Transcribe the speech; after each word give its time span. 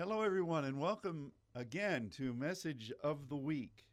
Hello, 0.00 0.22
everyone, 0.22 0.64
and 0.64 0.80
welcome 0.80 1.30
again 1.54 2.08
to 2.16 2.32
Message 2.32 2.90
of 3.04 3.28
the 3.28 3.36
Week. 3.36 3.84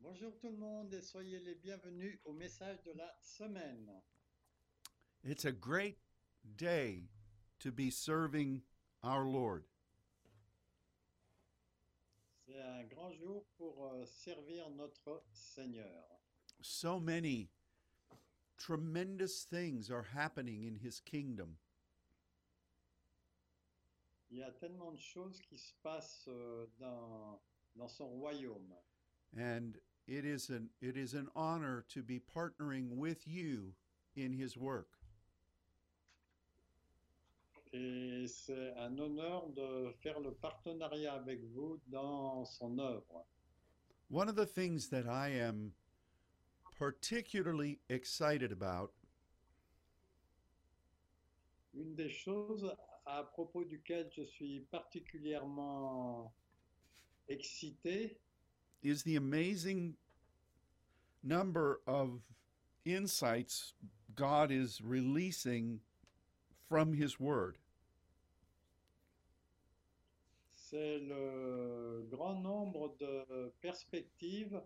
Bonjour 0.00 0.30
tout 0.40 0.52
le 0.52 0.56
monde 0.56 0.94
et 0.94 1.02
soyez 1.02 1.40
les 1.44 1.56
bienvenus 1.60 2.16
au 2.24 2.32
message 2.32 2.78
de 2.84 2.92
la 2.96 3.08
semaine. 3.20 3.88
It's 5.24 5.46
a 5.46 5.50
great 5.50 5.98
day 6.56 7.08
to 7.58 7.72
be 7.72 7.90
serving 7.90 8.62
our 9.02 9.24
Lord. 9.24 9.64
C'est 12.46 12.62
un 12.62 12.84
grand 12.84 13.12
jour 13.18 13.42
pour 13.58 13.84
euh, 13.84 14.06
servir 14.06 14.70
notre 14.76 15.24
Seigneur. 15.32 16.04
So 16.60 17.00
many 17.00 17.50
tremendous 18.58 19.42
things 19.42 19.90
are 19.90 20.06
happening 20.14 20.62
in 20.62 20.76
His 20.76 21.00
kingdom. 21.00 21.56
Il 24.32 24.38
y 24.38 24.42
a 24.42 24.50
tellement 24.50 24.92
de 24.92 24.98
choses 24.98 25.42
qui 25.42 25.58
se 25.58 25.74
passent 25.82 26.24
euh, 26.26 26.66
dans, 26.80 27.38
dans 27.76 27.88
son 27.88 28.08
royaume. 28.08 28.72
And 29.36 29.74
it 30.06 30.24
is 30.24 30.50
an 30.50 30.70
it 30.80 30.96
is 30.96 31.14
an 31.14 31.28
honor 31.36 31.84
to 31.90 32.02
be 32.02 32.18
partnering 32.18 32.96
with 32.96 33.26
you 33.26 33.74
in 34.16 34.32
his 34.32 34.56
work. 34.56 34.88
Et 37.74 38.26
c'est 38.26 38.74
un 38.76 38.98
honneur 38.98 39.50
de 39.50 39.92
faire 40.02 40.18
le 40.20 40.32
partenariat 40.32 41.14
avec 41.14 41.42
vous 41.54 41.78
dans 41.88 42.46
son 42.46 42.78
œuvre. 42.78 43.26
One 44.08 44.30
of 44.30 44.36
the 44.36 44.46
things 44.46 44.88
that 44.88 45.06
I 45.06 45.28
am 45.28 45.72
particularly 46.78 47.80
excited 47.90 48.50
about 48.50 48.92
Une 51.74 51.94
des 51.94 52.10
choses 52.10 52.70
à 53.06 53.24
propos 53.24 53.64
duquel 53.64 54.10
je 54.14 54.22
suis 54.22 54.60
particulièrement 54.70 56.32
excité, 57.28 58.18
is 58.82 59.02
the 59.04 59.16
amazing 59.16 59.94
number 61.22 61.80
of 61.86 62.20
insights 62.84 63.74
God 64.14 64.50
is 64.50 64.80
releasing 64.82 65.80
from 66.68 66.92
his 66.92 67.20
word. 67.20 67.58
c'est 70.72 71.00
le 71.00 72.06
grand 72.10 72.40
nombre 72.40 72.96
de 72.98 73.52
perspectives 73.60 74.58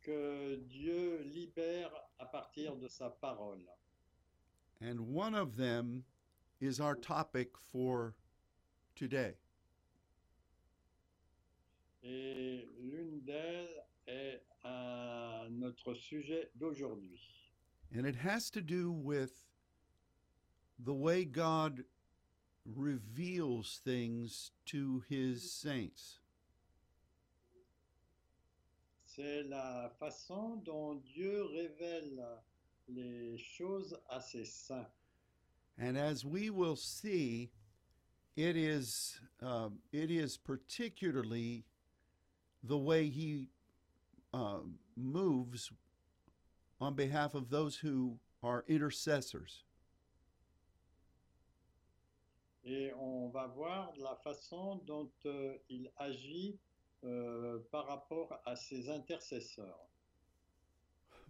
que 0.00 0.54
Dieu 0.68 1.22
libère 1.24 1.90
à 2.20 2.26
partir 2.26 2.76
de 2.76 2.86
sa 2.86 3.10
parole. 3.10 3.66
And 4.80 5.00
one 5.12 5.34
of 5.34 5.56
them 5.56 6.04
is 6.60 6.80
our 6.80 6.94
topic 6.94 7.50
for 7.72 8.14
today. 8.94 9.34
Et 12.02 12.66
l'une 12.80 13.20
d'elles 13.24 13.84
est 14.06 14.42
un- 14.64 15.48
notre 15.50 15.94
sujet 15.94 16.50
d'aujourd'hui. 16.54 17.18
And 17.94 18.06
it 18.06 18.16
has 18.16 18.50
to 18.50 18.60
do 18.60 18.90
with 18.92 19.46
the 20.78 20.94
way 20.94 21.24
God 21.24 21.84
reveals 22.64 23.78
things 23.84 24.52
to 24.66 25.02
his 25.08 25.50
saints. 25.52 26.20
C'est 29.04 29.42
la 29.48 29.90
façon 29.98 30.62
dont 30.64 31.02
Dieu 31.04 31.42
révèle 31.46 32.22
les 32.88 33.36
choses 33.38 33.98
à 34.08 34.20
ses 34.20 34.44
saints. 34.44 34.86
And 35.78 35.96
as 35.96 36.24
we 36.24 36.50
will 36.50 36.76
see, 36.76 37.50
it 38.36 38.56
is, 38.56 39.18
uh, 39.42 39.70
it 39.92 40.10
is 40.10 40.36
particularly 40.36 41.64
the 42.62 42.78
way 42.78 43.08
he 43.08 43.48
uh, 44.32 44.58
moves 44.96 45.70
on 46.80 46.94
behalf 46.94 47.34
of 47.34 47.50
those 47.50 47.76
who 47.76 48.18
are 48.42 48.64
intercessors. 48.68 49.64
Et 52.64 52.92
on 52.94 53.30
va 53.30 53.46
voir 53.46 53.92
la 53.96 54.16
façon 54.16 54.84
dont 54.86 55.10
euh, 55.24 55.56
il 55.70 55.90
agit 55.96 56.58
euh, 57.04 57.58
par 57.72 57.86
rapport 57.86 58.38
à 58.44 58.54
ses 58.54 58.90
intercesseurs. 58.90 59.88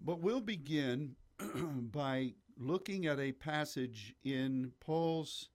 But 0.01 0.21
we'll 0.21 0.41
begin 0.41 1.15
by 1.93 2.35
looking 2.65 3.07
at 3.07 3.19
a 3.19 3.33
passage 3.33 4.15
in 4.23 4.71
Paul's 4.81 5.49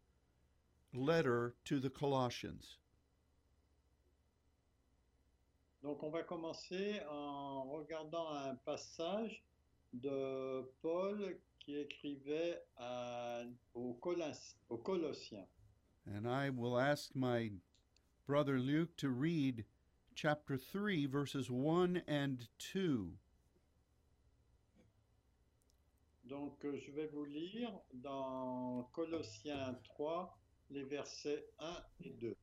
letter 0.93 1.53
to 1.66 1.79
the 1.79 1.89
Colossians. 1.89 2.79
Donc 5.83 6.01
on 6.01 6.09
va 6.09 6.23
commencer 6.23 6.99
en 7.11 7.63
regardant 7.69 8.33
un 8.33 8.55
passage 8.66 9.43
de 9.93 10.63
Paul 10.81 11.38
qui 11.59 11.75
écrivait 11.77 12.59
à- 12.77 13.43
aux, 13.75 13.93
Colas- 14.01 14.55
aux 14.69 14.77
Colossiens. 14.79 15.45
And 16.07 16.27
I 16.27 16.49
will 16.49 16.77
ask 16.79 17.16
my 17.16 17.51
brother 18.25 18.57
Luke 18.59 18.95
to 18.97 19.09
read 19.09 19.66
chapter 20.16 20.57
3, 20.57 21.05
verses 21.05 21.49
1 21.51 21.97
and 22.07 22.47
2. 22.57 23.13
Donc 26.25 26.65
euh, 26.65 26.77
je 26.77 26.91
vais 26.91 27.07
vous 27.07 27.25
lire 27.25 27.71
dans 27.93 28.89
Colossiens 28.93 29.79
3 29.83 30.37
les 30.71 30.83
versets 30.83 31.47
1 31.59 31.83
et 32.01 32.09
2. 32.11 32.35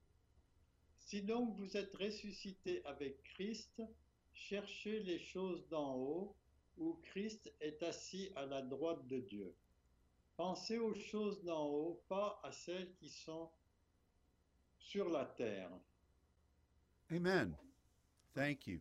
Si 0.98 1.22
donc 1.22 1.56
vous 1.56 1.76
êtes 1.76 1.94
ressuscités 1.96 2.84
avec 2.86 3.22
Christ, 3.24 3.82
cherchez 4.32 5.00
les 5.00 5.18
choses 5.18 5.66
d'en 5.68 5.96
haut 5.96 6.36
où 6.78 7.00
Christ 7.02 7.52
est 7.60 7.82
assis 7.82 8.30
à 8.36 8.46
la 8.46 8.62
droite 8.62 9.06
de 9.08 9.18
Dieu. 9.18 9.54
Pensez 10.36 10.78
aux 10.78 10.94
choses 10.94 11.42
d'en 11.42 11.66
haut, 11.66 12.02
pas 12.08 12.40
à 12.44 12.52
celles 12.52 12.94
qui 12.94 13.08
sont 13.10 13.50
sur 14.78 15.08
la 15.08 15.26
terre. 15.26 15.70
Amen. 17.10 17.56
Thank 18.34 18.66
you. 18.66 18.80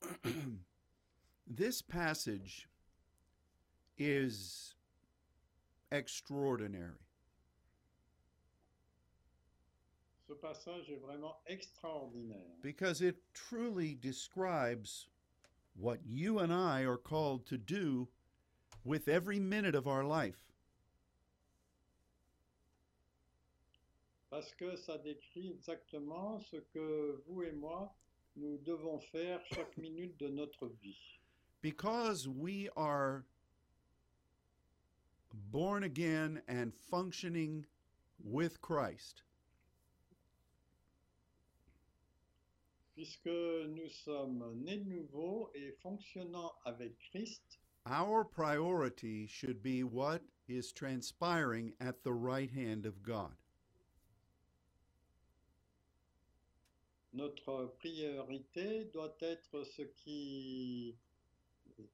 this 1.46 1.82
passage 1.82 2.68
is 4.00 4.74
extraordinary. 5.92 6.98
Ce 10.26 10.34
passage 10.34 10.88
est 10.90 11.00
vraiment 11.00 11.36
extraordinaire 11.46 12.56
because 12.62 13.02
it 13.02 13.16
truly 13.34 13.94
describes 13.94 15.08
what 15.76 15.98
you 16.06 16.38
and 16.38 16.52
I 16.52 16.82
are 16.82 16.96
called 16.96 17.46
to 17.46 17.58
do 17.58 18.08
with 18.84 19.08
every 19.08 19.38
minute 19.38 19.74
of 19.74 19.86
our 19.86 20.04
life. 20.04 20.50
parce 24.30 24.54
que 24.54 24.76
ça 24.76 24.96
décrit 24.98 25.50
exactement 25.50 26.40
ce 26.40 26.56
que 26.72 27.20
vous 27.26 27.42
et 27.42 27.52
moi, 27.52 27.92
nous 28.36 28.58
devons 28.58 29.00
faire 29.00 29.40
chaque 29.52 29.76
minute 29.76 30.16
de 30.18 30.28
notre 30.28 30.68
vie. 30.80 31.18
Because 31.62 32.28
we 32.28 32.68
are 32.76 33.24
born 35.32 35.84
again 35.84 36.42
and 36.48 36.72
functioning 36.90 37.66
with 38.22 38.60
Christ, 38.60 39.22
Puisque 42.94 43.26
nous 43.26 43.88
sommes 44.04 44.62
nés 44.62 44.76
de 44.76 44.84
nouveau 44.84 45.50
et 45.54 45.72
fonctionnant 45.82 46.52
avec 46.66 46.92
Christ, 47.10 47.58
our 47.86 48.24
priority 48.24 49.26
should 49.26 49.62
be 49.62 49.82
what 49.82 50.20
is 50.48 50.70
transpiring 50.70 51.72
at 51.80 52.02
the 52.02 52.12
right 52.12 52.50
hand 52.50 52.84
of 52.84 53.02
God. 53.02 53.32
notre 57.12 57.74
priorité 57.78 58.84
doit 58.92 59.16
être 59.20 59.64
ce 59.64 59.82
qui 59.82 60.96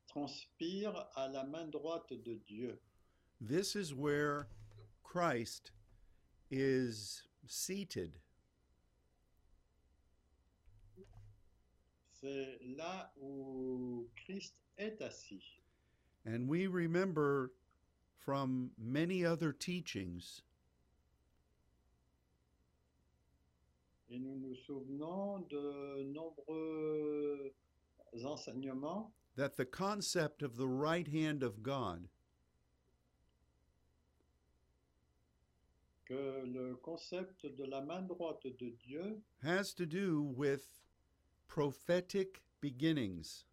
transpire 0.06 1.08
à 1.14 1.28
la 1.28 1.44
main 1.44 1.66
droite 1.66 2.12
de 2.12 2.34
Dieu. 2.34 2.78
This 3.40 3.76
is 3.76 3.94
where 3.94 4.48
Christ 5.02 5.72
is 6.50 7.22
seated. 7.46 8.18
C'est 12.20 12.58
là 12.76 13.10
où 13.22 14.06
Christ 14.24 14.54
est 14.78 15.00
assis. 15.00 15.42
And 16.24 16.48
we 16.48 16.66
remember 16.66 17.52
from 18.18 18.70
many 18.78 19.24
other 19.24 19.52
teachings 19.52 20.42
Et 24.08 24.18
nous 24.20 24.36
nous 24.36 24.56
souvenons 24.66 25.48
de 25.48 26.04
nombreux 26.12 27.52
enseignements 28.24 29.12
that 29.36 29.56
the 29.56 29.64
concept 29.64 30.42
of 30.42 30.56
the 30.56 30.68
right 30.68 31.08
hand 31.08 31.42
of 31.42 31.62
God 31.62 32.08
que 36.06 36.44
le 36.46 36.76
concept 36.76 37.46
de 37.46 37.64
la 37.64 37.80
main 37.80 38.02
droite 38.02 38.46
de 38.58 38.70
Dieu 38.70 39.20
has 39.42 39.74
to 39.74 39.84
do 39.84 40.22
with 40.22 40.64
prophetic 41.48 42.42
beginnings. 42.60 43.44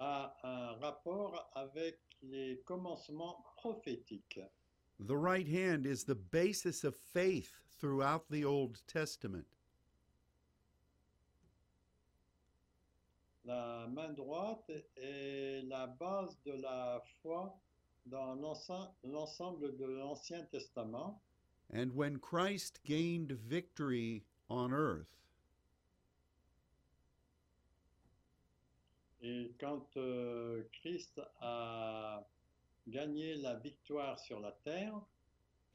a 0.00 0.32
un 0.42 0.72
rapport 0.80 1.50
avec 1.54 1.98
les 2.22 2.62
commencements 2.64 3.44
prophétiques. 3.56 4.40
The 4.98 5.16
right 5.16 5.46
hand 5.46 5.84
is 5.86 6.04
the 6.04 6.14
basis 6.14 6.84
of 6.84 6.96
faith 6.96 7.52
throughout 7.78 8.24
the 8.30 8.44
Old 8.44 8.80
Testament. 8.86 9.46
La 13.44 13.86
main 13.88 14.12
droite 14.14 14.70
est 14.96 15.62
la 15.66 15.86
base 15.86 16.36
de 16.44 16.52
la 16.52 17.00
foi 17.22 17.54
dans 18.06 18.34
l'ense- 18.34 18.90
l'ensemble 19.04 19.76
de 19.76 19.84
l'Ancien 19.86 20.44
Testament. 20.50 21.20
And 21.72 21.94
when 21.94 22.18
Christ 22.18 22.80
gained 22.84 23.32
victory 23.32 24.24
on 24.48 24.72
earth, 24.72 25.06
Et 29.22 29.52
quand 29.60 29.86
euh, 29.98 30.62
Christ 30.80 31.20
a 31.42 32.26
gagné 32.88 33.36
la 33.36 33.56
victoire 33.56 34.18
sur 34.18 34.40
la 34.40 34.52
terre, 34.64 34.98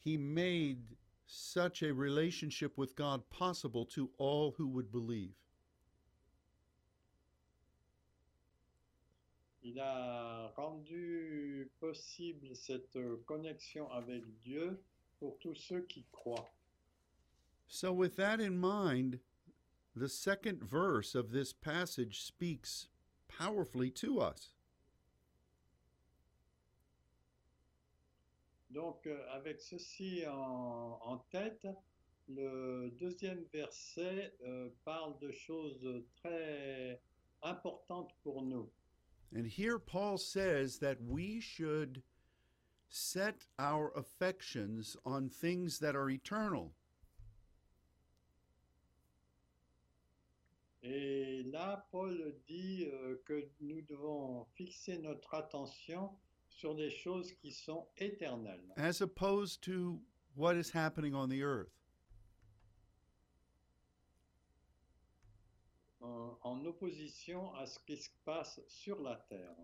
he 0.04 0.18
made 0.18 0.81
such 1.27 1.83
a 1.83 1.94
relationship 1.94 2.75
with 2.77 2.95
God 2.95 3.22
possible 3.30 3.86
to 3.86 4.10
all 4.18 4.51
who 4.57 4.68
would 4.68 4.92
believe. 4.92 5.36
Il 9.65 9.79
a 9.79 10.53
rendu 10.56 11.71
possible 11.79 12.56
cette 12.56 13.00
connexion 13.25 13.91
avec 13.91 14.23
Dieu 14.41 14.79
pour 15.19 15.39
tous 15.39 15.56
ceux 15.56 15.81
qui 15.81 16.06
croient. 16.12 16.53
So, 17.67 17.91
with 17.91 18.15
that 18.17 18.39
in 18.39 18.59
mind, 18.59 19.19
the 19.95 20.07
second 20.07 20.62
verse 20.62 21.15
of 21.15 21.31
this 21.31 21.51
passage 21.51 22.21
speaks 22.21 22.89
powerfully 23.27 23.89
to 23.91 24.19
us. 24.21 24.51
Donc, 28.69 29.07
euh, 29.07 29.25
avec 29.31 29.62
ceci 29.62 30.27
en, 30.27 31.00
en 31.01 31.17
tête, 31.31 31.65
le 32.27 32.91
deuxième 33.00 33.44
verset 33.51 34.35
euh, 34.44 34.69
parle 34.83 35.17
de 35.19 35.31
choses 35.31 36.03
très 36.17 37.01
importantes 37.41 38.12
pour 38.21 38.44
nous. 38.44 38.69
And 39.33 39.45
here 39.45 39.80
Paul 39.80 40.18
says 40.18 40.77
that 40.80 40.98
we 41.01 41.39
should 41.39 42.01
set 42.89 43.45
our 43.60 43.92
affections 43.95 44.95
on 45.06 45.30
things 45.30 45.80
that 45.80 45.95
are 45.95 46.10
eternal. 46.10 46.74
Et 50.83 51.44
là, 51.51 51.83
Paul 51.92 52.16
dit 52.48 52.88
euh, 52.94 53.16
que 53.25 53.50
nous 53.60 53.81
devons 53.81 54.45
fixer 54.56 55.00
notre 55.00 55.33
attention 55.33 56.12
sur 56.48 56.75
des 56.75 56.92
choses 56.92 57.31
qui 57.33 57.51
sont 57.51 57.88
éternelles, 57.98 58.72
as 58.77 59.01
opposed 59.01 59.63
to 59.63 60.00
what 60.36 60.56
is 60.56 60.69
happening 60.69 61.16
on 61.16 61.27
the 61.27 61.42
earth. 61.42 61.85
En, 66.06 66.38
en 66.44 66.66
opposition 66.66 67.54
à 67.56 67.66
ce 67.66 67.80
qui 67.86 67.98
se 67.98 68.10
passe 68.24 68.60
sur 68.68 69.02
la 69.02 69.16
terre. 69.30 69.56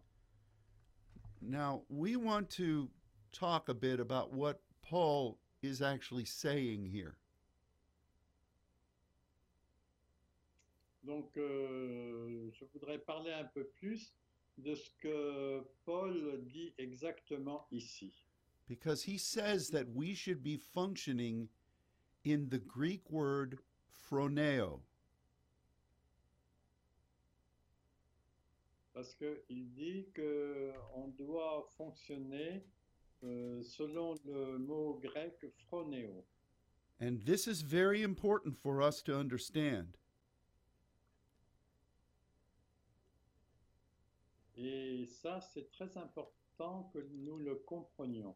Now, 1.41 1.83
we 1.89 2.15
want 2.17 2.49
to 2.57 2.89
talk 3.31 3.69
a 3.69 3.73
bit 3.73 3.99
about 3.99 4.33
what 4.33 4.61
Paul 4.81 5.39
is 5.61 5.81
actually 5.81 6.25
saying 6.25 6.85
here. 6.85 7.15
Donc, 11.03 11.35
euh, 11.37 12.51
je 12.53 12.65
voudrais 12.73 12.99
parler 12.99 13.31
un 13.33 13.49
peu 13.55 13.65
plus 13.79 14.13
de 14.59 14.75
ce 14.75 14.89
que 15.01 15.65
Paul 15.83 16.43
dit 16.45 16.73
exactement 16.77 17.65
ici. 17.71 18.13
Because 18.67 19.03
he 19.03 19.17
says 19.17 19.69
that 19.69 19.87
we 19.93 20.13
should 20.13 20.43
be 20.43 20.57
functioning 20.57 21.49
in 22.23 22.49
the 22.49 22.59
Greek 22.59 23.09
word 23.09 23.57
phroneo. 23.89 24.81
Parce 29.01 29.15
qu'il 29.15 29.73
dit 29.73 30.05
qu'on 30.15 31.07
doit 31.17 31.67
fonctionner 31.75 32.63
euh, 33.23 33.63
selon 33.63 34.13
le 34.25 34.59
mot 34.59 34.99
grec 35.01 35.43
phronéo. 35.65 36.23
And 36.99 37.25
this 37.25 37.47
is 37.47 37.63
very 37.63 38.03
important 38.03 38.55
for 38.55 38.79
us 38.79 39.01
to 39.01 39.15
understand. 39.15 39.97
Et 44.55 45.07
ça, 45.07 45.41
c'est 45.41 45.71
très 45.71 45.97
important 45.97 46.91
que 46.93 46.99
nous 47.11 47.39
le 47.39 47.55
comprenions. 47.65 48.35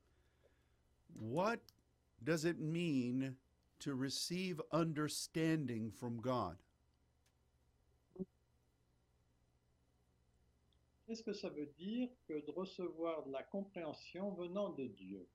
What 1.20 1.60
does 2.24 2.44
it 2.44 2.60
mean 2.60 3.36
to 3.82 3.94
receive 3.94 4.60
understanding 4.72 5.92
from 5.92 6.20
God? 6.20 6.58
Qu'est-ce 11.06 11.24
que 11.24 11.34
ça 11.34 11.50
veut 11.50 11.72
dire 11.78 12.10
que 12.28 12.34
de 12.46 12.52
recevoir 12.52 13.24
de 13.26 13.32
la 13.32 13.44
compréhension 13.44 14.34
venant 14.34 14.70
de 14.74 14.88
Dieu? 14.88 15.28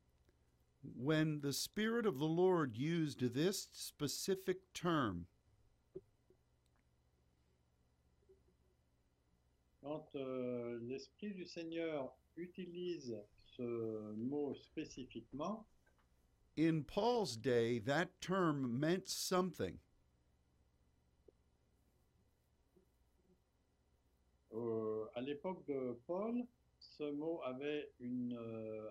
When 0.97 1.41
the 1.41 1.53
Spirit 1.53 2.07
of 2.07 2.19
the 2.19 2.27
Lord 2.27 2.77
used 2.77 3.21
this 3.35 3.69
specific 3.73 4.59
term, 4.73 5.27
Quand 9.83 10.15
euh, 10.15 10.79
l'Esprit 10.83 11.33
du 11.35 11.47
Seigneur 11.47 12.13
utilise 12.37 13.17
ce 13.45 14.13
mot 14.17 14.55
spécifiquement, 14.55 15.67
in 16.57 16.83
Paul's 16.83 17.37
day, 17.37 17.79
that 17.79 18.09
term 18.21 18.79
meant 18.79 19.09
something. 19.09 19.79
euh, 24.53 24.90
à 25.15 25.21
l'époque 25.21 25.67
de 25.67 25.99
Paul, 26.07 26.47
ce 26.79 27.11
mot 27.11 27.41
avait 27.45 27.93
une, 28.01 28.37
euh, 28.37 28.91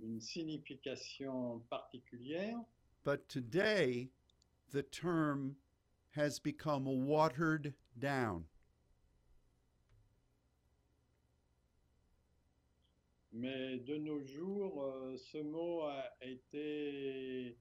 une 0.00 0.20
signification 0.20 1.60
particulière, 1.70 2.58
But 3.04 3.28
today, 3.28 4.10
the 4.70 4.84
term 4.84 5.56
has 6.14 6.38
become 6.38 6.86
watered 6.86 7.74
down. 7.98 8.46
mais 13.32 13.78
de 13.78 13.96
nos 13.96 14.20
jours, 14.26 14.84
euh, 14.84 15.16
ce 15.16 15.38
mot 15.38 15.82
a 15.82 16.04
été 16.20 17.56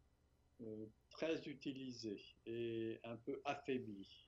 euh, 0.61 0.85
très 1.09 1.41
utilisé 1.47 2.21
et 2.45 2.99
un 3.03 3.15
peu 3.15 3.41
affaibli. 3.45 4.27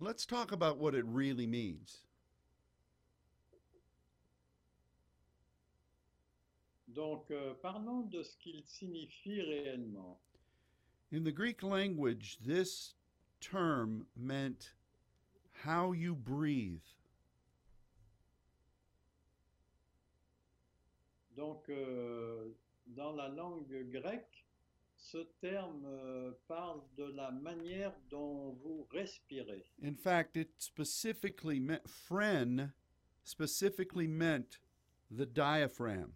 Let's 0.00 0.24
talk 0.24 0.52
about 0.52 0.78
what 0.78 0.94
it 0.94 1.04
really 1.04 1.46
means. 1.46 2.06
Donc, 6.88 7.30
euh, 7.30 7.54
parlons 7.60 8.02
de 8.02 8.22
ce 8.22 8.36
qu'il 8.38 8.64
signifie 8.64 9.42
réellement. 9.42 10.18
In 11.12 11.22
the 11.22 11.32
Greek 11.32 11.62
language, 11.62 12.38
this 12.44 12.94
term 13.40 14.06
meant 14.16 14.72
how 15.64 15.92
you 15.92 16.14
breathe. 16.14 16.82
Donc, 21.36 21.68
euh, 21.68 22.52
dans 22.86 23.12
la 23.12 23.28
langue 23.28 23.90
grecque, 23.90 24.44
ce 24.96 25.18
terme 25.40 25.84
euh, 25.86 26.32
parle 26.48 26.80
de 26.96 27.04
la 27.04 27.30
manière 27.30 27.94
dont 28.10 28.52
vous 28.62 28.86
respirez. 28.90 29.64
In 29.82 29.94
fact, 29.94 30.36
it 30.36 30.50
specifically 30.58 31.60
meant, 31.60 31.86
phren 31.86 32.72
specifically 33.24 34.08
meant 34.08 34.58
the 35.10 35.26
diaphragm. 35.26 36.14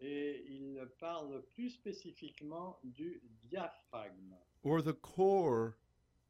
Et 0.00 0.44
il 0.48 0.86
parle 1.00 1.42
plus 1.54 1.70
spécifiquement 1.70 2.78
du 2.84 3.22
diaphragme, 3.44 4.36
or 4.62 4.82
the 4.82 4.92
core 4.92 5.76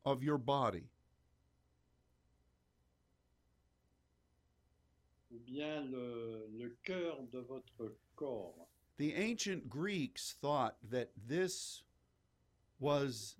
of 0.04 0.22
your 0.22 0.38
body. 0.38 0.88
ou 5.36 5.38
bien 5.44 5.82
le, 5.90 6.48
le 6.58 6.76
cœur 6.82 7.22
de 7.32 7.40
votre 7.40 7.94
corps. 8.14 8.68
The 8.98 9.14
ancient 9.14 9.68
Greeks 9.68 10.36
thought 10.40 10.76
that 10.90 11.10
this 11.28 11.82
was 12.80 13.36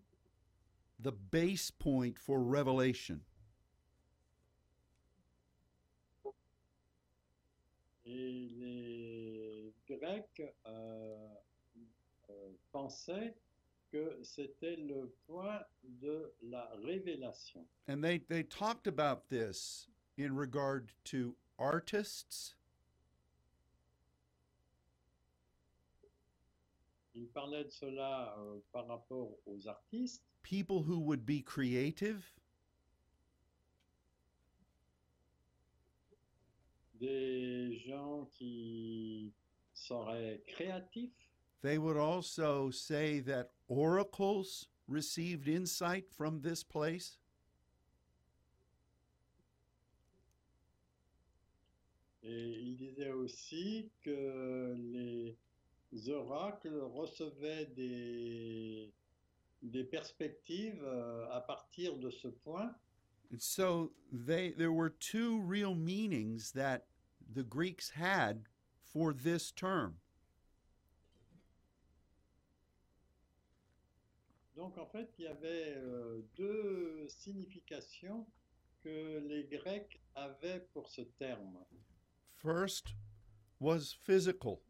the 0.99 1.12
base 1.12 1.71
point 1.71 2.18
for 2.18 2.40
revelation. 2.40 3.21
Et 8.04 8.50
les 8.59 9.55
Grecs 9.88 10.40
euh, 10.66 11.28
euh, 12.31 12.52
pensaient 12.73 13.35
que 13.93 14.19
c'était 14.23 14.76
le 14.76 15.14
point 15.26 15.61
de 15.85 16.33
la 16.43 16.69
révélation. 16.85 17.66
And 17.88 18.02
they, 18.02 18.19
they 18.19 18.43
talked 18.43 18.87
about 18.87 19.28
this 19.28 19.88
in 20.19 20.35
regard 20.35 20.93
to 21.05 21.37
artists. 21.59 22.57
Il 27.14 27.28
parlait 27.28 27.64
de 27.64 27.71
cela 27.71 28.37
euh, 28.38 28.59
par 28.73 28.87
rapport 28.88 29.38
aux 29.47 29.66
artistes, 29.66 30.23
people 30.43 30.83
who 30.83 30.99
would 30.99 31.25
be 31.25 31.43
creative, 31.43 32.23
des 37.00 37.78
gens 37.87 38.26
qui 38.33 39.33
seraient 39.76 40.42
créatifs. 40.47 41.12
They 41.62 41.78
would 41.78 41.97
also 41.97 42.71
say 42.71 43.21
that 43.21 43.50
oracles 43.68 44.68
received 44.88 45.49
insight 45.49 46.04
from 46.11 46.40
this 46.40 46.62
place. 46.62 47.18
Et 52.23 52.59
il 52.61 52.76
disait 52.76 53.11
aussi 53.11 53.90
que 54.02 54.75
les 54.76 55.37
oracles 56.11 56.80
recevaient 56.95 57.66
des, 57.76 58.92
des 59.62 59.85
perspectives 59.85 60.83
euh, 60.83 61.28
à 61.30 61.40
partir 61.40 61.97
de 61.99 62.11
ce 62.11 62.28
point. 62.28 62.75
And 63.33 63.40
so 63.40 63.92
they 64.12 64.50
there 64.50 64.73
were 64.73 64.90
two 64.90 65.40
real 65.40 65.75
meanings 65.75 66.52
that 66.52 66.87
the 67.35 67.42
Greeks 67.42 67.90
had 67.90 68.49
for 68.97 69.12
this 69.12 69.53
term. 69.53 69.97
Donc 74.57 74.79
en 74.79 74.87
fait, 74.87 75.11
il 75.19 75.26
y 75.26 75.29
avait 75.29 75.75
euh, 75.76 76.23
deux 76.35 77.07
significations 77.09 78.26
que 78.83 79.19
les 79.29 79.45
Grecs 79.45 80.00
avaient 80.15 80.67
pour 80.73 80.88
ce 80.88 81.03
terme. 81.19 81.59
First 82.38 82.95
was 83.61 83.95
physical. 84.03 84.62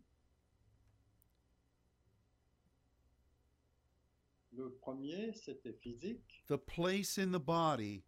Le 4.53 4.71
premier, 4.71 5.35
c'était 5.35 5.75
physique, 5.75 6.43
the 6.49 6.59
place 6.59 7.17
in 7.17 7.31
the 7.31 7.39
body 7.39 8.03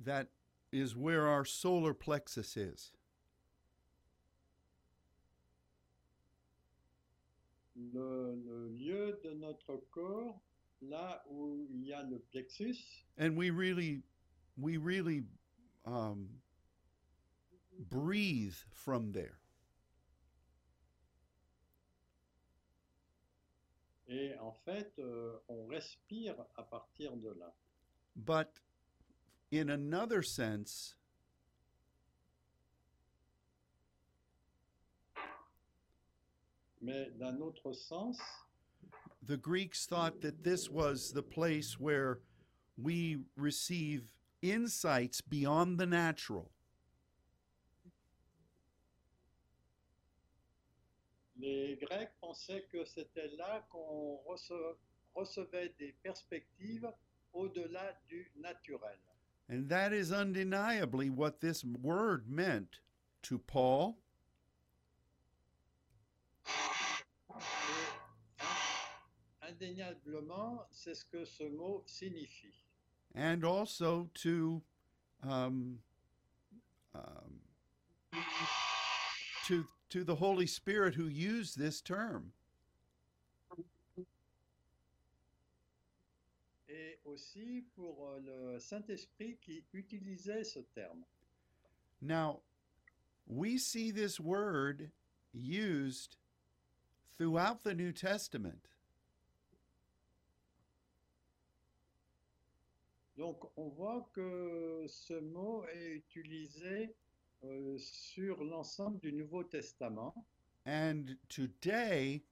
that 0.00 0.30
is 0.72 0.96
where 0.96 1.28
our 1.28 1.44
solar 1.44 1.94
plexus 1.94 2.56
is. 2.56 2.92
Le, 7.76 8.34
le 8.44 8.68
lieu 8.68 9.20
de 9.24 9.32
notre 9.34 9.76
corps, 9.90 10.40
là 10.82 11.22
où 11.28 11.66
il 11.70 11.84
y 11.84 11.92
a 11.92 12.02
le 12.02 12.18
plexus, 12.18 12.76
And 13.18 13.36
we 13.36 13.50
really, 13.50 14.02
we 14.56 14.76
really 14.76 15.24
um, 15.84 16.28
breathe 17.78 18.56
from 18.72 19.12
there. 19.12 19.38
et 24.06 24.36
en 24.38 24.52
fait, 24.52 24.92
euh, 24.98 25.38
on 25.48 25.66
respire 25.66 26.36
à 26.56 26.62
partir 26.62 27.16
de 27.16 27.30
là. 27.30 27.54
But 28.16 28.60
in 29.52 29.70
another 29.70 30.22
sense, 30.22 30.94
Mais 36.84 37.10
d'un 37.18 37.40
autre 37.40 37.72
sens, 37.72 38.18
the 39.26 39.38
Greeks 39.38 39.86
thought 39.86 40.20
that 40.20 40.44
this 40.44 40.68
was 40.68 41.12
the 41.12 41.22
place 41.22 41.80
where 41.80 42.20
we 42.76 43.18
receive 43.36 44.12
insights 44.42 45.22
beyond 45.22 45.78
the 45.78 45.86
natural. 45.86 46.50
les 51.44 51.76
Grecs 51.76 52.12
pensaient 52.20 52.64
que 52.70 52.84
c'était 52.84 53.28
là 53.36 53.62
qu'on 53.70 54.20
rece- 54.26 54.76
recevait 55.14 55.74
des 55.78 55.92
perspectives 56.02 56.90
au-delà 57.32 57.92
du 58.08 58.30
naturel. 58.36 58.98
And 59.48 59.68
that 59.68 59.92
is 59.92 60.10
undeniably 60.10 61.10
what 61.10 61.40
this 61.40 61.64
word 61.64 62.28
meant 62.28 62.80
to 63.22 63.38
Paul 63.38 63.98
indéniablement, 69.54 70.66
c'est 70.70 70.94
ce 70.94 71.04
que 71.04 71.24
ce 71.24 71.44
mot 71.44 71.82
signifie. 71.86 72.64
and 73.14 73.44
also 73.44 74.08
to 74.14 74.60
um, 75.22 75.78
um, 76.94 77.40
to 79.46 79.64
to 79.90 80.04
the 80.04 80.16
Holy 80.16 80.46
Spirit 80.46 80.94
who 80.94 81.06
used 81.06 81.58
this 81.58 81.80
term. 81.80 82.32
Et 86.68 86.98
aussi 87.04 87.62
pour 87.76 88.08
euh, 88.08 88.20
le 88.24 88.58
Saint-Esprit 88.58 89.38
qui 89.40 89.62
utilisait 89.72 90.44
ce 90.44 90.58
terme. 90.74 91.04
Now, 92.02 92.40
we 93.28 93.58
see 93.58 93.92
this 93.92 94.18
word 94.18 94.90
used 95.32 96.16
throughout 97.16 97.62
the 97.62 97.74
New 97.74 97.92
Testament. 97.92 98.66
Donc 103.16 103.44
on 103.56 103.68
voit 103.68 104.08
que 104.12 104.84
ce 104.88 105.14
mot 105.14 105.64
est 105.72 105.90
utilisé 105.90 106.94
euh, 107.44 107.76
sur 107.78 108.42
l'ensemble 108.42 108.98
du 109.00 109.12
Nouveau 109.12 109.44
Testament. 109.44 110.14
And 110.66 111.16
today, 111.28 112.24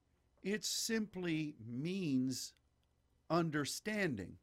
it 0.42 0.64
simply 0.64 1.54
means 1.60 2.54
understanding. 3.30 4.36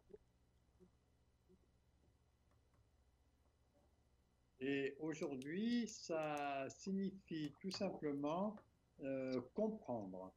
Et 4.61 4.95
aujourd'hui, 4.99 5.87
ça 5.87 6.67
signifie 6.69 7.53
tout 7.61 7.71
simplement 7.71 8.57
euh, 9.01 9.41
comprendre. 9.55 10.33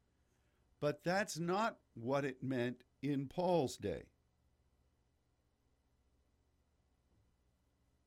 But 0.80 1.02
that's 1.04 1.38
not 1.38 1.78
what 1.94 2.24
it 2.24 2.42
meant 2.42 2.82
in 3.02 3.26
Paul's 3.26 3.76
day. 3.76 4.04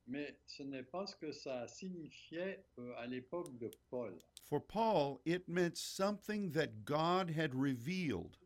Mais 0.08 0.38
ce 0.46 0.64
n'est 0.64 0.84
pas 0.84 1.08
ce 1.08 1.16
que 1.16 1.32
ça 1.32 1.68
signifiait 1.68 2.64
euh, 2.78 2.94
à 2.98 3.08
l'époque 3.08 3.58
de 3.58 3.72
Paul. 3.90 4.14
For 4.44 4.60
Paul, 4.62 5.20
it 5.26 5.48
meant 5.48 5.78
something 5.78 6.52
that 6.52 6.86
God 6.86 7.32
had 7.32 7.56
revealed. 7.56 8.38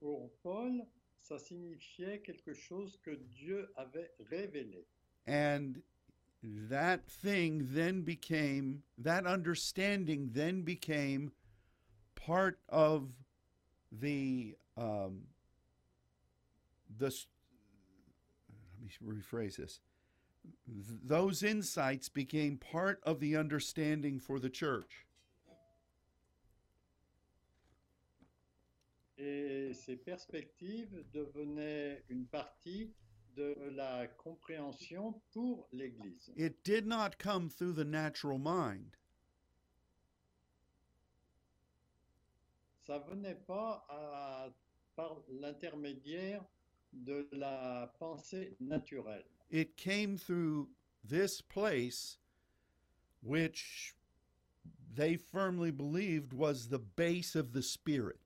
Pour 0.00 0.30
Paul, 0.42 0.86
ça 1.22 1.38
signifiait 1.38 2.20
quelque 2.20 2.52
chose 2.52 2.98
que 3.02 3.12
Dieu 3.12 3.72
avait 3.76 4.10
révélé. 4.30 4.84
And 5.26 5.82
that 6.42 7.06
thing 7.06 7.68
then 7.72 8.02
became, 8.02 8.82
that 8.98 9.26
understanding 9.26 10.30
then 10.32 10.62
became 10.62 11.32
part 12.14 12.58
of 12.68 13.10
the, 13.92 14.56
um, 14.76 15.22
the, 16.98 17.10
rephrase 19.02 19.56
this. 19.56 19.80
Th- 20.66 20.98
Those 21.04 21.42
insights 21.42 22.08
became 22.08 22.56
part 22.58 23.00
of 23.04 23.20
the 23.20 23.36
understanding 23.36 24.18
for 24.20 24.38
the 24.40 24.50
church. 24.50 25.06
Et 29.18 29.74
ces 29.74 29.96
perspectives 29.96 31.04
devenaient 31.12 32.02
une 32.08 32.26
partie 32.26 32.94
de 33.36 33.54
la 33.74 34.06
compréhension 34.08 35.20
pour 35.32 35.68
l'Église. 35.72 36.32
It 36.36 36.64
did 36.64 36.86
not 36.86 37.18
come 37.18 37.50
through 37.50 37.74
the 37.74 37.84
natural 37.84 38.38
mind. 38.38 38.96
Ça 42.86 42.98
venait 42.98 43.36
pas 43.46 43.84
à- 43.88 44.50
par 44.96 45.22
l'intermédiaire 45.28 46.44
de 46.92 47.26
la 47.32 47.88
pensée 47.98 48.56
naturelle. 48.60 49.24
it 49.50 49.76
came 49.76 50.16
through 50.16 50.68
this 51.04 51.40
place, 51.40 52.18
which 53.22 53.94
they 54.94 55.16
firmly 55.16 55.70
believed 55.70 56.32
was 56.32 56.68
the 56.68 56.78
base 56.78 57.34
of 57.34 57.52
the 57.52 57.62
Spirit. 57.62 58.18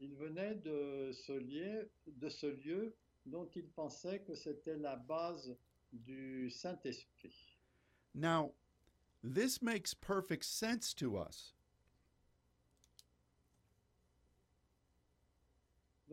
Il 0.00 0.10
venait 0.16 0.62
de 0.62 1.12
ce 1.12 1.32
lieu, 1.32 1.88
de 2.20 2.28
ce 2.28 2.46
lieu 2.64 2.92
dont 3.26 3.48
ils 3.56 3.68
pensaient 3.74 4.18
que 4.18 4.34
c'était 4.34 4.76
la 4.78 4.96
base 4.96 5.56
du 6.04 6.50
Saint-Esprit. 6.50 7.56
Now, 8.14 8.52
this 9.22 9.62
makes 9.62 9.94
perfect 9.94 10.44
sense 10.44 10.92
to 10.94 11.16
us 11.16 11.53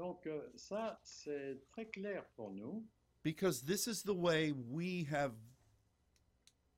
Donc 0.01 0.25
euh, 0.25 0.41
ça, 0.55 0.99
c'est 1.03 1.61
très 1.69 1.85
clair 1.85 2.25
pour 2.35 2.49
nous, 2.49 2.83
because 3.21 3.63
this 3.63 3.85
is 3.85 4.01
the 4.01 4.15
way 4.15 4.51
we 4.51 5.05
have 5.11 5.33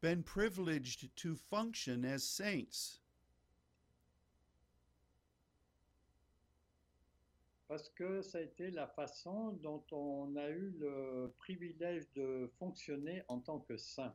been 0.01 0.21
privileged 0.21 1.09
to 1.15 1.33
function 1.49 2.03
as 2.03 2.21
saints. 2.25 2.99
parce 7.69 7.87
que 7.95 8.21
ça 8.21 8.39
a 8.39 8.41
été 8.41 8.71
la 8.71 8.87
façon 8.87 9.53
dont 9.63 9.85
on 9.91 10.35
a 10.35 10.49
eu 10.49 10.75
le 10.77 11.33
privilège 11.37 12.11
de 12.15 12.51
fonctionner 12.59 13.23
en 13.29 13.39
tant 13.39 13.61
que 13.61 13.77
saint. 13.77 14.13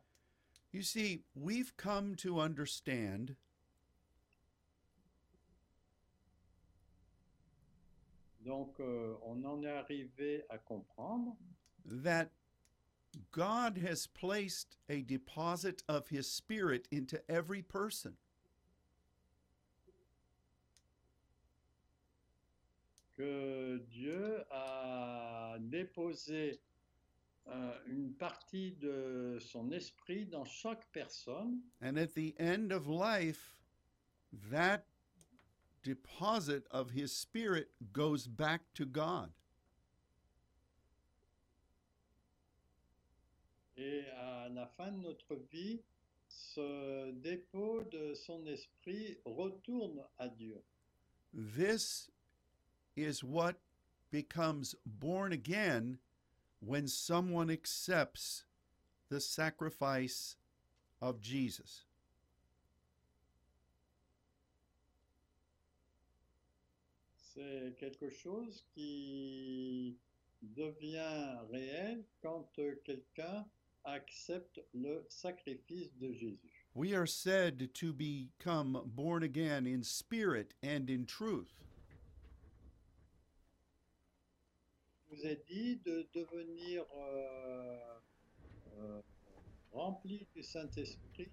You 0.74 0.82
see, 0.82 1.24
we've 1.34 1.74
come 1.78 2.14
to 2.16 2.38
understand 2.38 3.36
Donc 8.48 8.80
euh, 8.80 9.14
on 9.24 9.44
en 9.44 9.62
est 9.62 9.70
arrivé 9.70 10.42
à 10.48 10.56
comprendre 10.56 11.36
that 11.84 12.30
God 13.30 13.76
has 13.76 14.06
placed 14.06 14.78
a 14.88 15.02
deposit 15.02 15.82
of 15.86 16.08
His 16.08 16.26
Spirit 16.30 16.88
into 16.90 17.18
every 17.28 17.60
person. 17.60 18.16
que 23.18 23.84
Dieu 23.90 24.44
a 24.50 25.56
déposé 25.58 26.60
euh, 27.48 27.72
une 27.88 28.14
partie 28.14 28.70
de 28.80 29.38
son 29.40 29.72
esprit 29.72 30.24
dans 30.24 30.44
chaque 30.44 30.86
personne 30.92 31.60
And 31.82 31.98
at 31.98 32.14
the 32.14 32.34
end 32.38 32.72
of 32.72 32.86
life, 32.86 33.60
that 34.50 34.84
deposit 35.88 36.64
of 36.70 36.90
His 36.90 37.12
Spirit 37.12 37.68
goes 37.92 38.26
back 38.26 38.60
to 38.74 38.84
God. 38.84 39.32
et 43.78 44.04
à 44.16 44.48
la 44.48 44.66
fin 44.66 44.90
de 44.90 45.00
notre 45.02 45.36
vie, 45.52 45.80
ce 46.28 47.12
dépôt 47.12 47.84
de 47.90 48.12
son 48.14 48.44
esprit 48.46 49.16
retourne 49.24 50.04
à 50.18 50.28
Dieu. 50.28 50.60
This 51.32 52.10
is 52.96 53.22
what 53.22 53.56
becomes 54.10 54.74
born 54.84 55.32
again 55.32 55.98
when 56.60 56.88
someone 56.88 57.50
accepts 57.50 58.44
the 59.10 59.20
sacrifice 59.20 60.36
of 61.00 61.20
Jesus. 61.20 61.84
C'est 67.38 67.76
quelque 67.78 68.10
chose 68.10 68.64
qui 68.74 69.96
devient 70.42 71.38
réel 71.52 72.04
quand 72.20 72.50
euh, 72.58 72.74
quelqu'un 72.84 73.46
accepte 73.84 74.60
le 74.74 75.06
sacrifice 75.08 75.96
de 75.98 76.12
Jésus. 76.12 76.66
We 76.74 76.94
are 76.94 77.06
said 77.06 77.72
to 77.74 77.92
become 77.92 78.82
born 78.86 79.22
again 79.22 79.68
in 79.68 79.84
spirit 79.84 80.54
and 80.64 80.90
in 80.90 81.06
truth. 81.06 81.54
Vous 85.08 85.24
ai 85.24 85.40
dit 85.48 85.76
de 85.84 86.08
devenir 86.12 86.84
euh, 86.92 87.78
euh, 88.78 89.00
rempli 89.70 90.26
du 90.34 90.42
Saint-Esprit 90.42 91.30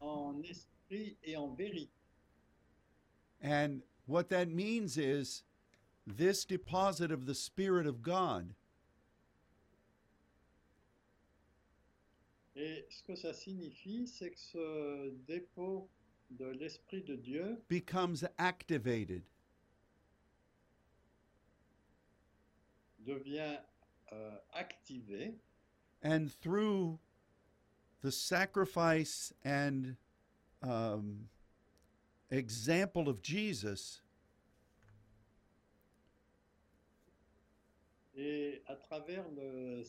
en 0.00 0.42
esprit 0.42 1.16
et 1.22 1.36
en 1.36 1.54
vérité. 1.54 1.92
And 3.40 3.82
what 4.06 4.28
that 4.28 4.48
means 4.48 4.96
is 4.96 5.42
this 6.06 6.44
deposit 6.44 7.10
of 7.10 7.26
the 7.26 7.34
Spirit 7.34 7.86
of 7.86 8.02
God 8.02 8.54
Et 12.56 12.86
ce 12.88 13.02
que 13.02 13.16
ça 13.16 13.32
signifie, 13.34 14.06
c'est 14.06 14.30
que 14.30 14.38
ce 14.38 15.10
dépôt 15.26 15.88
de 16.30 16.46
l'Esprit 16.46 17.02
de 17.02 17.16
Dieu 17.16 17.60
becomes 17.68 18.24
activated. 18.38 19.22
devient 23.04 23.58
euh, 24.12 24.36
activé 24.52 25.34
And 26.02 26.30
through 26.30 26.98
the 28.02 28.12
sacrifice 28.12 29.32
and 29.42 29.96
um, 30.62 31.28
example 32.30 33.08
of 33.08 33.22
Jesus, 33.22 34.00
et 38.16 38.62
à 38.68 38.76
travers 38.76 39.24
le, 39.30 39.82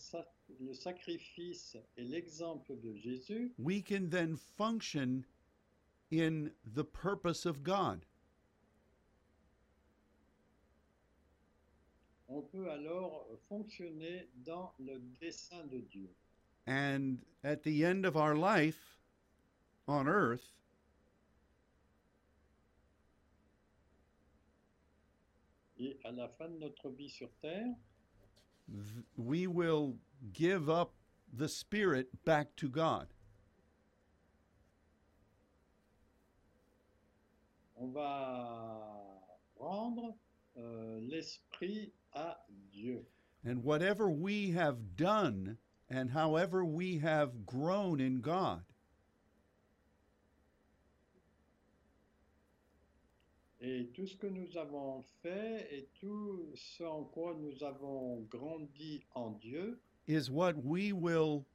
le 0.59 0.73
sacrifice 0.73 1.77
et 1.97 2.03
l'exemple 2.03 2.75
de 2.79 2.95
Jésus, 2.95 3.53
we 3.57 3.81
can 3.81 4.09
then 4.09 4.35
function 4.35 5.25
in 6.11 6.51
the 6.65 6.83
purpose 6.83 7.45
of 7.45 7.63
God. 7.63 8.05
on 12.27 12.41
peut 12.41 12.69
alors 12.69 13.27
fonctionner 13.47 14.27
dans 14.45 14.73
le 14.79 15.01
dessein 15.21 15.65
de 15.71 15.79
Dieu. 15.79 16.09
And 16.67 17.19
at 17.43 17.63
the 17.63 17.83
end 17.83 18.05
of 18.05 18.17
our 18.17 18.35
life 18.35 18.99
on 19.87 20.07
earth, 20.07 20.51
Et 25.85 25.99
à 26.03 26.11
la 26.11 26.27
fin 26.27 26.49
de 26.49 26.57
notre 26.57 26.89
vie 26.89 27.09
sur 27.09 27.29
terre, 27.41 27.75
we 29.17 29.45
will 29.45 29.97
give 30.33 30.69
up 30.69 30.93
the 31.31 31.47
Spirit 31.47 32.07
back 32.25 32.55
to 32.55 32.67
God. 32.67 33.07
on 37.77 37.91
va 37.91 39.21
rendre 39.57 40.15
euh, 40.57 40.99
l'esprit 41.01 41.91
à 42.13 42.37
Dieu. 42.71 43.05
And 43.43 43.63
whatever 43.63 44.09
we 44.09 44.51
have 44.51 44.95
done 44.95 45.57
and 45.89 46.09
however 46.09 46.65
we 46.65 46.97
have 46.99 47.45
grown 47.45 47.99
in 47.99 48.21
God, 48.21 48.63
Et 53.67 53.87
tout 53.95 54.05
ce 54.05 54.15
que 54.15 54.27
nous 54.27 54.57
avons 54.57 55.01
fait 55.23 55.67
et 55.71 55.89
tout 55.99 56.51
ce 56.53 56.83
en 56.83 57.03
quoi 57.03 57.35
nous 57.35 57.63
avons 57.63 58.21
grandi 58.29 59.03
en 59.15 59.31
Dieu, 59.31 59.79
is 60.07 60.29
what 60.29 60.53
we 60.63 60.93
will 60.93 61.45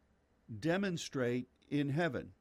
demonstrate 0.49 1.46
in 1.70 1.88
heaven. 1.88 2.33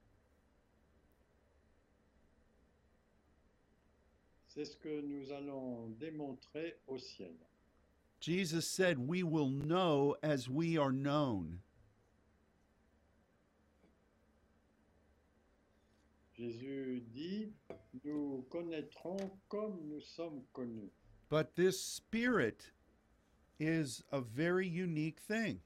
c'est 4.60 4.65
ce 4.65 4.75
que 4.75 5.01
nous 5.01 5.32
allons 5.32 5.88
démontrer 5.99 6.79
au 6.88 6.97
ciel. 6.97 7.36
Jesus 8.19 8.67
said, 8.67 8.97
We 8.97 9.23
will 9.23 9.49
know 9.49 10.17
as 10.21 10.49
we 10.49 10.77
are 10.77 10.91
known. 10.91 11.62
Jésus 16.38 17.03
dit, 17.13 17.53
nous 18.04 18.45
connaîtrons 18.49 19.17
comme 19.47 19.80
nous 19.88 20.02
sommes 20.02 20.43
connus. 20.54 20.91
But 21.30 21.56
this 21.56 21.80
Spirit 21.80 22.71
is 23.60 24.04
a 24.12 24.21
very 24.21 24.67
unique 24.67 25.19
thing. 25.19 25.60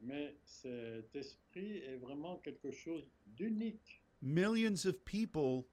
Mais 0.00 0.34
cet 0.44 1.14
esprit 1.14 1.82
est 1.84 1.96
vraiment 1.96 2.36
quelque 2.42 2.70
chose 2.70 3.04
d'unique. 3.36 4.02
Millions 4.22 4.86
of 4.86 5.04
people 5.04 5.66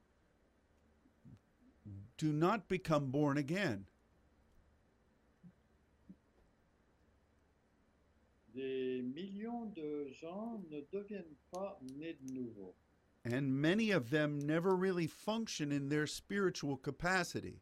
do 2.18 2.32
not 2.32 2.68
become 2.68 3.12
born 3.12 3.38
again. 3.38 3.86
Des 8.56 9.02
millions 9.02 9.66
de 9.76 10.08
gens 10.22 10.62
ne 10.72 10.80
deviennent 10.92 11.36
pas 11.52 11.78
nés 11.98 12.18
de 12.22 12.34
nouveau. 12.34 12.74
And 13.26 13.42
many 13.42 13.92
of 13.92 14.10
them 14.12 14.40
never 14.40 14.76
really 14.76 15.08
function 15.08 15.72
in 15.74 15.90
their 15.90 16.08
spiritual 16.08 16.78
capacity. 16.78 17.60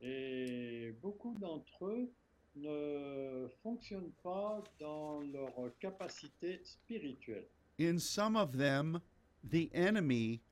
Et 0.00 0.92
beaucoup 1.02 1.34
d'entre 1.40 1.86
eux 1.86 2.08
ne 2.54 3.48
fonctionnent 3.62 4.12
pas 4.22 4.62
dans 4.78 5.20
leur 5.32 5.52
capacité 5.80 6.60
spirituelle. 6.62 7.48
In 7.78 7.98
some 7.98 8.36
of 8.36 8.56
them, 8.56 9.00
the 9.42 9.70
enemy 9.74 10.42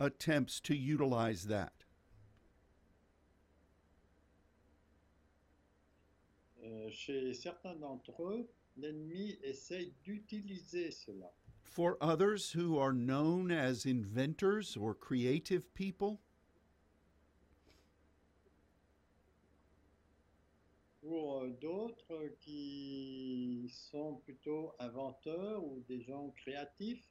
attempts 0.00 0.60
to 0.60 0.74
utilize 0.74 1.44
that. 1.48 1.81
Euh, 6.64 6.88
chez 6.90 7.34
certains 7.34 7.74
d'entre 7.74 8.22
eux, 8.22 8.48
l'ennemi 8.76 9.36
essaye 9.42 9.92
d'utiliser 10.04 10.90
cela. 10.90 11.32
For 11.64 11.96
others 12.00 12.52
who 12.52 12.78
are 12.78 12.92
known 12.92 13.50
as 13.50 13.86
inventors 13.86 14.76
or 14.76 14.94
creative 14.94 15.72
people, 15.74 16.20
Pour 21.00 21.42
euh, 21.42 21.50
d'autres 21.60 22.36
qui 22.38 23.68
sont 23.90 24.20
plutôt 24.24 24.72
inventeurs 24.78 25.64
ou 25.64 25.82
des 25.88 26.00
gens 26.00 26.32
créatifs, 26.36 27.04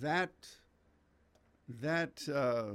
that 0.00 0.32
that 1.68 2.28
uh, 2.28 2.74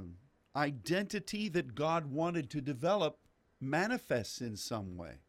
identity 0.55 1.49
that 1.49 1.75
God 1.75 2.05
wanted 2.05 2.49
to 2.51 2.61
develop 2.61 3.19
manifests 3.59 4.39
in 4.39 4.55
some 4.55 4.95
way. 4.95 5.22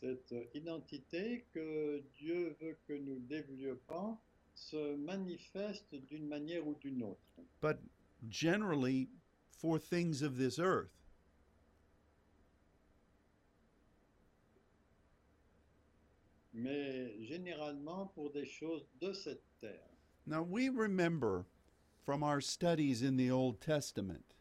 Cette 0.00 0.34
identité 0.54 1.44
que 1.52 2.02
Dieu 2.16 2.56
veut 2.60 2.76
que 2.86 2.92
nous 2.92 3.18
développions 3.28 4.18
se 4.54 4.96
manifeste 4.96 5.94
d'une 5.94 6.26
manière 6.26 6.66
ou 6.66 6.74
d'une 6.80 7.02
autre. 7.02 7.40
but 7.60 7.78
generally 8.28 9.08
for 9.50 9.78
things 9.78 10.22
of 10.22 10.36
this 10.36 10.58
earth. 10.58 10.90
mais 16.52 17.14
généralement 17.24 18.06
pour 18.14 18.30
des 18.32 18.44
choses 18.46 18.84
de 19.00 19.12
cette 19.12 19.44
terre. 19.60 19.88
Now, 20.26 20.42
we 20.42 20.68
remember 20.68 21.46
from 22.04 22.22
our 22.22 22.40
studies 22.40 23.02
in 23.02 23.16
the 23.16 23.30
Old 23.30 23.60
Testament 23.60 24.34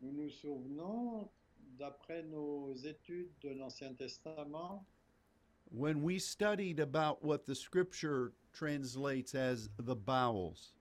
Nous 0.00 0.12
nous 0.12 0.30
souvenons, 0.30 1.28
d'après 1.78 2.22
nos 2.22 2.74
études 2.74 3.30
de 3.42 3.50
l'Ancien 3.50 3.94
Testament, 3.94 4.84
when 5.72 6.02
we 6.02 6.18
studied 6.18 6.80
about 6.80 7.22
what 7.22 7.44
the 7.46 7.54
scripture 7.54 8.32
translates 8.52 9.34
as 9.34 9.68
the 9.78 9.94
bowels. 9.94 10.72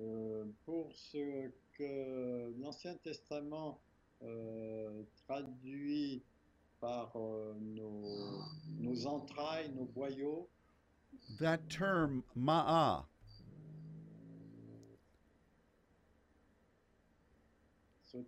euh, 0.00 0.44
pour 0.64 0.92
ce 0.94 1.50
que 1.76 2.54
l'Ancien 2.60 2.94
Testament 2.96 3.80
euh, 4.22 5.02
traduit 5.26 6.22
par 6.80 7.12
euh, 7.16 7.54
nos, 7.60 8.42
nos 8.78 9.06
entrailles, 9.06 9.72
nos 9.74 9.86
boyaux, 9.86 10.48
That 11.40 11.68
term, 11.68 12.22
ma'ah, 12.36 13.04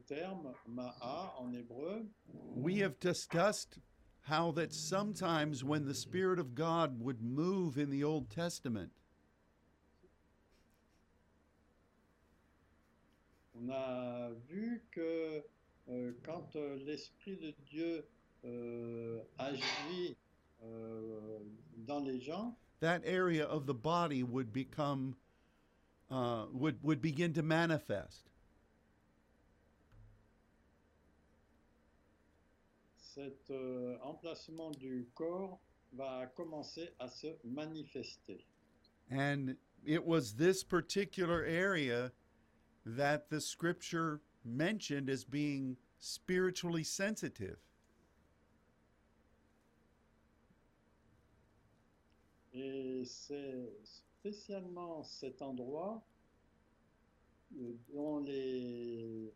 terme 0.06 0.54
ma'a 0.66 1.32
en 1.38 1.52
hébreu, 1.52 2.06
we 2.54 2.78
have 2.78 2.98
discussed 3.00 3.78
how 4.22 4.52
that 4.52 4.72
sometimes 4.72 5.64
when 5.64 5.84
the 5.84 5.94
Spirit 5.94 6.38
of 6.38 6.54
God 6.54 7.00
would 7.00 7.22
move 7.22 7.78
in 7.78 7.90
the 7.90 8.04
Old 8.04 8.30
Testament, 8.30 8.90
on 13.54 13.70
a 13.70 14.30
vu 14.48 14.80
que 14.90 15.42
euh, 15.90 16.12
quand 16.22 16.54
euh, 16.56 16.78
l'Esprit 16.86 17.36
de 17.36 17.52
Dieu 17.68 18.04
euh, 18.44 19.20
agit 19.38 20.16
euh, 20.62 21.38
dans 21.86 22.00
les 22.00 22.20
gens, 22.20 22.56
that 22.80 23.02
area 23.04 23.44
of 23.44 23.66
the 23.66 23.74
body 23.74 24.22
would 24.22 24.52
become, 24.52 25.14
uh, 26.10 26.46
would, 26.52 26.82
would 26.82 27.02
begin 27.02 27.32
to 27.34 27.42
manifest. 27.42 28.29
Cet 33.20 33.50
euh, 33.50 33.98
emplacement 34.02 34.70
du 34.70 35.08
corps 35.14 35.60
va 35.92 36.26
commencer 36.36 36.90
à 36.98 37.08
se 37.08 37.26
manifester. 37.44 38.46
And 39.10 39.56
it 39.84 40.04
was 40.04 40.34
this 40.34 40.62
particular 40.64 41.44
area 41.44 42.12
that 42.86 43.28
the 43.28 43.40
scripture 43.40 44.20
mentioned 44.44 45.10
as 45.10 45.24
being 45.24 45.76
spiritually 45.98 46.84
sensitive. 46.84 47.58
Et 52.54 53.04
c'est 53.04 53.70
spécialement 53.84 55.02
cet 55.02 55.42
endroit 55.42 56.02
euh, 57.58 57.72
dont 57.92 58.20
les 58.20 59.32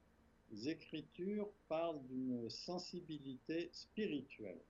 Écritures 0.66 1.48
parlent 1.68 2.02
d'une 2.08 2.48
sensibilité 2.48 3.70
spirituelle. 3.72 4.60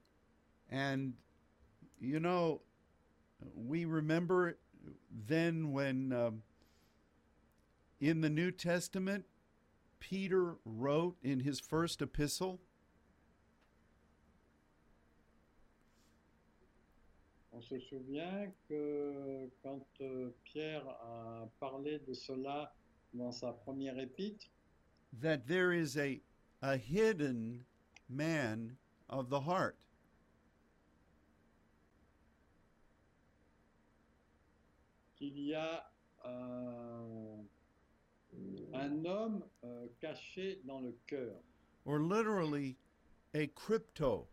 And, 0.71 1.13
you 2.01 2.21
know, 2.21 2.63
we 3.55 3.85
remember 3.85 4.57
then 5.27 5.73
when 5.73 6.13
um, 6.13 6.43
in 8.01 8.21
the 8.21 8.31
New 8.31 8.51
Testament, 8.51 9.25
Peter 10.01 10.57
wrote 10.65 11.17
in 11.23 11.41
his 11.41 11.61
first 11.61 12.03
epistle, 12.03 12.61
On 17.57 17.63
se 17.63 17.79
souvient 17.79 18.53
que 18.69 19.49
quand 19.63 19.87
euh, 20.01 20.31
Pierre 20.43 20.89
a 20.89 21.49
parlé 21.61 22.01
de 22.01 22.13
cela 22.13 22.75
dans 23.13 23.31
sa 23.31 23.53
première 23.53 23.97
épître, 23.97 24.51
that 25.21 25.47
there 25.47 25.73
is 25.73 25.97
a, 25.97 26.21
a 26.63 26.77
hidden 26.77 27.65
man 28.09 28.77
of 29.09 29.31
the 29.31 29.41
heart. 29.41 29.77
qu'il 35.17 35.39
y 35.39 35.55
a 35.55 35.85
euh, 36.27 37.37
un 38.75 39.05
homme 39.05 39.45
euh, 39.63 39.87
caché 40.01 40.61
dans 40.65 40.81
le 40.81 40.93
cœur, 41.07 41.37
or 41.85 42.01
literally 42.01 42.77
a 43.33 43.47
crypto. 43.47 44.27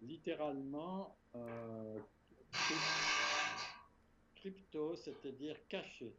littéralement 0.00 1.16
euh, 1.34 1.98
crypto, 4.40 4.96
c'est-à-dire 4.96 5.56
caché. 5.68 6.12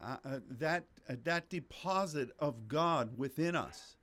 uh, 0.00 0.16
uh, 0.24 0.38
that 0.50 0.84
uh, 1.08 1.14
that 1.24 1.48
deposit 1.48 2.30
of 2.38 2.68
God 2.68 3.16
within 3.16 3.54
us. 3.56 3.96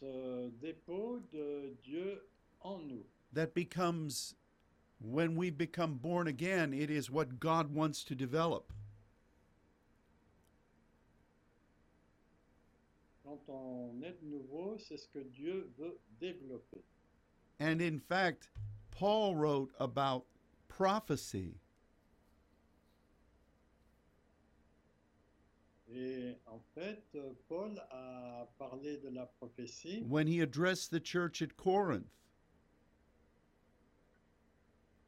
Ce 0.00 0.50
dépôt 0.60 1.20
de 1.32 1.74
Dieu 1.84 2.22
en 2.62 2.80
nous. 2.88 3.04
That 3.32 3.54
becomes 3.54 4.34
when 5.00 5.36
we 5.36 5.50
become 5.50 5.94
born 5.94 6.28
again, 6.28 6.72
it 6.72 6.90
is 6.90 7.10
what 7.10 7.38
God 7.40 7.74
wants 7.74 8.04
to 8.04 8.14
develop. 8.14 8.72
Quand 13.24 13.40
on 13.48 14.02
est 14.02 14.20
de 14.20 14.26
nouveau, 14.26 14.76
c'est 14.78 14.98
ce 14.98 15.06
que 15.08 15.22
Dieu 15.32 15.68
veut 15.78 15.96
développer. 16.20 16.82
And 17.60 17.80
in 17.80 18.00
fact, 18.00 18.48
Paul 18.92 19.34
wrote 19.34 19.72
about 19.80 20.24
prophecy 20.68 21.56
Et 25.94 26.36
en 26.46 26.60
fait, 26.74 27.02
Paul 27.48 27.78
a 27.90 28.46
parlé 28.58 28.96
de 29.02 29.10
la 29.10 29.26
prophétie 29.26 30.02
when 30.06 30.26
he 30.26 30.40
addressed 30.40 30.90
the 30.90 31.00
church 31.00 31.42
at 31.42 31.56
Corinth. 31.56 32.06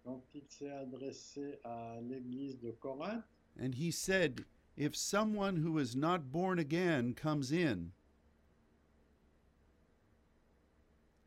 quand 0.05 0.23
il 0.35 0.43
s'est 0.49 0.71
adressé 0.71 1.59
à 1.65 1.99
l'église 2.03 2.59
de 2.61 2.73
Corinthe. 2.73 3.25
And 3.59 3.75
he 3.75 3.91
said, 3.91 4.45
If 4.77 4.95
someone 4.95 5.57
who 5.57 5.79
is 5.79 5.97
not 5.97 6.31
born 6.31 6.59
again 6.59 7.15
comes 7.15 7.51
in, 7.51 7.93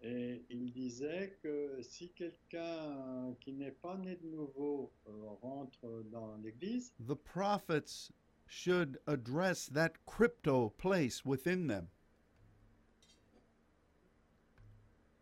Et 0.07 0.45
il 0.49 0.71
disait 0.71 1.37
que 1.43 1.81
si 1.81 2.09
quelqu'un 2.11 3.35
qui 3.41 3.51
n'est 3.51 3.71
pas 3.73 3.97
né 3.97 4.15
de 4.15 4.27
nouveau 4.29 4.89
euh, 5.05 5.11
rentre 5.41 6.05
dans 6.09 6.37
l'église, 6.37 6.93
the 7.05 7.15
prophets 7.15 8.09
should 8.47 9.01
address 9.05 9.67
that 9.67 9.91
crypto 10.05 10.69
place 10.77 11.25
within 11.25 11.67
them. 11.67 11.89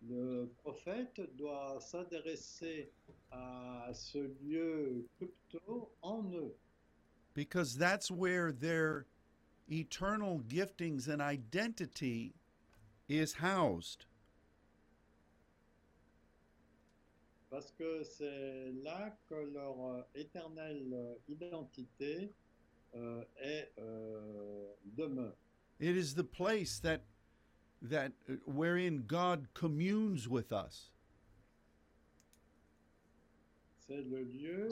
Le 0.07 0.51
prophète 0.63 1.19
doit 1.35 1.79
s'adresser 1.79 2.91
à 3.31 3.89
ce 3.91 4.19
lieu 4.43 5.07
crypto 5.17 5.89
en 6.03 6.31
eux, 6.31 6.53
because 7.33 7.75
that's 7.75 8.11
where 8.11 8.51
their 8.51 9.07
eternal 9.67 10.43
giftings 10.47 11.07
and 11.07 11.21
identity 11.23 12.35
is 13.09 13.33
housed. 13.33 14.05
Parce 17.55 17.71
que 17.71 18.03
c'est 18.03 18.73
là 18.83 19.17
que 19.29 19.35
leur 19.53 19.79
euh, 19.79 20.01
éternelle 20.13 20.91
euh, 20.91 21.15
identité 21.29 22.33
euh, 22.95 23.23
est 23.37 23.71
euh, 23.79 24.73
demeure. 24.83 25.37
It 25.79 25.95
is 25.95 26.15
the 26.15 26.25
place 26.25 26.81
that 26.81 26.99
that 27.81 28.11
uh, 28.27 28.33
wherein 28.45 29.05
God 29.07 29.47
communes 29.53 30.27
with 30.27 30.51
us. 30.51 30.91
C'est 33.87 34.03
le 34.03 34.23
lieu 34.23 34.69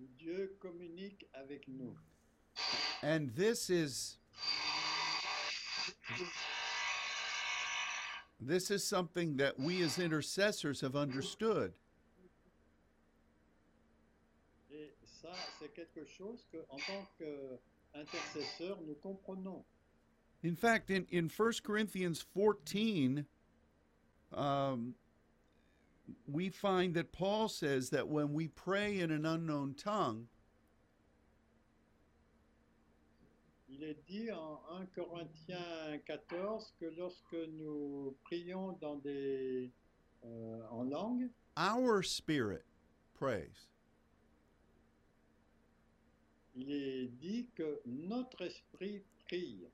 où 0.00 0.08
Dieu 0.18 0.56
communique 0.58 1.28
avec 1.32 1.68
nous. 1.68 1.94
And 3.04 3.28
this 3.36 3.70
is 3.70 4.18
this 8.46 8.70
is 8.70 8.84
something 8.84 9.36
that 9.36 9.58
we 9.58 9.82
as 9.82 9.98
intercessors 9.98 10.80
have 10.80 10.96
understood. 10.96 11.72
Et 14.70 14.90
ça, 15.04 15.32
c'est 15.58 15.72
quelque 15.74 16.06
chose 16.06 16.46
que, 16.50 16.58
en 16.70 16.78
tant 16.78 17.06
nous 18.86 18.94
comprenons. 19.02 19.64
In 20.42 20.56
fact, 20.56 20.90
in, 20.90 21.06
in 21.10 21.28
1 21.28 21.52
Corinthians 21.62 22.24
14, 22.34 23.24
um, 24.32 24.94
we 26.26 26.48
find 26.48 26.94
that 26.94 27.12
Paul 27.12 27.48
says 27.48 27.90
that 27.90 28.08
when 28.08 28.32
we 28.32 28.48
pray 28.48 28.98
in 28.98 29.10
an 29.10 29.24
unknown 29.24 29.74
tongue, 29.74 30.26
Il 33.82 33.88
est 33.88 34.02
dit 34.06 34.30
en 34.30 34.60
1 34.70 34.86
Corinthiens 34.94 35.98
14 36.06 36.72
que 36.78 36.84
lorsque 36.96 37.34
nous 37.58 38.16
prions 38.22 38.78
dans 38.80 38.94
des, 38.94 39.72
euh, 40.24 40.62
en 40.70 40.84
langue, 40.84 41.28
our 41.56 42.04
spirit 42.04 42.62
prays. 43.12 43.66
il 46.54 46.70
est 46.70 47.08
dit 47.08 47.48
que 47.56 47.80
notre 47.84 48.42
esprit 48.42 49.02
prie. 49.26 49.66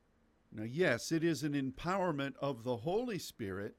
Now, 0.53 0.62
yes, 0.62 1.12
it 1.12 1.23
is 1.23 1.44
an 1.44 1.53
empowerment 1.53 2.35
of 2.40 2.64
the 2.64 2.79
Holy 2.79 3.18
Spirit, 3.18 3.77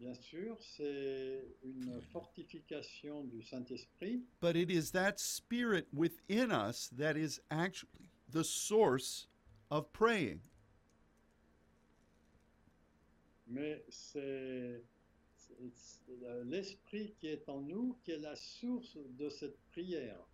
Bien 0.00 0.14
sûr, 0.14 0.56
c'est 0.62 1.44
une 1.62 2.00
fortification 2.10 3.22
du 3.24 3.42
Saint-Esprit, 3.42 4.24
but 4.40 4.56
it 4.56 4.70
is 4.70 4.90
that 4.92 5.20
spirit 5.20 5.86
within 5.92 6.50
us 6.50 6.88
that 6.96 7.18
is 7.18 7.38
actually 7.50 8.08
the 8.32 8.42
source 8.42 9.28
of 9.70 9.92
praying. 9.92 10.40
mais 13.50 13.82
c'est 13.88 14.82
l'esprit 16.44 17.14
qui 17.18 17.28
est 17.28 17.48
en 17.48 17.60
nous 17.60 17.96
qui 18.02 18.12
est 18.12 18.18
la 18.18 18.36
source 18.36 18.96
de 19.18 19.28
cette 19.28 19.58
prière. 19.72 20.24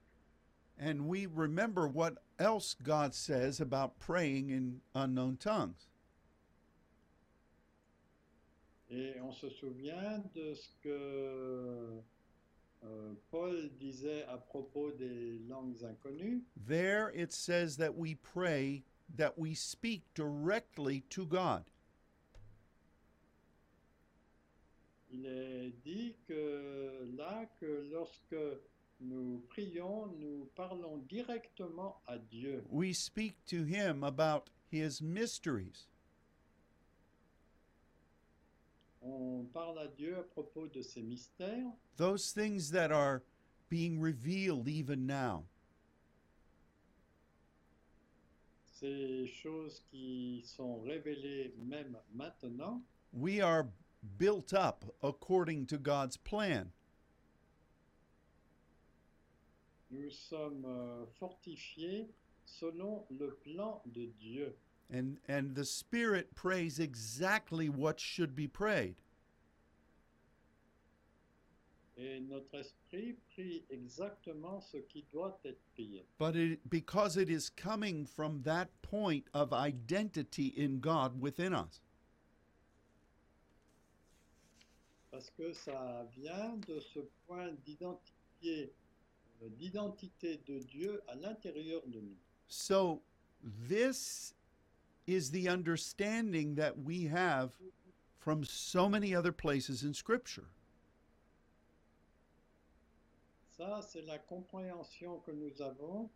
And 0.79 1.09
we 1.09 1.27
remember 1.27 1.89
what 1.89 2.19
else 2.39 2.75
God 2.75 3.15
says 3.15 3.61
about 3.61 3.99
praying 3.99 4.51
in 4.51 4.83
unknown 4.95 5.39
tongues. 5.39 5.89
Et 8.91 9.21
on 9.21 9.33
se 9.33 9.49
souvient 9.49 10.23
de 10.35 10.55
ce 10.55 10.69
que 10.83 12.01
euh, 12.85 13.13
Paul 13.31 13.71
disait 13.81 14.25
à 14.25 14.37
propos 14.37 14.93
des 14.93 15.39
langues 15.49 15.83
inconnues. 15.85 16.45
There 16.57 17.11
it 17.15 17.33
says 17.33 17.77
that 17.79 17.97
we 17.97 18.15
pray, 18.15 18.85
that 19.17 19.37
we 19.37 19.55
speak 19.55 20.03
directly 20.15 21.03
to 21.11 21.27
God. 21.27 21.65
Il 25.11 25.25
est 25.27 25.73
dit 25.85 26.15
que 26.27 27.09
là, 27.17 27.47
que 27.59 27.89
lorsque 27.91 28.37
nous 29.01 29.43
prions, 29.49 30.07
nous 30.19 30.49
parlons 30.55 30.99
directement 31.09 32.01
à 32.07 32.19
Dieu. 32.19 32.65
We 32.71 32.93
speak 32.93 33.37
to 33.47 33.65
Him 33.65 34.05
about 34.05 34.51
His 34.71 35.01
mysteries. 35.01 35.89
On 39.09 39.45
parle 39.53 39.79
à 39.79 39.87
Dieu 39.87 40.19
à 40.19 40.23
propos 40.23 40.67
de 40.67 40.83
ses 40.83 41.03
mystères, 41.03 41.71
those 41.97 42.33
things 42.33 42.71
that 42.73 42.91
are 42.91 43.23
being 43.71 44.01
revealed 44.01 44.69
even 44.69 45.07
now. 45.07 45.45
ces 48.79 49.27
choses 49.27 49.83
qui 49.91 50.43
sont 50.45 50.81
révélées 50.83 51.55
même 51.59 51.97
maintenant. 52.13 52.83
We 53.13 53.41
are 53.41 53.67
built 54.19 54.53
up 54.53 54.85
according 55.03 55.67
to 55.67 55.79
God's 55.79 56.17
plan. 56.17 56.71
Nous 59.91 60.11
sommes 60.11 60.65
euh, 60.67 61.07
fortifiés 61.19 62.11
selon 62.45 63.07
le 63.11 63.35
plan 63.37 63.83
de 63.87 64.07
Dieu. 64.07 64.55
And, 64.91 65.19
and 65.27 65.55
the 65.55 65.65
Spirit 65.65 66.35
prays 66.35 66.79
exactly 66.79 67.69
what 67.69 67.99
should 67.99 68.37
be 68.37 68.47
prayed. 68.47 68.95
Et 71.99 72.21
notre 72.21 72.55
esprit 72.57 73.17
prie 73.35 73.65
exactement 73.71 74.61
ce 74.61 74.77
qui 74.77 75.03
doit 75.11 75.41
être 75.47 75.59
prié. 75.75 76.05
But 76.19 76.37
it, 76.37 76.61
because 76.69 77.17
it 77.17 77.31
is 77.31 77.49
coming 77.49 78.05
from 78.05 78.43
that 78.43 78.69
point 78.83 79.25
of 79.33 79.55
identity 79.55 80.53
in 80.59 80.79
God 80.79 81.19
within 81.19 81.55
us. 81.55 81.81
Parce 85.11 85.31
que 85.31 85.55
ça 85.55 86.07
vient 86.15 86.61
de 86.69 86.79
ce 86.81 87.01
point 87.27 87.51
d'identité, 87.65 88.71
euh, 89.43 89.49
d'identité 89.59 90.39
de 90.47 90.59
Dieu 90.59 91.01
à 91.09 91.15
l'intérieur 91.15 91.81
de 91.87 92.01
nous. 92.01 92.17
So, 92.49 93.01
this 93.67 94.35
is 95.07 95.31
the 95.31 95.49
understanding 95.49 96.55
that 96.57 96.79
we 96.79 97.05
have 97.05 97.51
from 98.19 98.45
so 98.45 98.89
many 98.89 99.15
other 99.15 99.33
places 99.33 99.83
in 99.83 99.95
Scripture. 99.95 100.49
Ça, 103.59 103.83
c'est 103.83 104.05
la 104.07 104.19
compréhension 104.19 105.23
que 105.25 105.33
nous 105.33 105.63
avons 105.63 106.11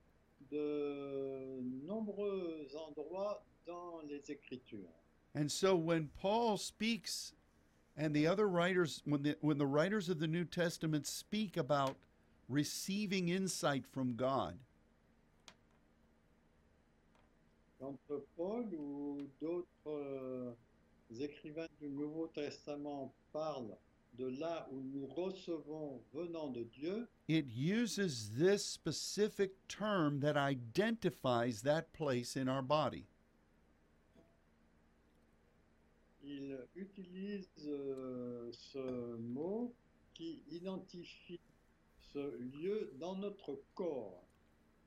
de 0.51 1.61
nombreux 1.87 2.67
endroits 2.87 3.43
dans 3.67 4.03
les 4.09 4.31
Écritures. 4.31 4.91
And 5.35 5.51
so 5.51 5.77
when 5.77 6.11
Paul 6.21 6.59
speaks 6.59 7.33
and 7.97 8.15
the 8.15 8.27
other 8.27 8.49
writers 8.49 9.03
when 9.05 9.23
the 9.23 9.37
when 9.41 9.59
the 9.59 9.67
writers 9.67 10.09
of 10.09 10.19
the 10.19 10.27
New 10.27 10.45
Testament 10.45 11.07
speak 11.07 11.57
about 11.57 11.97
receiving 12.49 13.29
insight 13.29 13.87
from 13.87 14.17
God, 14.17 14.59
Quand 17.81 17.99
Paul 18.37 18.67
ou 18.75 19.27
d'autres 19.41 19.67
euh, 19.87 20.53
écrivains 21.19 21.67
du 21.81 21.89
Nouveau 21.89 22.27
Testament 22.27 23.15
parlent 23.33 23.77
de 24.19 24.27
là 24.27 24.69
où 24.71 24.83
nous 24.83 25.07
recevons 25.07 26.03
venant 26.13 26.51
de 26.51 26.63
Dieu, 26.63 27.09
it 27.27 27.47
uses 27.57 28.33
this 28.37 28.63
specific 28.63 29.53
term 29.67 30.21
that 30.21 30.37
identifies 30.37 31.63
that 31.63 31.85
place 31.95 32.37
in 32.37 32.49
our 32.49 32.63
body. 32.63 33.07
il 36.31 36.59
utilise 36.77 37.49
euh, 37.67 38.51
ce 38.53 39.17
mot 39.17 39.75
qui 40.15 40.43
identifie 40.51 41.41
ce 42.13 42.37
lieu 42.39 42.93
dans 42.99 43.17
notre 43.17 43.59
corps. 43.75 44.25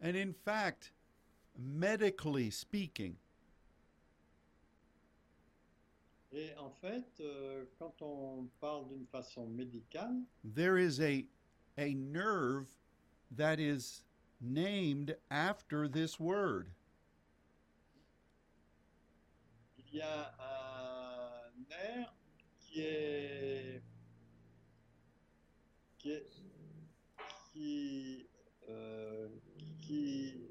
And 0.02 0.16
in 0.16 0.34
fact, 0.34 0.94
medically 1.58 2.50
speaking, 2.50 3.18
Et 6.36 6.50
en 6.58 6.72
fait, 6.72 7.06
euh, 7.20 7.66
quand 7.78 8.02
on 8.02 8.48
parle 8.60 8.88
d'une 8.90 9.06
façon 9.06 9.46
médicale, 9.48 10.24
there 10.44 10.80
is 10.80 11.00
a 11.00 11.26
a 11.78 11.94
nerve 11.94 12.66
that 13.36 13.60
is 13.60 14.04
named 14.42 15.16
after 15.30 15.88
this 15.88 16.20
word. 16.20 16.68
il 19.94 20.00
y 20.00 20.02
a 20.02 20.34
un 20.40 21.52
nerf 21.70 22.14
qui 22.60 22.82
est 22.82 23.82
qui 26.00 26.12
est 26.12 26.26
qui, 27.52 28.28
euh, 28.70 29.30
qui, 29.82 30.43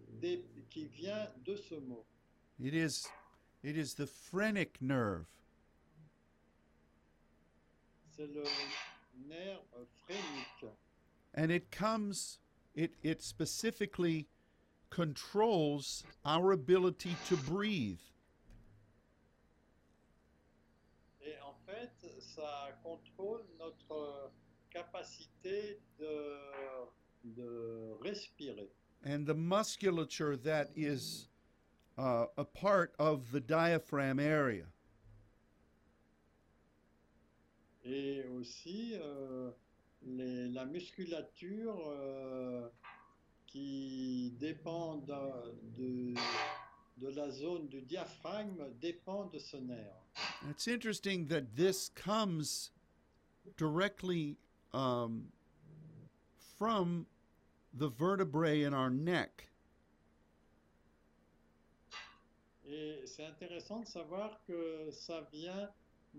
qui 0.73 0.87
vient 0.87 1.29
de 1.45 1.55
ce 1.55 1.75
mot. 1.75 2.05
It 2.59 2.75
is, 2.75 3.07
it 3.63 3.77
is 3.77 3.95
the 3.95 4.07
phrenic 4.07 4.81
nerve. 4.81 5.27
C'est 8.17 8.27
le 8.27 8.45
nerf 9.29 9.61
phrénique. 10.07 10.71
And 11.35 11.51
it 11.51 11.71
comes, 11.71 12.39
it, 12.75 12.93
it 13.03 13.23
specifically 13.23 14.29
controls 14.91 16.05
our 16.25 16.53
ability 16.53 17.17
to 17.29 17.37
breathe. 17.37 18.01
Et 21.23 21.35
en 21.43 21.55
fait, 21.67 21.91
ça 22.21 22.79
contrôle 22.83 23.45
notre 23.59 24.31
capacité 24.71 25.81
de, 25.99 26.39
de 27.25 27.93
respirer. 28.03 28.71
And 29.05 29.27
the 29.27 29.35
musculature 29.35 30.37
that 30.37 30.71
is 30.77 31.29
uh, 31.99 32.27
a 32.37 32.45
part 32.45 32.95
of 32.99 33.31
the 33.33 33.41
diaphragm 33.41 34.19
area. 34.21 34.65
Et 37.85 38.23
aussi 38.39 38.95
euh, 38.95 39.51
les- 40.03 40.49
la 40.49 40.65
musculature 40.65 41.77
euh, 41.89 42.69
qui 43.47 44.33
dépend 44.39 44.97
de, 44.99 46.15
de, 46.97 47.09
la 47.09 47.31
zone 47.31 47.67
du 47.69 47.83
diaphragme 47.83 48.65
dépend 48.81 49.27
de 49.33 49.39
ce 49.39 49.57
nerf. 49.57 49.97
It's 50.49 50.69
interesting 50.69 51.27
that 51.29 51.57
this 51.57 51.91
comes 51.95 52.71
directly 53.57 54.37
um, 54.73 55.33
from 56.57 57.07
the 57.75 57.89
vertebrae 57.89 58.65
in 58.65 58.75
our 58.75 58.91
neck. 58.91 59.49
Et 62.67 63.03
c'est 63.07 63.25
intéressant 63.27 63.81
de 63.81 63.87
savoir 63.87 64.41
que 64.47 64.91
ça 64.91 65.29
vient 65.33 65.69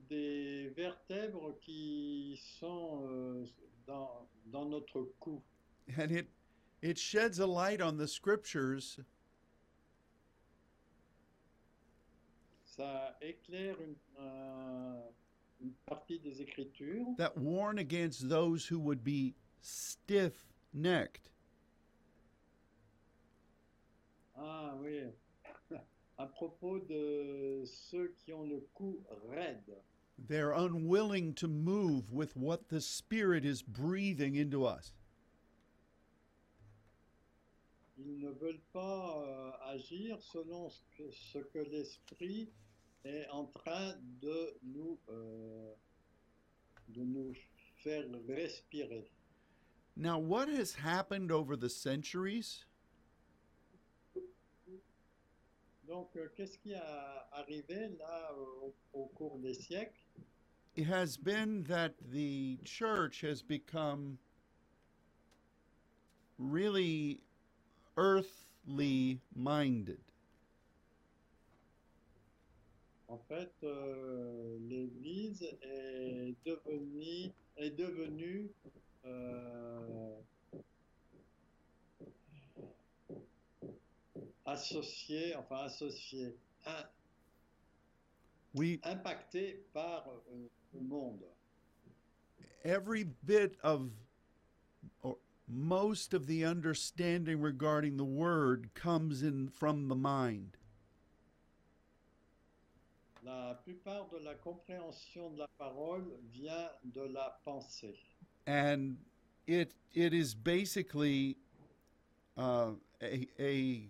des 0.09 0.69
vertèbres 0.75 1.57
qui 1.61 2.39
sont 2.59 3.07
euh, 3.09 3.45
dans, 3.87 4.27
dans 4.47 4.65
notre 4.65 5.03
cou. 5.19 5.41
And 5.97 6.11
it, 6.11 6.27
it 6.81 6.97
sheds 6.97 7.39
a 7.39 7.47
light 7.47 7.81
on 7.81 7.97
the 7.97 8.07
scriptures 8.07 8.99
Ça 12.65 13.15
éclaire 13.21 13.79
une, 13.79 13.95
euh, 14.19 15.01
une 15.61 15.73
partie 15.85 16.19
des 16.19 16.41
Écritures 16.41 17.05
that 17.17 17.37
warn 17.37 17.77
against 17.77 18.29
those 18.29 18.65
who 18.65 18.79
would 18.79 19.03
be 19.03 19.35
stiff 19.61 20.45
Ah 24.45 24.75
oui, 24.82 24.99
à 26.17 26.25
propos 26.25 26.77
de 26.79 27.63
ceux 27.65 28.13
qui 28.17 28.34
ont 28.34 28.43
le 28.43 28.60
cou 28.73 29.01
raide. 29.29 29.82
They're 30.27 30.51
unwilling 30.51 31.34
to 31.36 31.47
move 31.47 32.12
with 32.12 32.36
what 32.36 32.67
the 32.67 32.82
Spirit 32.82 33.45
is 33.45 33.62
breathing 33.62 34.36
into 34.36 34.65
us. 34.65 34.91
Ils 37.97 38.19
ne 38.19 38.32
veulent 38.32 38.65
pas 38.73 39.23
euh, 39.25 39.51
agir 39.73 40.21
selon 40.21 40.69
ce 40.69 40.82
que, 40.97 41.10
ce 41.12 41.39
que 41.39 41.60
l'Esprit 41.60 42.49
est 43.06 43.27
en 43.29 43.45
train 43.45 43.95
de 44.21 44.58
nous, 44.62 44.99
euh, 45.10 45.73
de 46.89 47.01
nous 47.01 47.34
faire 47.77 48.03
respirer. 48.27 49.10
Now, 49.95 50.17
what 50.19 50.49
has 50.49 50.73
happened 50.73 51.32
over 51.32 51.56
the 51.56 51.69
centuries? 51.69 52.65
Donc, 55.88 56.15
euh, 56.15 56.30
qu'est-ce 56.36 56.58
qui 56.58 56.74
a 56.74 57.28
arrivé 57.34 57.89
là 58.00 58.34
au, 58.38 58.74
au 58.93 59.06
cours 59.08 59.38
des 59.39 59.54
siècles? 59.54 60.00
It 60.76 60.88
has 60.88 61.17
been 61.17 61.63
that 61.65 61.93
the 62.12 62.58
church 62.63 63.22
has 63.22 63.43
become 63.43 64.17
really 66.39 67.19
earthly 67.96 69.19
minded. 69.36 70.00
En 73.08 73.19
fait, 73.30 73.54
euh, 73.63 74.58
l'Église 74.67 75.43
est 75.62 76.34
devenue, 76.43 77.32
est 77.58 77.69
devenue 77.78 78.50
euh, 79.06 80.15
associée, 84.45 85.36
enfin 85.36 85.65
associée, 85.65 86.36
in- 86.65 86.86
We 88.56 88.79
impactée 88.84 89.63
par 89.73 90.08
euh, 90.32 90.47
le 90.73 90.82
monde. 90.82 91.23
every 92.63 93.03
bit 93.25 93.58
of 93.63 93.89
or 95.01 95.17
most 95.47 96.13
of 96.13 96.27
the 96.27 96.45
understanding 96.45 97.41
regarding 97.41 97.97
the 97.97 98.06
word 98.06 98.69
comes 98.75 99.23
in 99.23 99.49
from 99.49 99.88
the 99.89 99.95
mind. 99.95 100.56
La 103.25 103.53
plupart 103.63 104.10
de 104.12 104.19
la 104.23 104.34
compréhension 104.36 105.32
de 105.34 105.39
la 105.39 105.47
parole 105.58 106.03
vient 106.32 106.69
de 106.93 107.01
la 107.12 107.32
pensée. 107.45 107.95
and 108.45 108.97
it 109.47 109.71
it 109.93 110.13
is 110.13 110.36
basically 110.36 111.38
uh, 112.38 112.71
a 113.01 113.27
a 113.39 113.88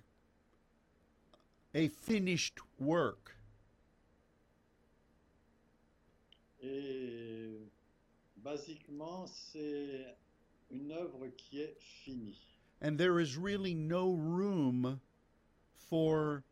a 1.73 1.87
finished 1.87 2.59
work. 2.79 3.35
Et 6.61 7.49
basiquement, 8.37 9.25
c'est 9.27 10.15
une 10.71 10.91
œuvre 10.91 11.27
qui 11.37 11.61
est 11.61 11.75
finie. 11.79 12.37
And 12.81 12.97
there 12.97 13.19
is 13.19 13.37
really 13.37 13.73
no 13.73 14.11
room 14.11 14.99
for 15.73 16.43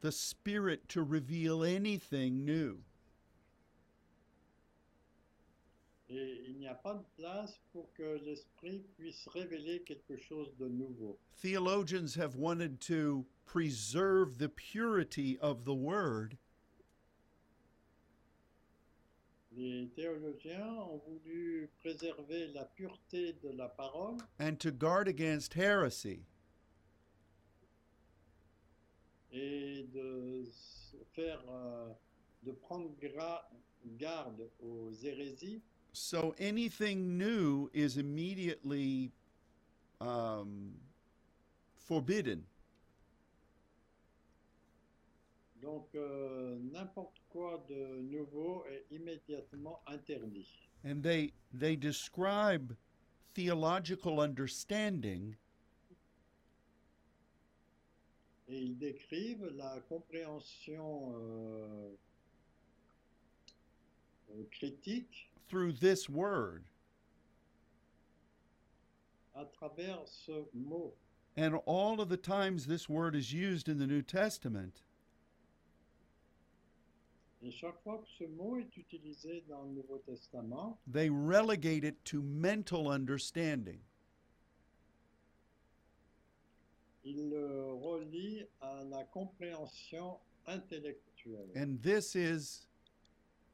the 0.00 0.12
Spirit 0.12 0.88
to 0.90 1.02
reveal 1.02 1.62
anything 1.62 2.44
new. 2.44 2.78
Et 6.14 6.44
il 6.46 6.58
n'y 6.58 6.68
a 6.68 6.74
pas 6.74 6.94
de 6.94 7.04
place 7.16 7.58
pour 7.72 7.90
que 7.94 8.20
l'esprit 8.24 8.84
puisse 8.98 9.26
révéler 9.28 9.82
quelque 9.82 10.16
chose 10.18 10.54
de 10.58 10.68
nouveau. 10.68 11.18
Theologians 11.40 12.14
have 12.16 12.36
wanted 12.36 12.80
to 12.80 13.24
preserve 13.46 14.36
the 14.36 14.48
purity 14.48 15.38
of 15.40 15.64
the 15.64 15.74
Word, 15.74 16.36
Les 19.54 19.86
théologiens 19.94 20.66
ont 20.66 21.02
voulu 21.06 21.68
préserver 21.80 22.46
la 22.54 22.64
pureté 22.64 23.34
de 23.42 23.50
la 23.50 23.68
parole 23.68 24.16
and 24.40 24.56
to 24.58 24.70
guard 24.70 25.08
against 25.08 25.52
heresy. 25.54 26.24
et 29.32 29.86
de 29.92 30.44
faire, 31.14 31.42
euh, 31.48 31.90
de 32.42 32.52
prendre 32.52 32.90
garde 33.98 34.50
aux 34.60 34.92
hérésies. 35.02 35.62
So 35.92 36.34
anything 36.38 37.18
new 37.18 37.70
is 37.74 37.98
immediately 37.98 39.12
um, 40.00 40.72
forbidden. 41.76 42.44
Donc 45.60 45.88
euh, 45.94 46.58
n'importe 46.72 47.20
quoi 47.28 47.64
de 47.68 48.00
nouveau 48.10 48.64
est 48.68 48.84
immédiatement 48.90 49.80
interdit. 49.86 50.48
And 50.84 51.02
they, 51.02 51.32
they 51.54 51.76
describe 51.76 52.74
theological 53.34 54.18
understanding 54.18 55.36
Et 58.48 58.58
ils 58.58 58.76
décrivent 58.76 59.50
la 59.56 59.80
compréhension 59.88 61.14
euh, 61.14 61.88
euh, 64.30 64.44
critique 64.50 65.31
through 65.48 65.72
this 65.72 66.08
word. 66.08 66.64
à 69.36 69.46
travers 69.58 70.06
ce 70.06 70.44
mot. 70.52 70.94
And 71.36 71.54
all 71.64 72.00
of 72.00 72.08
the 72.08 72.16
times 72.18 72.66
this 72.66 72.88
word 72.88 73.16
is 73.16 73.32
used 73.32 73.68
in 73.68 73.78
the 73.78 73.86
New 73.86 74.02
Testament, 74.02 74.82
Et 77.44 77.50
fois 77.82 77.98
que 77.98 78.06
ce 78.18 78.24
mot 78.24 78.58
est 78.58 79.48
dans 79.48 79.64
le 79.74 79.82
Testament, 80.06 80.78
they 80.86 81.08
relegate 81.08 81.84
it 81.84 82.04
to 82.04 82.22
mental 82.22 82.88
understanding. 82.88 83.80
il 87.04 87.30
le 87.30 87.72
relie 87.72 88.46
à 88.60 88.84
la 88.84 89.04
compréhension 89.04 90.18
intellectuelle. 90.46 91.50
And 91.56 91.82
this 91.82 92.14
is 92.14 92.66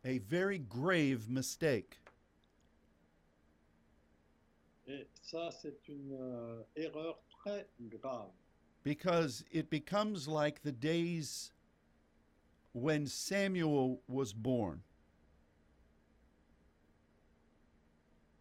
a 0.05 0.19
very 0.19 0.59
grave 0.59 1.29
mistake. 1.29 1.99
Et 4.87 5.07
ça, 5.23 5.51
c'est 5.51 5.87
une 5.89 6.13
euh, 6.13 6.63
erreur 6.77 7.19
très 7.29 7.67
grave. 7.81 8.31
because 8.89 9.45
it 9.51 9.69
becomes 9.69 10.27
like 10.27 10.63
the 10.63 10.73
days 10.73 11.53
when 12.73 13.07
Samuel 13.07 14.01
was 14.09 14.33
born. 14.33 14.81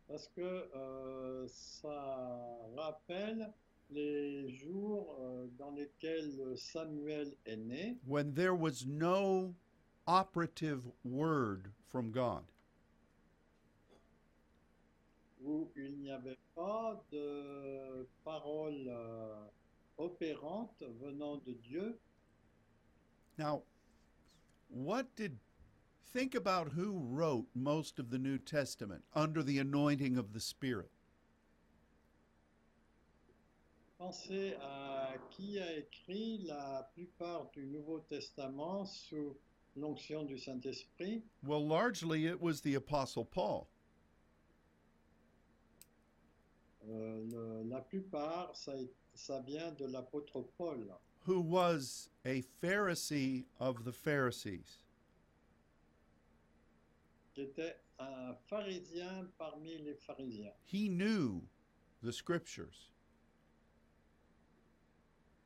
Parce 0.07 0.29
que 0.33 0.63
euh, 0.73 1.45
ça 1.47 2.39
rappelle 2.77 3.51
les 3.89 4.49
jours 4.49 5.17
euh, 5.19 5.47
dans 5.59 5.71
lesquels 5.71 6.55
Samuel 6.55 7.33
est 7.45 7.57
né, 7.57 7.97
when 8.05 8.33
there 8.33 8.55
was 8.55 8.85
no 8.85 9.53
operative 10.07 10.81
word 11.03 11.71
from 11.91 12.11
God. 12.11 12.43
où 15.47 15.69
il 15.75 15.97
n'y 15.99 16.11
avait 16.11 16.37
pas 16.55 17.01
de 17.11 18.07
parole 18.25 18.87
euh, 18.87 19.45
opérante 19.97 20.83
venant 21.01 21.37
de 21.45 21.53
Dieu. 21.53 21.97
Now, 23.37 23.63
what 24.69 25.05
did 25.15 25.37
think 26.13 26.35
about 26.35 26.69
who 26.69 26.99
wrote 26.99 27.45
most 27.55 27.99
of 27.99 28.09
the 28.09 28.17
New 28.17 28.37
Testament 28.37 29.03
under 29.13 29.43
the 29.43 29.59
anointing 29.59 30.17
of 30.17 30.33
the 30.33 30.39
Spirit? 30.39 30.91
Pensez 33.99 34.55
à 34.61 35.17
qui 35.31 35.59
a 35.59 35.77
écrit 35.77 36.45
la 36.45 36.87
plupart 36.93 37.49
du 37.51 37.65
Nouveau 37.65 37.99
Testament 38.09 38.85
sous 38.85 39.35
l'onction 39.77 40.23
du 40.25 40.37
Saint-Esprit. 40.37 41.23
Well, 41.43 41.65
largely 41.65 42.25
it 42.27 42.41
was 42.41 42.61
the 42.61 42.75
Apostle 42.75 43.25
Paul. 43.25 43.67
Euh, 46.89 47.21
le- 47.29 47.63
la 47.69 47.81
plupart, 47.81 48.55
ça, 48.55 48.73
ça 49.13 49.41
vient 49.45 49.71
de 49.77 49.85
l'apôtre 49.85 50.41
Paul, 50.57 50.87
who 51.25 51.41
was 51.41 52.09
a 52.25 52.41
Pharisee 52.61 53.45
of 53.59 53.83
the 53.83 53.91
Pharisees. 53.91 54.79
qui 57.33 57.41
était 57.43 57.75
un 57.99 58.33
pharisien 58.49 59.27
parmi 59.37 59.77
les 59.83 59.93
pharisiens. 59.93 60.53
He 60.65 60.87
knew 60.89 61.43
the 62.01 62.11
scriptures 62.11 62.89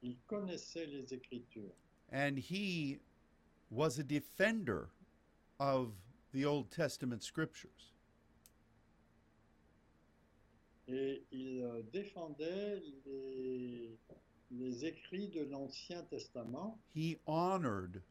Il 0.02 0.16
connaissait 0.28 0.86
les 0.88 1.12
Écritures. 1.14 1.74
and 2.14 2.38
he 2.40 3.00
was 3.72 3.98
a 3.98 4.04
defender 4.04 4.90
of 5.60 5.94
the 6.34 6.46
Old 6.46 6.70
Testament 6.72 7.24
scriptures. 7.24 7.94
Et 10.88 11.24
il 11.32 11.62
euh, 11.64 11.82
défendait 11.94 12.82
les, 13.06 13.98
les 14.52 14.86
écrits 14.86 15.30
de 15.30 15.48
l'Ancien 15.50 16.04
Testament. 16.10 16.78
He 16.94 17.18
honored 17.26 18.02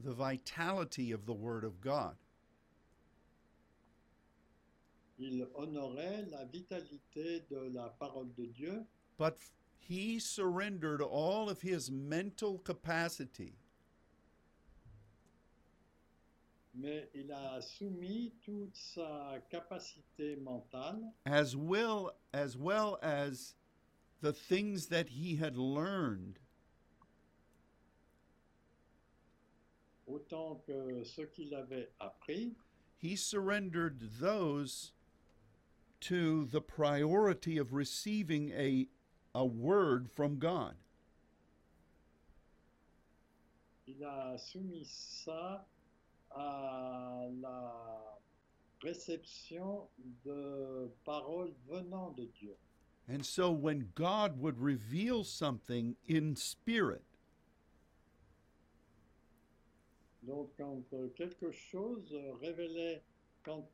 the 0.00 0.14
vitality 0.14 1.12
of 1.12 1.26
the 1.26 1.34
Word 1.34 1.64
of 1.64 1.80
God. 1.80 2.16
Il 5.18 5.46
honorait 5.54 6.24
la 6.30 6.44
vitalité 6.46 7.42
de 7.48 7.70
la 7.74 7.90
parole 8.00 8.28
de 8.36 8.46
Dieu, 8.46 8.84
But 9.18 9.36
he 9.78 10.18
surrendered 10.18 11.02
all 11.02 11.50
of 11.50 11.60
his 11.60 11.90
mental 11.90 12.58
capacity 12.58 13.54
mais 16.74 17.08
il 17.14 17.30
a 17.30 17.60
soumis 17.60 18.32
toute 18.42 18.74
sa 18.74 19.38
capacité 19.50 20.36
mentale 20.36 21.12
as 21.26 21.54
well 21.54 22.12
as 22.32 22.56
well 22.56 22.98
as 23.02 23.54
the 24.22 24.32
things 24.32 24.86
that 24.86 25.08
he 25.08 25.36
had 25.36 25.56
learned 25.56 26.38
autant 30.06 30.64
que 30.66 31.04
ce 31.04 31.22
qu'il 31.26 31.54
avait 31.54 31.88
appris. 32.00 32.54
he 32.96 33.16
surrendered 33.16 34.00
those 34.20 34.92
to 36.00 36.46
the 36.46 36.60
priority 36.60 37.58
of 37.58 37.72
receiving 37.72 38.50
a, 38.50 38.88
a 39.34 39.44
word 39.44 40.10
from 40.10 40.38
God. 40.38 40.74
Il 43.86 44.02
a 44.04 44.36
soumis 44.36 44.86
ça 45.24 45.60
à 46.34 47.26
la 47.40 48.18
réception 48.82 49.88
de 50.24 50.90
paroles 51.04 51.52
venant 51.68 52.10
de 52.12 52.24
Dieu. 52.38 52.56
And 53.08 53.24
so 53.24 53.50
when 53.50 53.90
God 53.94 54.40
would 54.40 54.58
reveal 54.58 55.24
something 55.24 55.96
in 56.08 56.36
spirit, 56.36 57.02
Donc 60.22 60.50
quand 60.56 60.84
euh, 60.92 61.08
quelque 61.16 61.50
chose 61.50 62.14
révélait, 62.40 63.02
quand, 63.42 63.68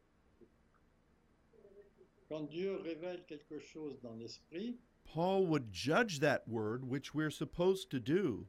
quand 2.28 2.44
Dieu 2.44 2.76
révèle 2.76 3.22
quelque 3.26 3.58
chose 3.58 4.00
dans 4.00 4.14
l'esprit, 4.14 4.78
Paul 5.04 5.46
would 5.46 5.72
judge 5.72 6.20
that 6.20 6.46
word, 6.46 6.84
which 6.84 7.14
we're 7.14 7.30
supposed 7.30 7.90
to 7.90 7.98
do, 7.98 8.46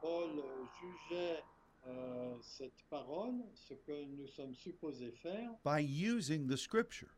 Paul 0.00 0.42
jugeait 0.80 1.42
euh, 1.86 2.36
cette 2.40 2.82
parole, 2.90 3.42
ce 3.54 3.74
que 3.74 4.04
nous 4.04 4.26
sommes 4.28 4.54
supposés 4.54 5.12
faire, 5.22 5.50
by 5.64 5.80
using 5.80 6.46
the 6.46 6.56
scripture. 6.56 7.10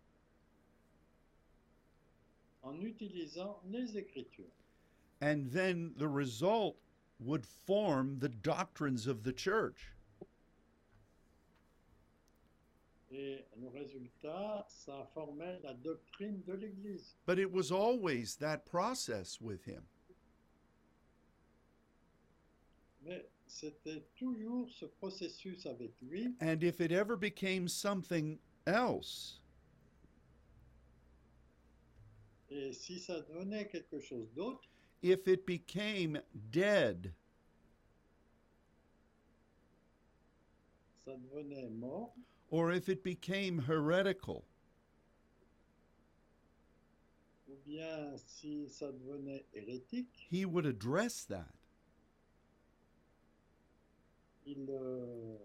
en 2.62 2.80
utilisant 2.80 3.60
les 3.70 3.96
Écritures. 3.96 4.52
And 5.20 5.50
then 5.50 5.92
the 5.96 6.08
result 6.08 6.76
would 7.18 7.46
form 7.46 8.18
the 8.20 8.28
doctrines 8.28 9.06
of 9.06 9.22
the 9.22 9.32
church. 9.32 9.92
Et 13.12 13.44
le 13.60 13.68
résultat, 13.68 14.66
ça 14.68 15.06
formait 15.12 15.58
la 15.64 15.74
doctrine 15.74 16.42
de 16.46 16.54
l'Église. 16.54 17.16
But 17.26 17.38
it 17.38 17.50
was 17.50 17.72
always 17.72 18.36
that 18.36 18.64
process 18.64 19.40
with 19.40 19.64
him. 19.64 19.82
Mais 23.02 23.26
c'était 23.46 24.02
toujours 24.14 24.70
ce 24.70 24.84
processus 24.86 25.64
avec 25.66 25.92
lui. 26.02 26.34
And 26.40 26.62
if 26.62 26.80
it 26.80 26.92
ever 26.92 27.16
became 27.16 27.66
something 27.68 28.38
else, 28.66 29.40
Et 32.50 32.72
si 32.72 32.98
ça 32.98 33.20
devenait 33.20 33.68
quelque 33.68 34.00
chose 34.00 34.28
d'autre, 34.34 34.68
if 35.02 35.26
it 35.28 35.46
became 35.46 36.20
dead, 36.50 37.12
ça 41.04 41.16
devenait 41.16 41.70
mort. 41.70 42.12
or 42.50 42.72
if 42.72 42.88
it 42.88 43.02
became 43.04 43.60
heretical, 43.60 44.44
Ou 47.48 47.56
bien 47.66 48.16
si 48.26 48.68
ça 48.68 48.90
devenait 48.92 49.44
hérétique, 49.54 50.26
he 50.30 50.44
would 50.44 50.66
address 50.66 51.24
that. 51.24 51.54
Il, 54.50 54.66
euh, 54.70 55.36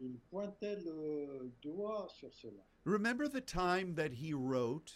il 0.00 0.18
pointait 0.30 0.76
le 0.76 1.50
doigt 1.62 2.08
sur 2.08 2.32
cela. 2.32 2.62
Remember 2.84 3.28
the 3.28 3.44
time 3.44 3.94
that 3.94 4.12
he 4.12 4.32
wrote, 4.32 4.92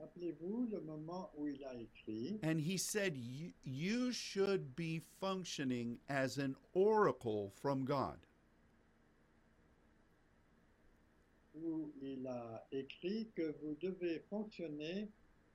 Rappelez-vous 0.00 0.68
le 0.70 0.80
moment 0.80 1.30
où 1.36 1.48
il 1.48 1.62
a 1.64 1.74
écrit 1.74 2.38
and 2.44 2.60
he 2.60 2.78
said, 2.78 3.16
"You- 3.16 3.52
You 3.64 4.12
should 4.12 4.76
be 4.76 5.00
functioning 5.20 5.98
as 6.08 6.38
an 6.38 6.54
oracle 6.74 7.50
from 7.50 7.84
God. 7.84 8.18
où 11.60 11.90
il 12.00 12.24
a 12.28 12.64
écrit 12.70 13.28
que 13.34 13.50
vous 13.60 13.74
devez 13.80 14.20
fonctionner 14.30 15.08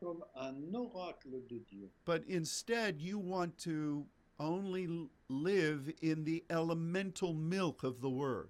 comme 0.03 0.23
un 0.35 0.73
oracle 0.73 1.41
de 1.47 1.59
Dieu. 1.59 1.89
But 2.05 2.23
instead, 2.27 3.01
you 3.01 3.17
want 3.19 3.57
to 3.63 4.05
only 4.39 4.87
live 5.29 5.93
in 6.01 6.23
the 6.25 6.43
elemental 6.49 7.33
milk 7.33 7.83
of 7.83 8.01
the 8.01 8.09
Word. 8.09 8.49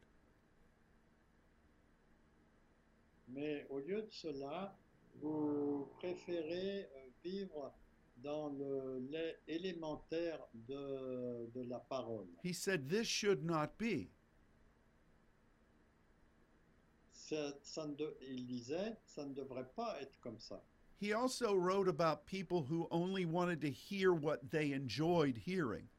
Mais 3.27 3.65
au 3.69 3.79
lieu 3.79 4.01
de 4.01 4.11
cela, 4.11 4.75
vous 5.21 5.87
préférez 5.99 6.83
euh, 6.83 7.09
vivre 7.23 7.73
dans 8.17 8.49
le 8.49 8.99
lait 9.11 9.37
élémentaire 9.47 10.39
de, 10.53 11.49
de 11.53 11.61
la 11.69 11.79
parole. 11.79 12.27
He 12.43 12.53
said, 12.53 12.87
This 12.89 13.07
should 13.07 13.43
not 13.43 13.77
be. 13.77 14.09
Ça- 17.11 17.57
ça 17.63 17.87
ne 17.87 17.95
de- 17.95 18.15
il 18.21 18.45
disait, 18.45 18.97
ça 19.05 19.25
ne 19.25 19.33
devrait 19.33 19.67
pas 19.75 19.99
être 20.01 20.13
comme 20.21 20.39
ça. 20.39 20.61
He 21.03 21.11
also 21.11 21.53
wrote 21.53 21.89
about 21.89 22.25
people 22.25 22.63
who 22.63 22.87
only 22.89 23.25
wanted 23.25 23.59
to 23.59 23.69
hear 23.69 24.13
what 24.13 24.49
they 24.51 24.71
enjoyed 24.71 25.35
hearing. 25.35 25.89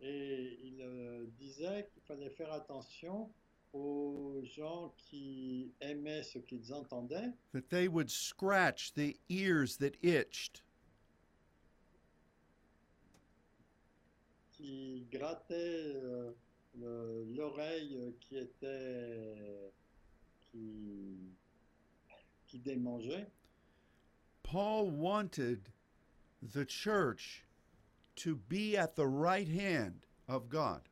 Et 0.00 0.60
il 0.62 0.80
euh, 0.80 1.26
disait 1.40 1.88
qu'il 1.92 2.02
fallait 2.06 2.30
faire 2.30 2.52
attention 2.52 3.28
aux 3.72 4.40
gens 4.44 4.94
qui 4.96 5.72
aimaient 5.80 6.22
ce 6.22 6.38
qu'ils 6.38 6.72
entendaient, 6.72 7.32
that 7.52 7.68
they 7.68 7.88
would 7.88 8.12
scratch 8.12 8.92
the 8.94 9.16
ears 9.28 9.76
that 9.78 9.96
itched, 10.04 10.62
qui 14.52 15.04
grattaient 15.10 15.96
euh, 16.80 17.24
l'oreille 17.34 18.14
qui 18.20 18.36
était 18.36 19.72
qui, 20.52 21.34
qui 22.56 22.70
démangeait. 22.70 23.26
Paul 24.42 24.90
wanted 24.90 25.70
the 26.42 26.64
church 26.64 27.44
to 28.16 28.36
be 28.36 28.76
at 28.76 28.94
the 28.94 29.06
right 29.06 29.48
hand 29.48 30.06
of 30.28 30.48
God. 30.48 30.82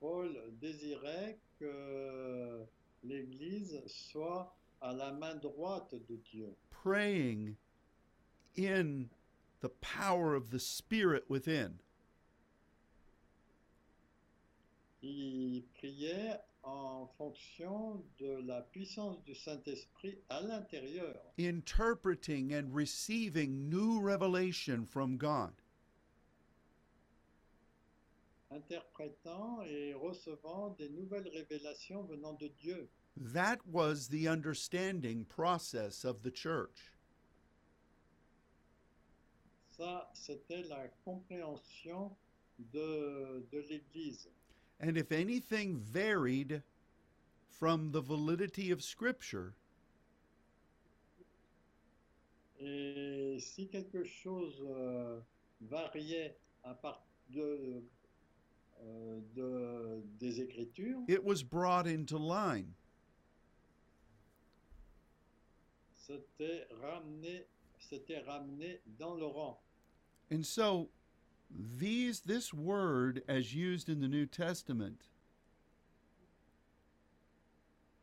Paul 0.00 0.30
désirait 0.60 1.36
que 1.58 2.66
l'Église 3.04 3.80
soit 3.86 4.52
à 4.82 4.92
la 4.92 5.12
main 5.12 5.36
droite 5.36 5.94
de 6.08 6.16
Dieu, 6.30 6.56
praying 6.70 7.56
in 8.56 9.08
the 9.60 9.68
power 9.68 10.34
of 10.34 10.50
the 10.50 10.58
Spirit 10.58 11.24
within. 11.28 11.78
Qui 15.02 15.64
priait 15.74 16.38
en 16.62 17.08
fonction 17.18 18.04
de 18.20 18.40
la 18.46 18.62
puissance 18.62 19.20
du 19.24 19.34
Saint-Esprit 19.34 20.16
à 20.28 20.40
l'intérieur, 20.40 21.20
interpreting 21.40 22.54
and 22.54 22.72
receiving 22.72 23.68
new 23.68 24.00
revelation 24.00 24.86
from 24.86 25.16
God. 25.18 25.52
interprétant 28.52 29.62
et 29.64 29.94
recevant 29.94 30.76
des 30.78 30.90
nouvelles 30.90 31.28
révélations 31.28 32.02
venant 32.04 32.34
de 32.34 32.48
Dieu. 32.60 32.88
That 33.16 33.58
was 33.66 34.08
the 34.08 34.28
understanding 34.28 35.24
process 35.24 36.04
of 36.04 36.22
the 36.22 36.30
church. 36.30 36.92
Ça, 39.70 40.10
c'était 40.14 40.62
la 40.68 40.86
compréhension 41.04 42.14
de, 42.58 43.44
de 43.50 43.58
l'Église. 43.70 44.28
And 44.80 44.96
if 44.96 45.12
anything 45.12 45.78
varied 45.78 46.62
from 47.48 47.92
the 47.92 48.00
validity 48.00 48.70
of 48.70 48.82
Scripture, 48.82 49.54
Et 52.64 53.40
si 53.40 53.66
quelque 53.66 54.04
chose 54.04 54.54
euh, 54.62 55.18
variait 55.62 56.36
à 56.62 56.74
part 56.74 57.02
de, 57.30 57.82
euh, 58.84 59.20
de- 59.34 60.02
des 60.20 60.40
Écritures, 60.40 61.00
it 61.08 61.22
was 61.24 61.42
brought 61.42 61.86
into 61.88 62.16
line. 62.18 62.72
c'était 66.06 66.66
ramené, 66.80 67.46
c'était 67.78 68.18
ramené 68.20 68.80
dans 68.98 69.14
le 69.14 69.26
rang. 69.26 69.60
And 70.30 70.44
so 70.44 70.88
these 71.54 72.20
this 72.20 72.52
word 72.52 73.22
as 73.28 73.54
used 73.54 73.88
in 73.88 74.00
the 74.00 74.08
New 74.08 74.26
Testament 74.26 75.02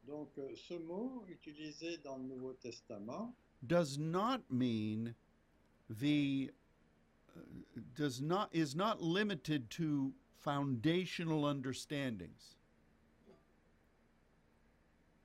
Donc, 0.08 0.30
euh, 0.40 0.56
ce 0.56 0.74
mot 0.74 1.24
utilisé 1.28 2.00
dans 2.04 2.18
le 2.18 2.24
Nouveau 2.24 2.54
Testament 2.54 3.32
does 3.68 4.00
not 4.00 4.42
mean 4.50 5.14
the 5.88 6.52
uh, 7.36 7.42
does 7.96 8.20
not 8.20 8.50
is 8.52 8.76
not 8.76 9.02
limited 9.04 9.70
to 9.70 10.12
foundational 10.40 11.46
understandings. 11.46 12.56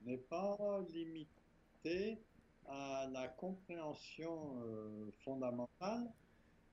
n'est 0.04 0.18
pas 0.18 0.56
limité 0.92 2.18
à 2.66 3.06
la 3.10 3.28
compréhension 3.28 4.58
euh, 4.62 5.10
fondamentale, 5.24 6.12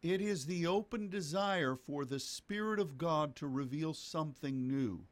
It 0.02 0.22
is 0.22 0.46
the 0.46 0.66
open 0.66 1.10
desire 1.10 1.76
for 1.76 2.06
the 2.06 2.20
Spirit 2.20 2.80
of 2.80 2.98
God 2.98 3.36
to 3.36 3.48
reveal 3.48 3.94
something 3.94 4.68
new. 4.68 5.06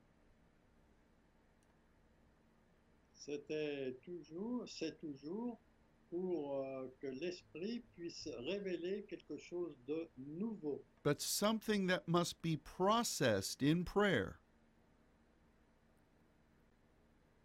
c'était 3.13 3.95
toujours, 4.03 4.67
c'est 4.67 4.99
toujours 4.99 5.59
pour 6.09 6.65
euh, 6.65 6.87
que 6.99 7.07
l'Esprit 7.07 7.83
puisse 7.95 8.27
révéler 8.39 9.03
quelque 9.07 9.37
chose 9.37 9.75
de 9.87 10.09
nouveau, 10.17 10.81
but 11.03 11.21
something 11.21 11.85
that 11.85 12.07
must 12.07 12.41
be 12.41 12.57
processed 12.57 13.61
in 13.61 13.83
prayer. 13.83 14.39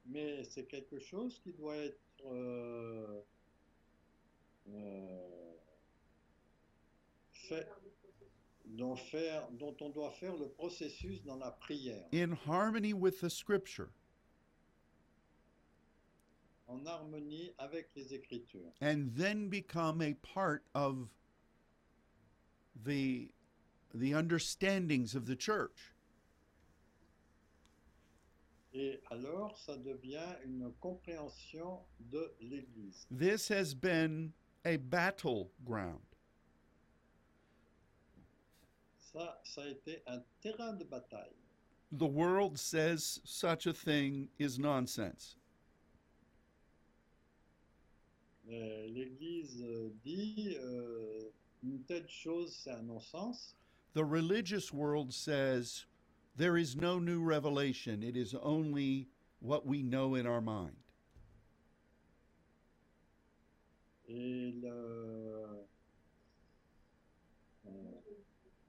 mais 0.07 0.45
c'est 0.45 0.65
quelque 0.65 0.99
chose 0.99 1.41
qui 1.43 1.53
doit 1.53 1.77
être 1.77 1.99
euh, 2.27 3.21
euh, 4.69 5.44
fait, 7.49 7.69
dont, 8.67 8.97
faire, 8.97 9.49
dont 9.53 9.77
on 9.81 9.91
doit 9.91 10.11
faire 10.13 10.37
le 10.37 10.49
processus 10.49 11.23
dans 11.25 11.37
la 11.37 11.51
prière, 11.53 12.07
in 12.13 12.33
harmony 12.47 12.93
with 12.93 13.21
the 13.21 13.29
scripture 13.29 13.91
en 16.67 16.85
harmonie 16.87 17.53
avec 17.59 17.91
les 17.95 18.15
Écritures. 18.15 18.73
and 18.81 19.11
then 19.15 19.49
become 19.49 20.01
a 20.01 20.15
part 20.23 20.65
of 20.75 21.09
the 22.85 23.31
the 23.95 24.13
understandings 24.15 25.15
of 25.15 25.27
the 25.27 25.37
church 25.37 25.93
Et 28.77 28.99
alors, 29.13 29.57
ça 29.57 29.77
devient 29.77 30.35
une 30.45 30.73
compréhension 30.81 31.79
de 32.11 32.33
l'Église. 32.41 33.07
this 33.11 33.47
has 33.49 33.73
been 33.75 34.33
a 34.65 34.77
battleground 34.79 36.14
Ça, 39.15 39.41
ça 39.45 39.63
a 39.63 39.69
été 39.69 40.03
un 40.09 40.21
terrain 40.43 40.73
de 40.75 40.85
bataille. 40.85 41.33
the 41.93 42.07
world 42.07 42.59
says 42.59 43.21
such 43.25 43.67
a 43.69 43.73
thing 43.73 44.29
is 44.41 44.59
nonsense 44.59 45.37
Euh, 48.51 48.87
L'Église 48.89 49.65
dit 50.05 50.55
euh, 50.61 51.31
une 51.63 51.83
telle 51.85 52.07
chose, 52.09 52.55
c'est 52.55 52.73
un 52.73 52.83
non-sens. 52.83 53.55
the 53.95 54.05
religious 54.05 54.71
world 54.73 55.13
says 55.15 55.87
there 56.37 56.57
is 56.59 56.75
no 56.77 56.99
new 56.99 57.23
revelation 57.23 58.03
it 58.03 58.17
is 58.17 58.35
only 58.43 59.09
what 59.41 59.65
we 59.65 59.83
know 59.83 60.15
in 60.17 60.27
our 60.27 60.41
mind 60.43 60.77
Et 64.09 64.53
le, 64.61 65.24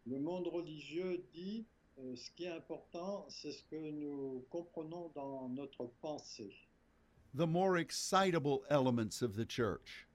le 0.05 0.19
monde 0.19 0.47
religieux 0.47 1.23
dit 1.33 1.65
euh, 1.97 2.15
ce 2.15 2.29
qui 2.31 2.43
est 2.45 2.51
important, 2.51 3.25
c'est 3.29 3.51
ce 3.51 3.63
que 3.63 3.91
nous 3.91 4.45
comprenons 4.49 5.11
dans 5.15 5.49
notre 5.49 5.85
pensée. 6.01 6.53
the 7.35 7.45
more 7.45 7.75
excitable 7.75 8.63
elements 8.69 9.21
of 9.21 9.35
the 9.35 9.45
church. 9.45 10.07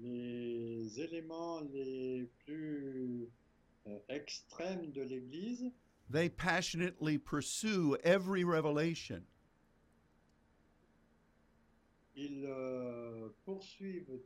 Les 0.00 0.98
éléments 0.98 1.60
les 1.72 2.26
plus 2.44 3.28
euh, 3.86 3.98
extrêmes 4.08 4.92
de 4.92 5.02
l'Église. 5.02 5.70
They 6.08 6.30
passionately 6.30 7.18
pursue 7.18 7.96
every 8.02 8.42
revelation, 8.44 9.24
ils 12.16 12.46
euh, 12.46 13.28
poursuivent 13.44 14.18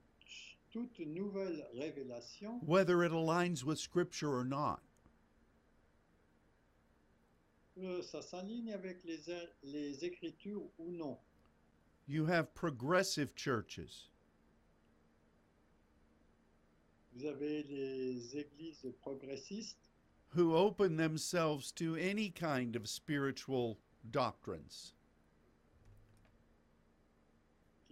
whether 2.64 3.03
it 3.05 3.12
aligns 3.12 3.64
with 3.64 3.79
Scripture 3.79 4.35
or 4.35 4.45
not. 4.45 4.81
Euh, 7.83 8.03
ça 8.03 8.23
s'aligne 8.23 8.73
avec 8.73 9.03
les, 9.05 9.18
les 9.62 10.05
Écritures 10.05 10.68
ou 10.79 10.91
non. 10.93 11.16
You 12.07 12.27
have 12.27 12.53
progressive 12.55 13.35
churches, 13.35 14.11
Vous 17.14 17.27
avez 17.27 17.62
les 17.64 18.37
églises 18.37 18.87
progressistes 19.03 19.91
who 20.35 20.55
open 20.57 20.97
themselves 20.97 21.70
to 21.73 21.95
any 21.97 22.31
kind 22.31 22.75
of 22.75 22.89
spiritual 22.89 23.79
doctrines. 24.11 24.95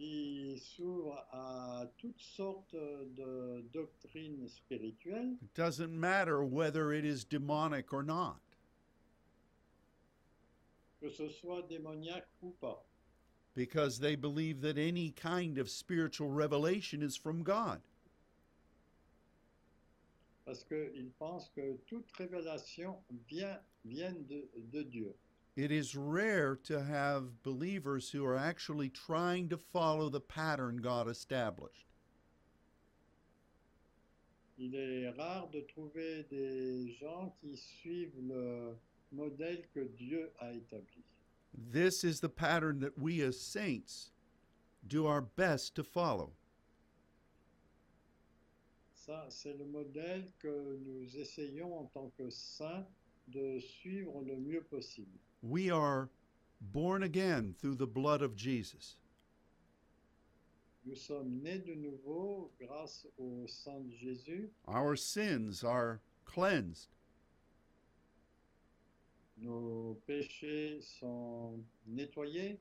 Qui 0.01 0.59
s'ouvrent 0.59 1.27
à 1.31 1.85
toutes 1.99 2.19
sortes 2.21 2.75
de 2.75 3.63
doctrines 3.71 4.49
spirituelles, 4.49 5.37
It 5.43 5.55
doesn't 5.55 5.93
matter 5.93 6.43
whether 6.43 6.93
it 6.95 7.05
is 7.05 7.23
demonic 7.25 7.93
or 7.93 8.03
not. 8.03 8.39
que 11.01 11.11
ce 11.11 11.29
soit 11.29 11.63
démoniaque 11.69 12.29
ou 12.43 12.51
pas, 12.61 12.83
because 13.55 13.99
they 13.99 14.17
believe 14.17 14.61
that 14.63 14.79
any 14.79 15.11
kind 15.11 15.59
of 15.59 15.69
spiritual 15.69 16.31
revelation 16.31 17.03
is 17.03 17.15
from 17.17 17.43
God. 17.43 17.81
parce 20.47 20.65
qu'ils 20.65 21.11
pensent 21.19 21.51
que 21.55 21.77
toute 21.87 22.11
révélation 22.13 22.97
vient, 23.29 23.59
vient 23.85 24.15
de, 24.29 24.49
de 24.73 24.83
Dieu. 24.83 25.15
It 25.57 25.73
is 25.73 25.97
rare 25.97 26.57
to 26.65 26.83
have 26.83 27.43
believers 27.43 28.11
who 28.11 28.25
are 28.25 28.37
actually 28.37 28.89
trying 28.89 29.49
to 29.49 29.59
follow 29.59 30.09
the 30.09 30.21
pattern 30.21 30.77
God 30.77 31.09
established. 31.09 31.87
Il 34.59 34.75
est 34.75 35.17
rare 35.17 35.49
de 35.51 35.63
trouver 35.63 36.25
des 36.29 36.97
gens 37.01 37.33
qui 37.41 37.57
suivent 37.57 38.15
le 38.29 38.77
modèle 39.13 39.65
que 39.75 39.89
Dieu 39.97 40.31
a 40.41 40.53
établi. 40.53 41.03
This 41.73 42.05
is 42.05 42.21
the 42.21 42.29
pattern 42.29 42.79
that 42.81 42.99
we 42.99 43.21
as 43.23 43.41
saints 43.41 44.13
do 44.87 45.07
our 45.07 45.23
best 45.23 45.75
to 45.75 45.83
follow. 45.83 46.33
Ça, 48.95 49.25
c'est 49.31 49.57
le 49.59 49.65
modèle 49.65 50.31
que 50.39 50.79
nous 50.87 51.17
essayons 51.17 51.73
en 51.77 51.91
tant 51.93 52.13
que 52.17 52.31
saints 52.31 52.87
de 53.29 53.59
suivre 53.59 54.23
le 54.23 54.37
mieux 54.37 54.63
possible. 54.63 55.19
We 55.43 55.71
are 55.71 56.11
born 56.61 57.03
again 57.03 57.55
through 57.59 57.77
the 57.77 57.87
blood 57.87 58.23
of 58.23 58.37
Jesus. 58.37 58.97
Nous 60.85 60.97
sommes 60.97 61.41
nés 61.43 61.65
de 61.65 61.75
nouveau 61.75 62.51
grâce 62.59 63.07
au 63.19 63.47
sang 63.47 63.83
de 63.85 63.95
Jésus. 63.95 64.49
Our 64.67 64.97
sins 64.97 65.63
are 65.63 66.01
cleansed. 66.25 66.89
Nos 69.43 69.97
péchés 70.07 70.83
sont 71.01 71.63
nettoyés 71.91 72.59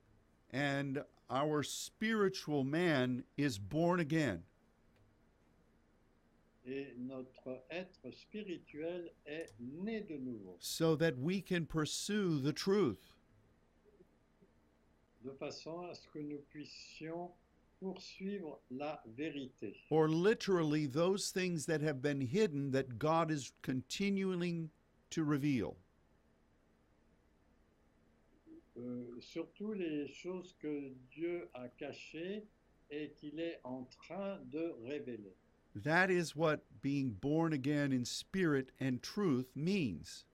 and 0.52 1.04
our 1.30 1.64
spiritual 1.64 2.64
man 2.64 3.24
is 3.38 3.58
born 3.58 4.00
again. 4.00 4.44
Et 6.70 6.96
notre 6.98 7.64
être 7.70 8.12
spirituel 8.12 9.12
est 9.26 9.54
né 9.60 10.02
de 10.02 10.18
nouveau, 10.18 10.56
so 10.60 10.96
that 10.96 11.18
we 11.18 11.42
can 11.42 11.66
pursue 11.66 12.40
the 12.40 12.54
truth. 12.54 13.14
de 15.24 15.32
façon 15.32 15.82
à 15.82 15.94
ce 15.94 16.08
que 16.08 16.20
nous 16.20 16.40
puissions 16.50 17.32
poursuivre 17.80 18.62
la 18.72 19.02
vérité. 19.06 19.76
Or 19.90 20.08
literally, 20.08 20.86
those 20.86 21.32
things 21.32 21.66
that 21.66 21.82
have 21.82 22.02
been 22.02 22.22
hidden 22.22 22.72
that 22.72 23.00
God 23.00 23.32
is 23.32 23.52
continuing 23.62 24.70
to 25.12 25.24
reveal. 25.24 25.78
Euh, 28.78 29.20
surtout 29.20 29.74
les 29.74 30.08
choses 30.08 30.56
que 30.60 30.94
Dieu 31.12 31.50
a 31.54 31.68
cachées 31.70 32.46
et 32.90 33.12
qu'il 33.20 33.40
est 33.40 33.60
en 33.64 33.84
train 33.86 34.40
de 34.52 34.74
révéler. 34.84 35.36
That 35.84 36.10
is 36.10 36.36
what 36.36 36.62
being 36.82 37.12
born 37.22 37.54
again 37.54 37.92
in 37.92 38.06
spirit 38.06 38.72
and 38.80 39.02
truth 39.02 39.48
means. 39.56 40.26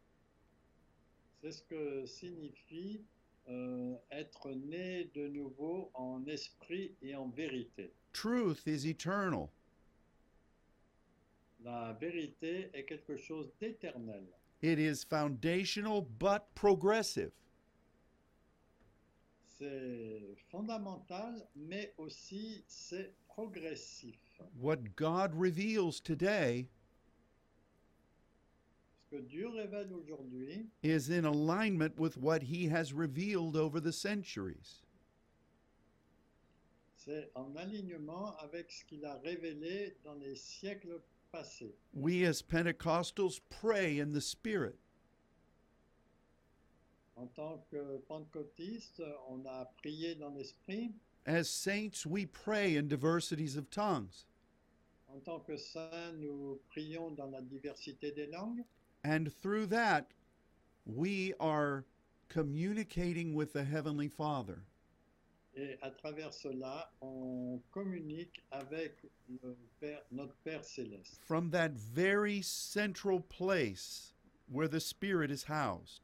C'est 1.41 1.51
ce 1.51 1.61
que 1.63 2.05
signifie 2.07 3.01
euh, 3.47 3.95
être 4.11 4.49
né 4.51 5.09
de 5.13 5.27
nouveau 5.27 5.91
en 5.93 6.25
esprit 6.27 6.91
et 7.01 7.13
en 7.15 7.29
vérité. 7.29 7.91
Truth 8.13 8.65
is 8.65 8.87
eternal, 8.87 9.49
La 11.63 11.93
vérité 11.93 12.69
est 12.73 12.85
quelque 12.85 13.17
chose 13.17 13.51
d'éternel. 13.59 14.23
it 14.61 14.79
is 14.79 15.03
foundational 15.03 16.01
but 16.01 16.41
progressive. 16.55 17.31
C'est 19.57 20.35
fondamental, 20.49 21.47
mais 21.55 21.93
aussi 21.97 22.63
c'est 22.67 23.13
progressif. 23.27 24.17
What 24.59 24.95
God 24.95 25.33
reveals 25.35 25.99
today 25.99 26.67
Ce 29.09 29.15
que 29.15 29.21
Dieu 29.21 29.47
révèle 29.49 29.91
aujourd'hui 29.93 30.65
is 30.81 31.09
in 31.09 31.25
alignment 31.25 31.99
with 31.99 32.17
what 32.17 32.43
He 32.43 32.67
has 32.67 32.93
revealed 32.93 33.55
over 33.55 33.79
the 33.79 33.93
centuries. 33.93 34.81
C'est 36.95 37.29
en 37.35 37.55
alignement 37.55 38.35
avec 38.39 38.71
ce 38.71 38.83
qu'il 38.85 39.05
a 39.05 39.15
révélé 39.23 39.95
dans 40.03 40.15
les 40.15 40.35
siècles 40.35 40.99
passés. 41.31 41.75
We 41.93 42.23
as 42.23 42.41
Pentecostals 42.41 43.39
pray 43.49 43.99
in 43.99 44.11
the 44.11 44.21
Spirit. 44.21 44.79
En 47.15 47.27
tant 47.27 47.63
que 47.69 47.99
pentecôtiste, 48.09 49.01
on 49.29 49.45
a 49.45 49.65
prié 49.77 50.15
dans 50.15 50.33
l'esprit. 50.33 50.91
As 51.25 51.49
saints, 51.49 52.05
we 52.05 52.25
pray 52.25 52.75
in 52.75 52.87
diversities 52.87 53.55
of 53.57 53.69
tongues. 53.71 54.25
En 55.09 55.19
tant 55.21 55.39
que 55.45 55.57
saints, 55.57 56.13
nous 56.19 56.59
prions 56.71 57.15
dans 57.15 57.31
la 57.31 57.41
diversité 57.41 58.13
des 58.13 58.27
langues. 58.31 58.63
And 59.03 59.31
through 59.41 59.67
that, 59.67 60.07
we 60.85 61.33
are 61.39 61.83
communicating 62.29 63.33
with 63.33 63.53
the 63.53 63.63
Heavenly 63.63 64.07
Father. 64.07 64.59
Et 65.57 65.77
à 65.81 65.89
travers 65.97 66.33
cela, 66.33 66.89
on 67.01 67.59
communique 67.71 68.43
avec 68.51 68.97
le 69.41 69.55
Père- 69.81 70.03
notre 70.11 70.35
Père 70.43 70.63
céleste. 70.63 71.21
from 71.23 71.49
that 71.49 71.71
very 71.71 72.41
central 72.41 73.21
place 73.21 74.13
where 74.51 74.67
the 74.67 74.81
Spirit 74.81 75.31
is 75.31 75.43
housed. 75.43 76.01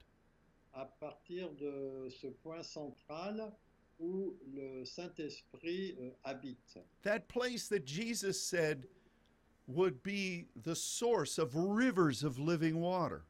À 0.74 0.86
partir 1.02 1.50
de 1.60 2.10
ce 2.10 2.28
point 2.28 2.64
central 2.64 3.52
où 4.02 4.36
le 4.54 4.84
Saint-Esprit 4.84 5.96
euh, 6.00 6.10
habite. 6.24 6.80
That 7.04 7.28
place 7.28 7.68
that 7.70 7.86
Jesus 7.86 8.42
said 8.42 8.88
would 9.68 10.02
be 10.04 10.48
the 10.64 10.76
source 10.76 11.38
of 11.38 11.56
rivers 11.56 12.24
of 12.24 12.40
living 12.40 12.82
water. 12.82 13.24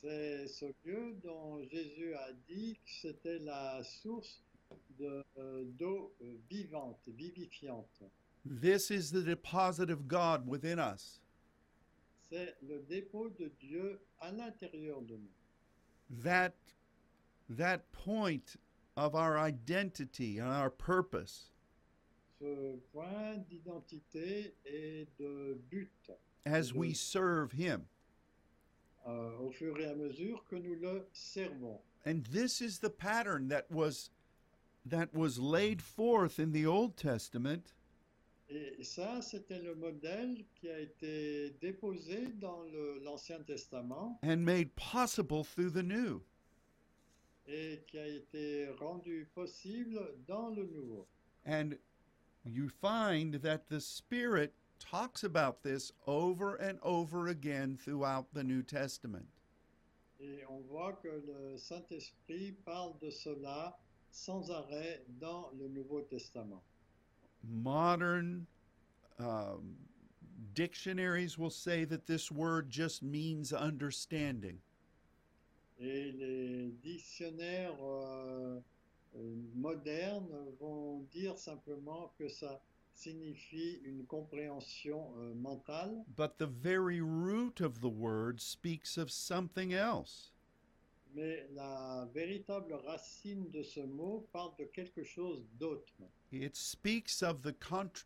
C'est 0.00 0.46
ce 0.48 0.66
lieu 0.84 1.16
dont 1.22 1.62
Jésus 1.68 2.14
a 2.14 2.32
dit 2.48 2.74
que 2.74 2.90
c'était 3.02 3.38
la 3.40 3.82
source 3.82 4.42
de, 4.98 5.24
euh, 5.38 5.64
d'eau 5.78 6.12
euh, 6.22 6.36
vivante, 6.50 7.00
vivifiante. 7.08 8.02
This 8.44 8.90
is 8.90 9.10
the 9.10 9.22
deposit 9.22 9.90
of 9.90 10.06
God 10.06 10.46
within 10.46 10.78
us. 10.78 11.20
C'est 12.30 12.56
le 12.62 12.80
dépôt 12.88 13.30
de 13.38 13.50
Dieu 13.60 14.00
à 14.20 14.32
l'intérieur 14.32 15.00
de 15.02 15.16
nous. 15.16 16.22
That, 16.22 16.54
that 17.48 17.90
point 17.92 18.56
of 18.96 19.14
our 19.14 19.38
identity 19.38 20.38
and 20.38 20.48
our 20.48 20.70
purpose 20.70 21.50
Ce 22.38 22.76
point 22.92 23.38
d'identité 23.48 24.52
et 24.66 25.06
de 25.18 25.56
but 25.70 25.88
as 26.44 26.72
we 26.74 26.92
serve 26.94 27.52
Him. 27.52 27.86
euh, 29.06 29.30
au 29.38 29.50
fur 29.50 29.78
et 29.80 29.86
à 29.86 29.94
mesure 29.94 30.44
que 30.50 30.56
nous 30.56 30.74
le 30.74 31.06
servons. 31.12 31.80
And 32.04 32.24
this 32.30 32.60
is 32.60 32.78
the 32.78 32.90
pattern 32.90 33.48
that 33.48 33.70
was 33.70 34.10
that 34.84 35.12
was 35.14 35.38
laid 35.38 35.80
forth 35.82 36.38
in 36.38 36.52
the 36.52 36.66
Old 36.66 36.96
Testament 36.96 37.72
Et 38.48 38.84
ça, 38.84 39.20
c'était 39.22 39.60
le 39.60 39.74
modèle 39.74 40.44
qui 40.54 40.68
a 40.68 40.78
été 40.78 41.50
déposé 41.60 42.28
dans 42.40 42.62
l'Ancien 43.02 43.40
Testament 43.44 44.18
and 44.22 44.44
made 44.44 44.70
possible 44.76 45.42
through 45.42 45.70
the 45.70 45.82
New. 45.82 46.22
Et 47.48 47.84
qui 47.86 47.98
a 47.98 48.06
été 48.06 48.68
rendu 48.78 49.28
possible 49.34 50.14
dans 50.26 50.50
le 50.50 50.64
Nouveau. 50.64 51.06
And 51.44 51.76
you 52.44 52.68
find 52.68 53.34
that 53.42 53.68
the 53.68 53.80
Spirit 53.80 54.52
talks 54.78 55.24
about 55.24 55.62
this 55.62 55.92
over 56.06 56.56
and 56.56 56.78
over 56.82 57.28
again 57.28 57.78
throughout 57.80 58.26
the 58.32 58.44
New 58.44 58.62
Testament. 58.62 59.26
Et 60.20 60.44
on 60.48 60.62
voit 60.68 60.94
que 61.02 61.22
le 61.26 61.56
Saint-Esprit 61.58 62.54
parle 62.64 62.98
de 63.00 63.10
cela 63.10 63.76
sans 64.10 64.50
arrêt 64.50 65.00
dans 65.20 65.50
le 65.58 65.68
Nouveau 65.68 66.00
Testament. 66.00 66.62
Modern 67.44 68.46
um, 69.18 69.76
dictionaries 70.54 71.38
will 71.38 71.50
say 71.50 71.84
that 71.84 72.06
this 72.06 72.32
word 72.32 72.70
just 72.70 73.02
means 73.02 73.52
understanding. 73.52 74.58
Et 75.78 76.12
les 76.12 76.68
dictionnaires 76.82 77.76
euh, 77.82 78.58
euh, 79.16 79.34
modernes 79.54 80.34
vont 80.58 81.00
dire 81.12 81.38
simplement 81.38 82.12
que 82.18 82.28
ça 82.28 82.60
signifie 82.94 83.80
une 83.84 84.06
compréhension 84.06 85.12
euh, 85.18 85.34
mentale, 85.34 86.02
But 86.16 86.38
the 86.38 86.46
very 86.46 87.00
root 87.00 87.60
of 87.60 87.80
the 87.80 87.90
word 87.90 88.40
speaks 88.40 88.96
of 88.96 89.10
something 89.10 89.72
else. 89.72 90.32
mais 91.14 91.46
la 91.54 92.06
véritable 92.14 92.74
racine 92.74 93.50
de 93.50 93.62
ce 93.62 93.80
mot 93.80 94.26
parle 94.32 94.52
de 94.58 94.64
quelque 94.64 95.02
chose 95.02 95.42
d'autre. 95.58 95.94
It 96.30 96.56
speaks 96.56 97.22
of 97.22 97.42
the, 97.42 97.54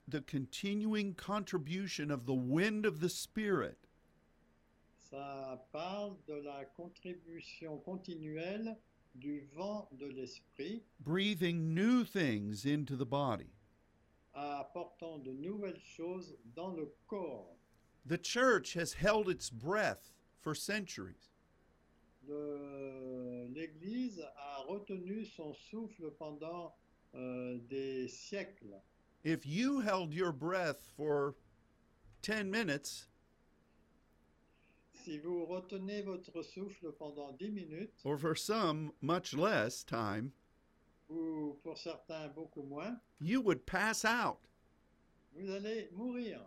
the 0.08 0.20
continuing 0.20 1.14
contribution 1.14 2.10
of 2.10 2.26
the 2.26 2.34
wind 2.34 2.86
of 2.86 3.00
the 3.00 3.08
Spirit 3.08 3.76
Ça 5.10 5.66
parle 5.72 6.16
de 6.28 6.34
la 6.34 6.64
contribution 6.76 7.78
continuelle 7.78 8.76
du 9.16 9.48
vent 9.56 9.88
de 9.92 10.06
l'esprit 10.06 10.84
breathing 11.00 11.74
new 11.74 12.04
things 12.04 12.64
into 12.64 12.96
the 12.96 13.04
body. 13.04 13.50
apportant 14.34 15.18
de 15.18 15.32
nouvelles 15.32 15.80
choses 15.96 16.36
dans 16.54 16.72
le 16.76 16.92
corps. 17.08 17.56
The 18.06 18.18
church 18.18 18.74
has 18.74 18.92
held 18.94 19.28
its 19.28 19.50
breath 19.50 20.12
for 20.40 20.54
centuries. 20.54 21.30
L'Église 22.28 24.20
a 24.20 24.62
retenu 24.68 25.24
son 25.24 25.52
souffle 25.54 26.12
pendant 26.18 26.72
euh, 27.14 27.58
des 27.68 28.08
siècles. 28.08 28.80
If 29.24 29.44
you 29.44 29.80
held 29.80 30.14
your 30.14 30.32
breath 30.32 30.80
for 30.96 31.34
10 32.22 32.50
minutes, 32.50 33.08
Si 35.10 35.18
vous 35.18 35.44
retenez 35.44 36.02
votre 36.02 36.40
souffle 36.40 36.92
pendant 36.92 37.32
10 37.32 37.50
minutes, 37.50 38.00
or 38.04 38.16
for 38.16 38.36
some 38.36 38.92
much 39.00 39.34
less 39.34 39.82
time, 39.82 40.30
ou 41.10 41.58
pour 41.64 41.76
certains 41.76 42.28
beaucoup 42.28 42.62
moins, 42.62 42.96
you 43.18 43.40
would 43.40 43.66
pass 43.66 44.04
out. 44.04 44.38
vous 45.34 45.50
allez 45.50 45.88
mourir. 45.90 46.38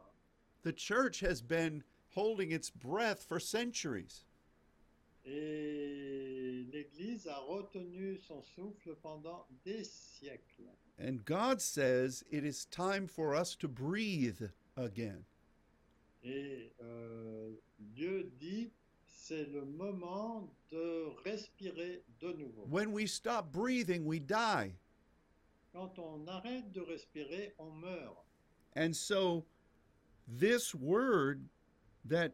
The 0.61 0.71
church 0.71 1.19
has 1.19 1.41
been 1.41 1.83
holding 2.11 2.53
its 2.53 2.69
breath 2.69 3.25
for 3.27 3.37
centuries. 3.37 4.23
Et 5.25 6.65
l'Église 6.71 7.27
a 7.27 7.41
retenu 7.41 8.17
son 8.25 8.41
souffle 8.55 8.95
pendant 9.03 9.43
des 9.65 9.83
siècles. 9.83 10.69
And 10.97 11.25
God 11.25 11.61
says 11.61 12.23
it 12.31 12.45
is 12.45 12.63
time 12.63 13.07
for 13.07 13.35
us 13.35 13.57
to 13.57 13.67
breathe 13.67 14.41
again. 14.77 15.25
Et 16.23 16.71
euh, 16.81 17.51
Dieu 17.79 18.31
dit, 18.39 18.71
c'est 19.05 19.45
le 19.51 19.65
moment 19.65 20.49
de 20.71 21.07
respirer 21.25 22.03
de 22.19 22.33
nouveau. 22.33 22.65
When 22.69 22.91
we 22.91 23.07
stop 23.07 23.51
breathing, 23.51 24.05
we 24.05 24.19
die. 24.19 24.73
Quand 25.73 25.97
on 25.97 26.27
arrête 26.27 26.71
de 26.71 26.81
respirer, 26.81 27.53
on 27.57 27.71
meurt. 27.71 28.23
And 28.75 28.95
so, 28.95 29.45
this 30.27 30.73
word 30.73 31.43
that 32.05 32.33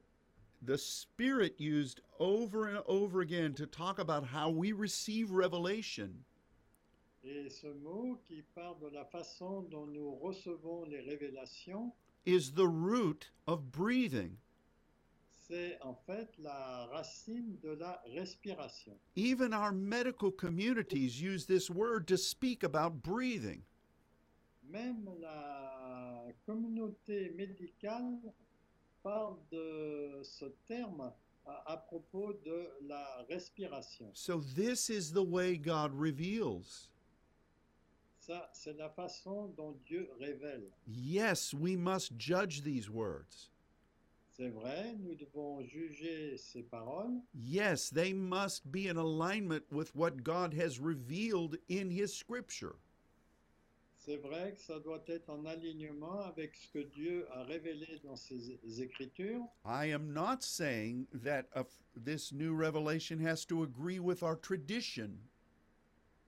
the 0.62 0.78
Spirit 0.78 1.56
used 1.58 2.02
over 2.20 2.68
and 2.68 2.84
over 2.86 3.22
again 3.22 3.54
to 3.56 3.66
talk 3.66 4.00
about 4.00 4.26
how 4.26 4.50
we 4.50 4.74
receive 4.74 5.32
revelation 5.32 6.12
Et 7.24 7.50
ce 7.50 7.68
mot 7.68 8.18
qui 8.26 8.42
parle 8.56 8.80
de 8.80 8.88
la 8.88 9.04
façon 9.06 9.64
dont 9.70 9.86
nous 9.88 10.16
recevons 10.16 10.86
les 10.86 11.02
révélations, 11.02 11.92
is 12.34 12.52
the 12.52 12.68
root 12.68 13.30
of 13.48 13.72
breathing. 13.72 14.38
c'est 15.50 15.80
en 15.82 15.96
fait 16.06 16.30
la 16.38 16.86
racine 16.92 17.58
de 17.64 17.72
la 17.72 18.00
respiration. 18.16 18.94
Even 19.16 19.54
our 19.54 19.72
medical 19.72 20.32
communities 20.32 21.20
use 21.20 21.46
this 21.46 21.70
word 21.70 22.08
to 22.08 22.18
speak 22.18 22.64
about 22.64 23.02
breathing. 23.02 23.64
Même 24.72 25.10
la 25.20 26.28
communauté 26.46 27.32
médicale 27.36 28.20
parle 29.02 29.38
de 29.52 30.22
ce 30.22 30.46
terme 30.68 31.12
à, 31.46 31.74
à 31.74 31.78
propos 31.78 32.34
de 32.46 32.70
la 32.88 33.26
respiration. 33.28 34.12
So, 34.14 34.42
this 34.56 34.90
is 34.90 35.12
the 35.12 35.24
way 35.24 35.58
God 35.58 35.92
reveals. 35.94 36.90
Ça, 38.30 38.48
c'est 38.54 38.78
la 38.78 38.90
façon 38.90 39.48
dont 39.58 39.76
Dieu 39.88 40.08
révèle. 40.20 40.70
Yes, 40.86 41.52
we 41.52 41.76
must 41.76 42.12
judge 42.20 42.62
these 42.62 42.88
words. 42.88 43.50
C'est 44.38 44.50
vrai, 44.50 44.96
nous 45.00 45.16
devons 45.16 45.64
juger 45.64 46.38
ces 46.38 46.62
paroles. 46.62 47.24
Yes, 47.34 47.90
they 47.90 48.14
must 48.14 48.72
be 48.72 48.88
in 48.88 48.98
alignment 48.98 49.64
with 49.72 49.96
what 49.96 50.24
God 50.24 50.54
has 50.54 50.80
revealed 50.80 51.58
in 51.70 51.90
His 51.90 52.14
Scripture. 52.14 52.76
C'est 53.98 54.18
vrai 54.18 54.54
que 54.54 54.62
ça 54.62 54.80
doit 54.80 55.04
être 55.08 55.32
en 55.32 55.46
alignement 55.46 56.22
avec 56.22 56.56
ce 56.56 56.68
que 56.72 56.84
Dieu 56.84 57.26
a 57.32 57.44
révélé 57.46 58.00
dans 58.04 58.16
ses 58.16 58.80
Écritures. 58.80 59.42
I 59.66 59.88
am 59.92 60.14
not 60.14 60.44
saying 60.44 61.08
that 61.24 61.48
a, 61.56 61.66
this 61.96 62.32
new 62.32 62.54
revelation 62.54 63.20
has 63.26 63.44
to 63.46 63.64
agree 63.64 64.00
with 64.00 64.22
our 64.22 64.36
tradition. 64.36 65.18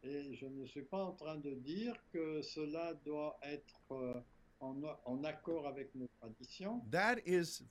Et 0.04 0.34
je 0.36 0.46
ne 0.48 0.66
suis 0.66 0.82
pas 0.84 1.04
en 1.06 1.12
train 1.14 1.38
de 1.38 1.54
dire 1.54 1.96
que 2.12 2.42
cela 2.42 2.94
doit 3.06 3.38
être 3.44 3.80
euh, 3.92 4.20
en, 4.60 4.82
en 5.06 5.24
accord 5.24 5.68
avec 5.68 5.94
nos 5.94 6.08
traditions. 6.20 6.82
That 6.92 7.18
is 7.26 7.64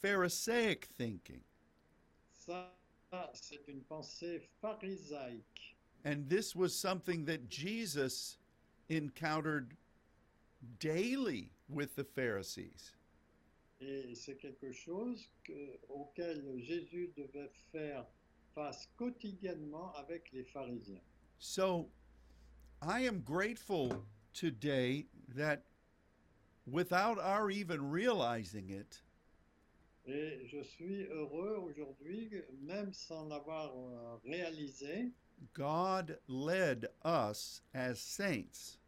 Pharisaic 0.00 0.86
thinking. 0.96 1.42
Ça, 2.32 2.74
c'est 3.34 3.66
une 3.68 3.82
pensée 3.82 4.40
pharisaïque. 4.60 5.76
And 6.06 6.26
this 6.28 6.54
was 6.54 6.70
something 6.70 7.24
that 7.26 7.48
Jesus 7.48 8.38
encountered 8.90 9.74
daily 10.80 11.50
with 11.68 11.94
the 11.96 12.04
Pharisees. 12.04 12.92
Et 13.80 14.14
c'est 14.14 14.36
quelque 14.36 14.72
chose 14.72 15.28
que- 15.44 15.78
auquel 15.88 16.58
Jésus 16.62 17.10
devait 17.16 17.50
faire 17.72 18.06
face 18.54 18.88
quotidiennement 18.96 19.92
avec 19.96 20.30
les 20.32 20.44
pharisiens. 20.44 21.00
So 21.38 21.88
I 22.82 23.00
am 23.00 23.20
grateful 23.20 24.04
today 24.32 25.06
that 25.34 25.62
without 26.66 27.18
our 27.18 27.50
even 27.50 27.90
realizing 27.90 28.70
it, 28.70 29.00
Et 30.06 30.46
je 30.46 30.62
suis 30.62 31.06
heureux 31.10 31.56
aujourd'hui, 31.64 32.30
même 32.60 32.92
sans 32.92 33.24
l'avoir 33.26 33.72
euh, 33.74 34.16
réalisé, 34.26 35.10
God 35.54 36.18
led 36.28 36.88
us 37.04 37.62
as 37.72 37.98
saints 38.00 38.78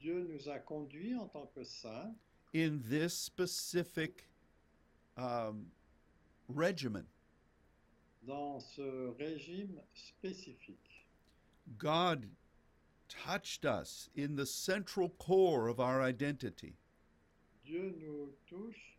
Dieu 0.00 0.26
nous 0.28 0.48
a 0.48 0.58
conduits 0.58 1.14
en 1.14 1.28
tant 1.28 1.46
que 1.54 1.62
saints 1.62 2.12
in 2.52 2.80
this 2.88 3.14
specific 3.16 4.24
um, 5.16 5.70
regimen. 6.48 7.06
dans 8.26 8.60
ce 8.60 9.14
régime 9.18 9.80
spécifique. 9.94 10.91
God 11.78 12.26
touched 13.08 13.64
us 13.64 14.08
in 14.14 14.36
the 14.36 14.46
central 14.46 15.10
core 15.10 15.68
of 15.68 15.80
our 15.80 16.02
identity. 16.02 16.74
Dieu 17.64 17.92
nous 18.00 18.28
touche 18.48 18.96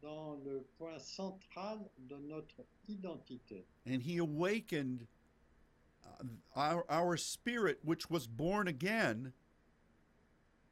dans 0.00 0.38
le 0.44 0.60
point 0.78 1.00
central 1.00 1.90
de 2.08 2.16
notre 2.28 2.64
identité. 2.88 3.64
and 3.84 4.02
he 4.02 4.18
awakened 4.18 5.06
uh, 6.06 6.24
our, 6.54 6.84
our 6.88 7.16
spirit 7.16 7.78
which 7.82 8.08
was 8.08 8.26
born 8.26 8.68
again 8.68 9.32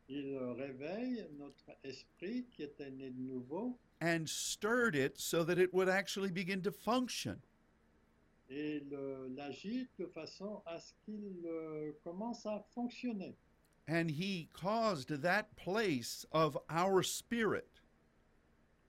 Il 0.09 0.38
réveille 0.57 1.26
notre 1.36 1.76
esprit 1.84 2.44
qui 2.53 2.62
était 2.62 2.90
né 2.97 3.11
de 3.11 3.20
nouveau 3.20 3.76
and 4.01 4.28
stirred 4.28 4.94
it 4.94 5.18
so 5.18 5.42
that 5.42 5.59
it 5.59 5.74
would 5.74 5.88
actually 5.88 6.30
begin 6.30 6.62
to 6.62 6.70
function 6.70 7.40
et 8.49 8.82
l'agite 9.36 9.90
de 9.99 10.07
façon 10.07 10.62
à 10.66 10.78
ce 10.78 10.92
qu'il 11.05 11.42
euh, 11.44 11.92
commence 12.05 12.47
à 12.47 12.64
fonctionner. 12.74 13.34
and 13.88 14.11
he 14.11 14.49
caused 14.53 15.09
that 15.22 15.44
place 15.57 16.26
of 16.32 16.57
our 16.68 17.03
spirit 17.05 17.80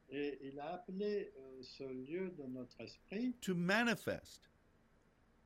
Et 0.10 0.38
il 0.42 0.60
a 0.60 0.76
appelé 0.76 1.32
euh, 1.38 1.62
ce 1.62 1.84
lieu 1.84 2.30
de 2.38 2.44
notre 2.48 2.80
esprit 2.82 3.34
to 3.42 3.54
manifest 3.54 4.42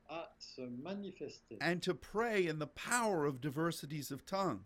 à 0.08 0.30
se 0.38 0.60
manifester 0.62 1.56
and 1.60 1.80
to 1.82 1.94
pray 1.94 2.46
in 2.48 2.58
the 2.58 2.66
power 2.74 3.24
of 3.26 3.40
diversities 3.40 4.10
of 4.12 4.24
tongues 4.24 4.60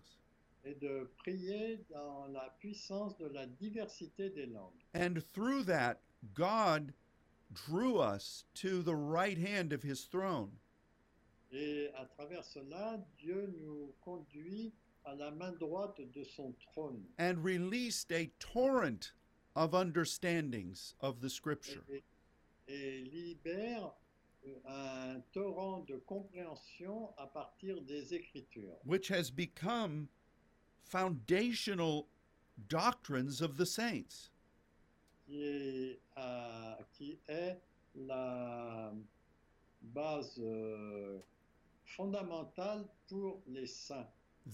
et 0.64 0.74
de 0.80 1.08
prier 1.18 1.78
dans 1.90 2.26
la 2.32 2.50
puissance 2.60 3.16
de 3.18 3.26
la 3.28 3.46
diversité 3.46 4.28
des 4.30 4.46
langues. 4.46 4.82
and 4.94 5.22
through 5.32 5.62
that 5.64 6.00
god 6.34 6.92
drew 7.52 7.98
us 7.98 8.44
to 8.54 8.82
the 8.82 8.94
right 8.94 9.38
hand 9.38 9.72
of 9.72 9.82
his 9.82 10.02
throne. 10.04 10.50
Et 11.52 11.88
à 11.98 12.06
travers 12.16 12.44
cela, 12.44 12.98
Dieu 13.18 13.52
nous 13.58 13.92
conduit 14.04 14.72
à 15.04 15.14
la 15.14 15.30
main 15.30 15.52
droite 15.52 16.00
de 16.12 16.24
son 16.24 16.52
trône. 16.60 17.02
And 17.18 17.42
released 17.42 18.10
a 18.12 18.30
torrent 18.40 19.12
of 19.54 19.74
understandings 19.74 20.94
of 21.00 21.20
the 21.20 21.30
scripture. 21.30 21.82
Et, 21.88 22.02
et 22.68 23.04
libère 23.04 23.92
euh, 24.46 25.14
un 25.14 25.20
torrent 25.32 25.84
de 25.86 25.96
compréhension 26.06 27.10
à 27.16 27.26
partir 27.26 27.80
des 27.82 28.14
Écritures, 28.14 28.76
which 28.84 29.08
has 29.08 29.30
become 29.30 30.08
foundational 30.84 32.06
doctrines 32.68 33.40
of 33.40 33.56
the 33.56 33.66
saints. 33.66 34.30
Qui 35.26 35.42
est, 35.42 36.00
euh, 36.16 36.74
qui 36.92 37.18
est 37.28 37.60
la 37.94 38.92
base 39.82 40.38
euh, 40.38 41.18
fondamentale 41.84 42.86
pour 43.08 43.42
les 43.46 43.66
saints. 43.66 44.08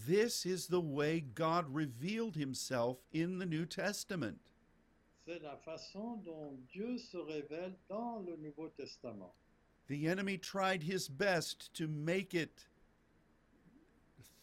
This 0.07 0.47
is 0.47 0.69
the 0.69 0.81
way 0.81 1.21
God 1.21 1.67
revealed 1.69 2.35
himself 2.35 2.99
in 3.13 3.39
the 3.39 3.47
New 3.47 3.67
Testament. 3.67 4.39
C'est 5.27 5.41
la 5.41 5.57
façon 5.57 6.17
dont 6.25 6.59
Dieu 6.73 6.99
se 6.99 7.17
révèle 7.17 7.77
dans 7.89 8.21
le 8.21 8.37
Nouveau 8.37 8.69
Testament. 8.69 9.35
The 9.89 10.07
enemy 10.07 10.39
tried 10.39 10.83
his 10.83 11.09
best 11.09 11.73
to 11.75 11.87
make 11.87 12.35
it 12.35 12.67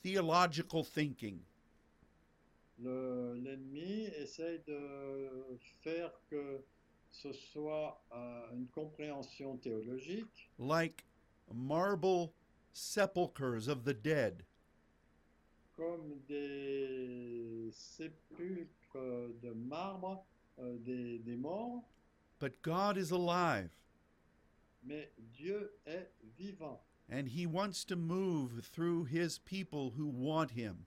theological 0.03 0.83
thinking, 0.83 1.39
Le- 2.81 3.33
L'ennemi 3.43 4.05
essaye 4.17 4.59
de 4.65 5.57
faire 5.81 6.11
que 6.29 6.61
ce 7.11 7.33
soit 7.33 8.01
euh, 8.13 8.51
une 8.53 8.67
compréhension 8.67 9.57
théologique, 9.57 10.49
like 10.57 11.03
marble 11.53 12.31
sepulchres 12.71 13.67
of 13.67 13.83
the 13.83 13.93
dead, 13.93 14.45
comme 15.75 16.19
des 16.27 17.69
sépulcres 17.71 19.33
de 19.41 19.51
marbre 19.53 20.25
euh, 20.59 20.77
des, 20.79 21.19
des 21.19 21.35
morts, 21.35 21.83
but 22.39 22.53
God 22.61 22.97
is 22.97 23.11
alive. 23.11 23.69
Mais 24.83 25.11
Dieu 25.33 25.73
est 25.85 26.09
vivant. 26.37 26.81
And 27.11 27.27
He 27.27 27.45
wants 27.45 27.83
to 27.85 27.95
move 27.97 28.61
through 28.71 29.05
His 29.05 29.39
people 29.39 29.91
who 29.97 30.05
want 30.07 30.51
Him. 30.51 30.85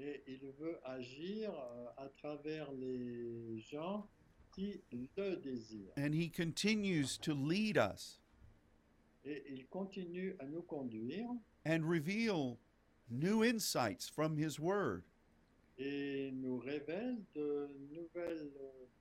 Et 0.00 0.22
il 0.26 0.50
veut 0.58 0.78
agir 0.84 1.50
euh, 1.52 1.86
à 1.98 2.08
travers 2.08 2.72
les 2.72 3.58
gens 3.60 4.08
qui 4.52 4.80
le 4.92 5.36
désirent. 5.36 5.92
And 5.96 6.12
He 6.12 6.30
continues 6.30 7.18
to 7.22 7.34
lead 7.34 7.76
us 7.76 8.18
Et 9.24 9.44
il 9.50 9.66
continue 9.66 10.34
à 10.38 10.46
nous 10.46 10.62
conduire 10.62 11.28
and 11.66 11.84
reveal 11.84 12.56
new 13.10 13.42
insights 13.42 14.08
from 14.08 14.36
His 14.38 14.58
Word. 14.58 15.02
et 15.78 16.30
nous 16.32 16.58
révèle 16.58 17.18
de 17.34 17.68
nouvelles 17.90 18.50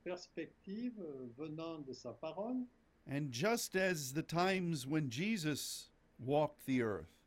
perspectives 0.03 0.99
euh, 0.99 1.27
venant 1.37 1.79
de 1.79 1.93
sa 1.93 2.13
parole. 2.13 2.65
And 3.09 3.31
just 3.31 3.75
as 3.75 4.13
the 4.13 4.21
times 4.21 4.85
when 4.85 5.09
Jesus 5.09 5.89
walked 6.19 6.65
the 6.65 6.81
earth, 6.81 7.18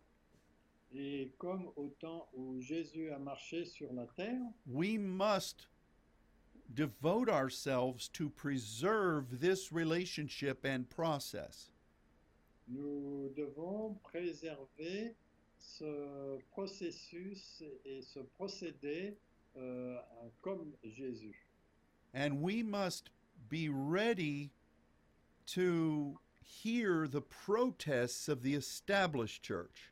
Et 0.95 1.31
comme 1.39 1.71
au 1.77 1.89
temps 2.01 2.29
où 2.35 2.61
Jésus 2.61 3.11
a 3.11 3.19
marché 3.19 3.65
sur 3.65 3.93
la 3.93 4.07
terre, 4.15 4.43
we 4.67 4.99
must 4.99 5.69
devote 6.75 7.29
ourselves 7.29 8.09
to 8.09 8.29
preserve 8.29 9.41
this 9.41 9.73
relationship 9.73 10.65
and 10.65 10.89
process. 10.91 11.73
nous 12.69 13.33
devons 13.37 13.95
préserver 14.03 15.15
ce 15.59 16.39
processus 16.51 17.63
et 17.85 18.03
ce 18.03 18.21
procédé 18.21 19.17
euh, 19.57 19.99
comme 20.41 20.73
Jésus. 20.85 21.47
And 22.15 22.41
we 22.41 22.63
must 22.63 23.11
be 23.49 23.69
ready 23.69 24.51
to 25.47 26.19
hear 26.41 27.07
the 27.07 27.21
protests 27.21 28.29
of 28.29 28.43
the 28.43 28.55
established 28.55 29.43
church. 29.43 29.92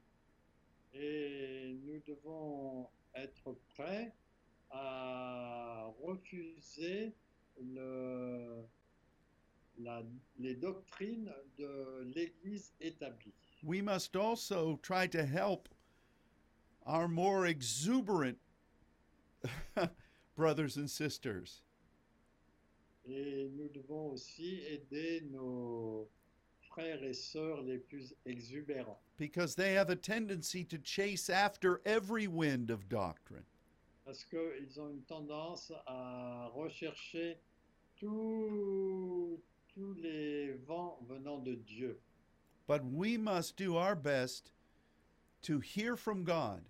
Et 0.95 1.79
nous 1.85 2.01
devons 2.07 2.89
être 3.15 3.57
prêts 3.75 4.13
à 4.71 5.87
refuser 6.03 7.13
le- 7.61 8.65
la- 9.79 10.05
les 10.39 10.55
doctrines 10.57 11.33
de 11.59 12.03
l'Église 12.15 12.73
établie. 12.81 13.35
We 13.63 13.83
must 13.83 14.17
also 14.17 14.79
try 14.83 15.07
to 15.09 15.25
help 15.25 15.69
our 16.87 17.09
more 17.09 17.47
exuberant 17.47 18.39
brothers 20.37 20.77
and 20.77 20.89
sisters. 20.89 21.63
Et 23.07 23.49
nous 23.55 23.69
devons 23.69 24.13
aussi 24.13 24.61
aider 24.67 25.23
nos 25.31 26.09
frères 26.71 27.03
et 27.03 27.13
sœurs 27.13 27.63
les 27.63 27.79
plus 27.79 28.15
exubérants. 28.27 28.99
because 29.19 29.55
they 29.55 29.75
have 29.75 29.91
a 29.91 29.97
tendency 29.97 30.65
to 30.65 30.79
chase 30.79 31.29
after 31.29 31.81
every 31.85 32.27
wind 32.27 32.71
of 32.71 32.89
doctrine. 32.89 33.45
Parce 34.05 34.25
qu'ils 34.25 34.81
ont 34.81 34.89
une 34.91 35.03
tendance 35.03 35.71
à 35.87 36.49
rechercher 36.55 37.37
tous 37.97 39.39
tous 39.75 39.95
les 40.03 40.53
vents 40.67 40.99
venant 41.09 41.39
de 41.39 41.55
Dieu. 41.55 41.99
But 42.67 42.85
we 42.85 43.17
must 43.19 43.57
do 43.57 43.77
our 43.77 43.95
best 43.95 44.53
to 45.43 45.61
hear 45.61 45.97
from 45.97 46.25
God 46.25 46.63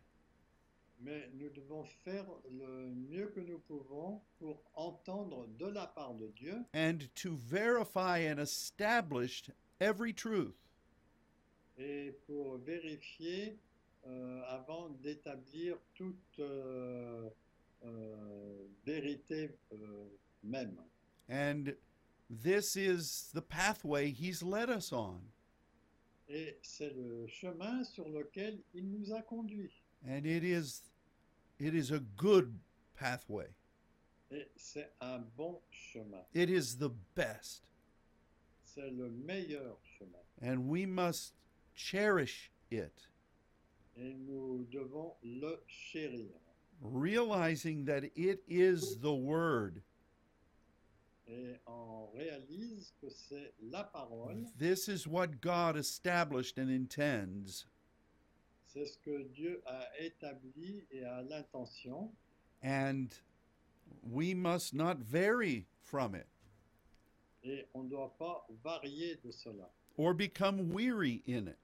Mais 1.02 1.30
nous 1.34 1.48
devons 1.48 1.84
faire 2.04 2.26
le 2.50 2.92
mieux 2.94 3.28
que 3.34 3.40
nous 3.40 3.58
pouvons 3.60 4.20
pour 4.38 4.62
entendre 4.74 5.46
de 5.58 5.66
la 5.66 5.86
part 5.86 6.12
de 6.14 6.28
Dieu 6.36 6.62
and 6.74 7.08
to 7.14 7.36
verify 7.36 8.18
and 8.18 8.38
establish 8.38 9.44
every 9.80 10.12
truth. 10.12 10.54
et 11.78 12.12
pour 12.26 12.58
vérifier 12.58 13.58
euh, 14.06 14.42
avant 14.48 14.90
d'établir 15.02 15.76
toute 15.94 16.38
euh, 16.38 17.28
euh, 17.84 18.66
vérité 18.84 19.50
euh, 19.72 20.04
même. 20.42 20.76
And 21.30 21.72
this 22.28 22.76
is 22.76 23.30
the 23.32 23.40
pathway 23.40 24.10
He's 24.10 24.42
led 24.42 24.68
us 24.68 24.92
on. 24.92 25.20
Et 26.28 26.58
c'est 26.62 26.92
le 26.94 27.26
chemin 27.26 27.82
sur 27.84 28.08
lequel 28.08 28.60
il 28.74 28.88
nous 28.90 29.12
a 29.12 29.22
conduits. 29.22 29.82
And 30.06 30.24
it 30.26 30.44
is 30.44 30.82
it 31.58 31.74
is 31.74 31.92
a 31.92 32.00
good 32.16 32.52
pathway. 32.94 33.48
Et 34.30 34.48
c'est 34.56 34.92
un 35.00 35.18
bon 35.36 35.60
chemin. 35.70 36.24
It 36.34 36.50
is 36.50 36.76
the 36.78 36.90
best. 37.14 37.64
C'est 38.80 38.90
le 38.90 39.10
meilleur 39.10 39.76
chemin. 39.98 40.18
And 40.42 40.68
we 40.68 40.86
must 40.86 41.34
cherish 41.74 42.50
it, 42.70 43.06
Et 43.96 44.14
nous 44.14 44.66
devons 44.72 45.12
le 45.22 45.62
chérir. 45.66 46.30
realizing 46.82 47.84
that 47.84 48.04
it 48.16 48.42
is 48.48 48.96
the 49.00 49.12
word. 49.14 49.82
Et 51.28 51.56
on 51.66 52.08
réalise 52.14 52.92
que 53.00 53.10
c'est 53.10 53.52
la 53.60 53.84
parole, 53.84 54.46
This 54.58 54.88
is 54.88 55.06
what 55.06 55.40
God 55.42 55.76
established 55.76 56.58
and 56.58 56.70
intends. 56.70 57.66
c'est 58.66 58.86
ce 58.86 58.96
que 59.04 59.24
Dieu 59.34 59.60
a 59.66 59.84
établi 60.00 60.86
et 60.90 61.04
a 61.04 61.22
l'intention. 61.22 62.10
And 62.62 63.08
we 64.02 64.32
must 64.34 64.72
not 64.74 64.98
vary 65.00 65.66
from 65.82 66.14
it 66.14 66.26
Et 67.44 67.66
on 67.74 67.84
ne 67.84 67.88
doit 67.88 68.14
pas 68.18 68.46
varier 68.62 69.16
de 69.24 69.30
cela. 69.30 69.70
or 69.96 70.14
become 70.14 70.70
weary 70.72 71.22
in 71.26 71.46
it. 71.48 71.58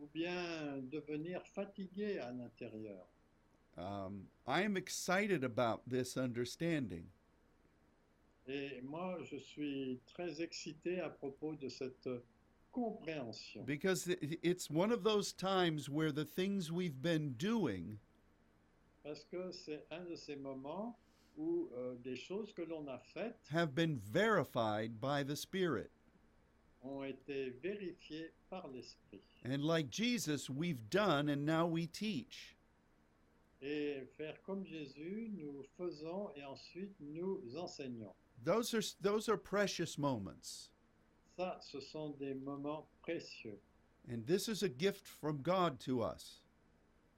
Ou 0.00 0.06
bien 0.12 0.82
devenir 0.90 1.40
fatigué 1.46 2.18
à 2.18 2.32
l'intérieur. 2.32 3.06
Um, 3.78 4.26
I 4.46 4.62
am 4.62 4.76
excited 4.76 5.44
about 5.44 5.82
this 5.88 6.16
understanding 6.16 7.04
Et 8.48 8.80
moi, 8.82 9.18
je 9.24 9.36
suis 9.36 9.98
très 10.06 10.40
excité 10.40 11.00
à 11.00 11.08
propos 11.10 11.54
de 11.56 11.68
cette 11.68 12.08
compréhension. 12.72 13.64
because 13.64 14.06
it- 14.08 14.38
it's 14.42 14.70
one 14.70 14.92
of 14.92 15.02
those 15.02 15.32
times 15.32 15.88
where 15.88 16.12
the 16.12 16.24
things 16.24 16.70
we've 16.70 17.00
been 17.02 17.34
doing 17.36 17.98
Parce 19.04 19.24
que 19.24 19.52
c'est 19.52 19.84
un 19.90 20.04
de 20.04 20.16
ces 20.16 20.36
moments 20.36 20.96
où 21.36 21.68
euh, 21.74 21.94
des 21.96 22.16
choses 22.16 22.52
que 22.52 22.62
l'on 22.62 22.86
a 22.88 22.98
faites 22.98 23.48
have 23.52 23.74
been 23.74 23.98
verified 23.98 25.00
by 25.00 25.22
the 25.22 25.36
Spirit. 25.36 25.90
ont 26.82 27.04
été 27.04 27.50
vérifiées 27.62 28.32
par 28.48 28.68
l'Esprit. 28.68 29.20
And 29.44 29.64
like 29.64 29.90
Jesus, 29.90 30.48
we've 30.48 30.88
done 30.90 31.28
and 31.28 31.44
now 31.44 31.66
we 31.66 31.86
teach. 31.86 32.56
Et 33.62 34.06
faire 34.16 34.40
comme 34.42 34.64
Jésus, 34.64 35.30
nous 35.34 35.64
faisons 35.76 36.30
et 36.36 36.44
ensuite 36.44 36.94
nous 37.00 37.40
enseignons. 37.56 38.14
Those 38.44 38.74
are, 38.74 38.82
those 39.00 39.28
are 39.28 39.38
precious 39.38 39.98
moments. 39.98 40.70
Ça, 41.36 41.58
ce 41.60 41.80
sont 41.80 42.10
des 42.18 42.34
moments 42.34 42.86
précieux. 43.02 43.58
And 44.08 44.24
this 44.26 44.48
is 44.48 44.62
a 44.62 44.68
gift 44.68 45.06
from 45.06 45.42
God 45.42 45.80
to 45.80 46.02
us. 46.02 46.40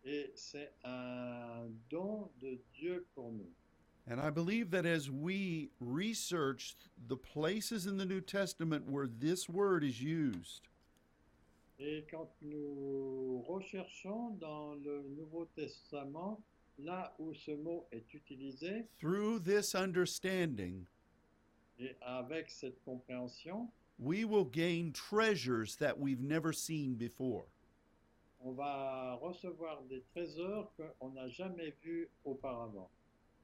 Et 0.04 0.30
c'est 0.34 0.72
un 0.84 1.68
don 1.90 2.30
de 2.40 2.58
Dieu 2.72 3.06
pour 3.14 3.32
nous. 3.32 3.52
And 4.10 4.20
I 4.20 4.30
believe 4.30 4.70
that 4.70 4.86
as 4.86 5.10
we 5.10 5.68
research 5.80 6.76
the 7.08 7.16
places 7.16 7.86
in 7.86 7.98
the 7.98 8.06
New 8.06 8.22
Testament 8.22 8.88
where 8.88 9.06
this 9.06 9.48
word 9.48 9.84
is 9.84 10.02
used, 10.02 10.62
Et 11.80 12.04
quand 12.10 12.28
nous 12.42 13.44
recherchons 13.46 14.36
dans 14.40 14.74
le 14.82 15.04
Nouveau 15.16 15.46
Testament, 15.54 16.42
là 16.78 17.12
où 17.20 17.32
ce 17.34 17.52
mot 17.52 17.86
est 17.92 18.12
utilisé, 18.14 18.84
through 18.98 19.38
this 19.38 19.76
understanding, 19.76 20.86
et 21.78 21.94
avec 22.02 22.50
cette 22.50 22.82
compréhension, 22.84 23.68
we 23.98 24.24
will 24.24 24.44
gain 24.44 24.90
treasures 24.92 25.76
that 25.76 25.96
we've 25.96 26.20
never 26.20 26.52
seen 26.52 26.94
before. 26.96 27.44
on 28.40 28.52
va 28.52 29.18
recevoir 29.20 29.82
des 29.88 30.02
trésors 30.14 30.72
qu'on 30.76 31.10
n'a 31.10 31.28
jamais 31.28 31.74
vus 31.82 32.08
auparavant. 32.24 32.90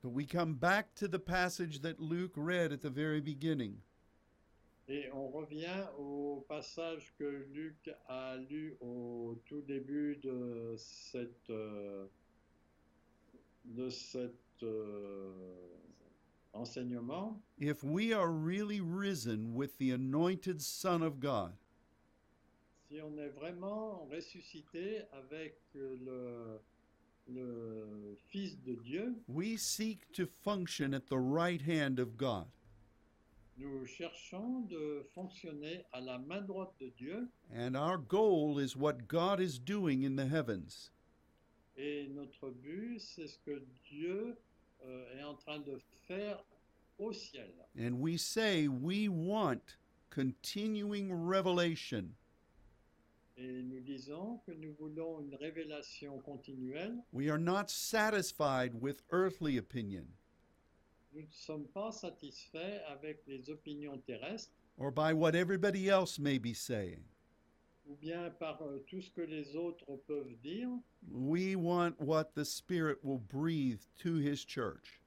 But 0.05 0.13
we 0.13 0.27
come 0.27 0.53
back 0.53 0.95
to 0.97 1.09
the 1.09 1.19
passage 1.19 1.81
that 1.81 1.99
Luke 1.99 2.35
read 2.37 2.73
at 2.73 2.83
the 2.83 2.91
very 2.91 3.23
beginning. 3.23 3.81
Et 4.87 5.09
on 5.15 5.31
revient 5.31 5.89
au 5.99 6.45
passage 6.47 7.15
que 7.19 7.47
Luc 7.55 7.89
a 8.11 8.37
lu 8.37 8.77
au 8.83 9.35
tout 9.47 9.63
début 9.63 10.17
de 10.17 10.75
cette, 10.77 11.49
euh, 11.49 12.05
de 13.65 13.89
cette, 13.89 14.63
euh, 14.63 15.33
enseignement, 16.53 17.41
if 17.59 17.83
we 17.83 18.13
are 18.13 18.31
really 18.31 18.83
risen 18.83 19.55
with 19.55 19.79
the 19.79 19.91
anointed 19.91 20.61
Son 20.61 21.03
of 21.03 21.19
God, 21.19 21.55
si 22.91 23.01
on 23.01 23.17
est 23.17 23.31
vraiment 23.31 24.07
ressuscité 24.13 25.01
avec 25.13 25.59
le, 25.75 26.61
le 27.29 28.17
Fils 28.31 28.57
de 28.65 28.75
Dieu, 28.83 29.15
we 29.29 29.57
seek 29.57 30.01
to 30.13 30.27
function 30.27 30.93
at 30.95 31.07
the 31.09 31.19
right 31.19 31.63
hand 31.63 31.99
of 31.99 32.17
God. 32.17 32.47
nous 33.57 33.87
cherchons 33.87 34.67
de 34.69 35.05
fonctionner 35.15 35.85
à 35.93 36.01
la 36.05 36.19
main 36.19 36.41
droite 36.43 36.73
de 36.81 36.91
Dieu 36.99 37.29
And 37.55 37.77
our 37.77 37.97
goal 37.99 38.59
is 38.59 38.77
what 38.77 39.07
God 39.07 39.41
is 39.41 39.59
doing 39.59 40.03
in 40.03 40.17
the 40.17 40.27
heavens. 40.27 40.91
et 41.77 42.09
notre 42.15 42.51
but, 42.51 42.99
c'est 43.01 43.27
ce 43.29 43.39
que 43.45 43.63
Dieu 43.91 44.37
euh, 44.85 45.19
est 45.19 45.23
en 45.25 45.35
train 45.35 45.59
de 45.61 45.79
faire 46.07 46.39
au 46.99 47.13
ciel. 47.13 47.51
And 47.79 48.01
we 48.01 48.17
say 48.19 48.69
we 48.69 49.09
want 49.09 49.77
continuing 50.11 51.11
revelation. 51.13 52.15
Et 53.37 53.63
nous 53.63 53.81
disons 53.81 54.39
que 54.47 54.53
nous 54.53 54.73
voulons 54.79 55.21
une 55.21 55.35
révélation 55.35 56.19
continuelle. 56.21 56.97
We 57.13 57.29
are 57.29 57.39
not 57.39 57.69
satisfied 57.69 58.81
with 58.81 59.03
earthly 59.11 59.59
opinion 59.59 60.07
Nous 61.13 61.23
ne 61.23 61.27
sommes 61.31 61.67
pas 61.67 61.91
satisfaits 61.93 62.81
avec 62.89 63.23
les 63.27 63.51
opinions 63.51 63.99
terrestres 64.07 64.53
or 64.79 64.91
by 64.91 65.13
what 65.13 65.35
everybody 65.35 65.89
else 65.89 66.19
may 66.19 66.39
be 66.39 66.55
saying. 66.55 67.03
ou 67.87 67.97
bien 67.97 68.31
par 68.39 68.63
euh, 68.63 68.79
tout 68.87 69.01
ce 69.03 69.11
que 69.11 69.21
les 69.21 69.55
autres 69.57 69.85
peuvent 70.07 70.35
dire. 70.43 70.71
We 71.11 71.55
want 71.57 72.01
what 72.01 72.35
the 72.35 72.45
Spirit 72.45 72.99
will 73.03 73.19
breathe 73.31 73.81
to 74.03 74.17
His 74.17 74.45
church. 74.45 75.01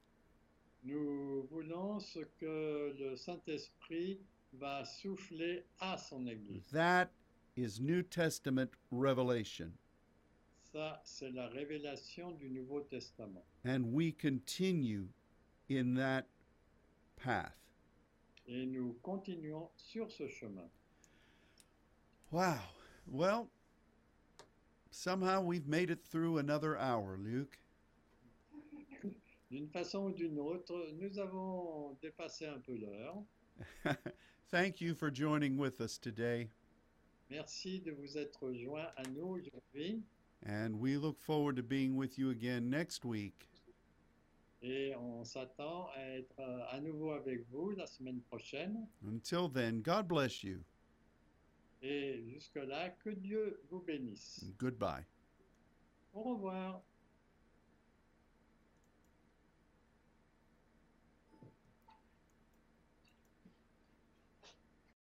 Nous 0.83 1.47
voulons 1.51 1.99
ce 1.99 2.19
que 2.39 2.93
le 2.99 3.15
Saint-Esprit 3.15 4.19
va 4.53 4.85
souffler 4.85 5.65
à 5.79 5.97
son 5.97 6.27
Église. 6.27 6.67
That 6.71 7.09
is 7.57 7.79
New 7.81 8.03
Testament 8.03 8.71
revelation. 8.91 9.71
Ça, 10.73 10.99
c'est 11.03 11.31
la 11.31 11.47
révélation 11.47 12.31
du 12.37 12.49
Nouveau 12.49 12.81
Testament. 12.81 13.43
And 13.65 13.93
we 13.93 14.11
continue 14.11 15.07
in 15.69 15.95
that 15.95 16.27
path. 17.15 17.55
Et 18.47 18.65
nous 18.65 18.95
continuons 19.01 19.69
sur 19.75 20.09
ce 20.11 20.27
chemin. 20.27 20.69
Wow. 22.31 22.59
Well, 23.07 23.49
somehow 24.91 25.41
we've 25.41 25.67
made 25.67 25.89
it 25.89 26.03
through 26.03 26.37
another 26.37 26.77
hour, 26.77 27.17
Luke. 27.17 27.59
D'une 29.49 29.69
façon 29.69 30.07
ou 30.07 30.11
d'une 30.11 30.37
autre, 30.39 30.91
nous 30.99 31.17
avons 31.19 31.97
dépassé 32.01 32.45
un 32.45 32.59
peu 32.59 32.75
l'heure. 32.75 33.23
Thank 34.51 34.81
you 34.81 34.93
for 34.93 35.09
joining 35.09 35.57
with 35.57 35.79
us 35.81 35.97
today, 35.97 36.49
Merci 37.29 37.81
de 37.81 37.91
vous 37.91 38.17
être 38.17 38.53
joints 38.53 38.89
à 38.95 39.03
nous 39.09 39.39
aujourd'hui 39.39 40.01
and 40.45 40.73
we 40.79 40.95
look 40.97 41.19
forward 41.19 41.55
to 41.55 41.63
being 41.63 41.95
with 41.95 42.17
you 42.17 42.29
again 42.29 42.69
next 42.69 43.03
week. 43.03 43.47
et 44.61 44.95
on 44.95 45.23
s'attend 45.23 45.87
à 45.95 46.01
être 46.17 46.39
euh, 46.39 46.63
à 46.71 46.79
nouveau 46.79 47.11
avec 47.11 47.47
vous 47.49 47.71
la 47.71 47.85
semaine 47.85 48.21
prochaine. 48.21 48.87
Until 49.05 49.49
then, 49.53 49.81
God 49.81 50.07
bless 50.07 50.43
you. 50.43 50.63
Et 51.81 52.23
jusque-là, 52.27 52.89
que 52.89 53.11
Dieu 53.11 53.61
vous 53.69 53.81
bénisse. 53.81 54.43
Goodbye. 54.57 55.05
Au 56.13 56.23
revoir. 56.23 56.81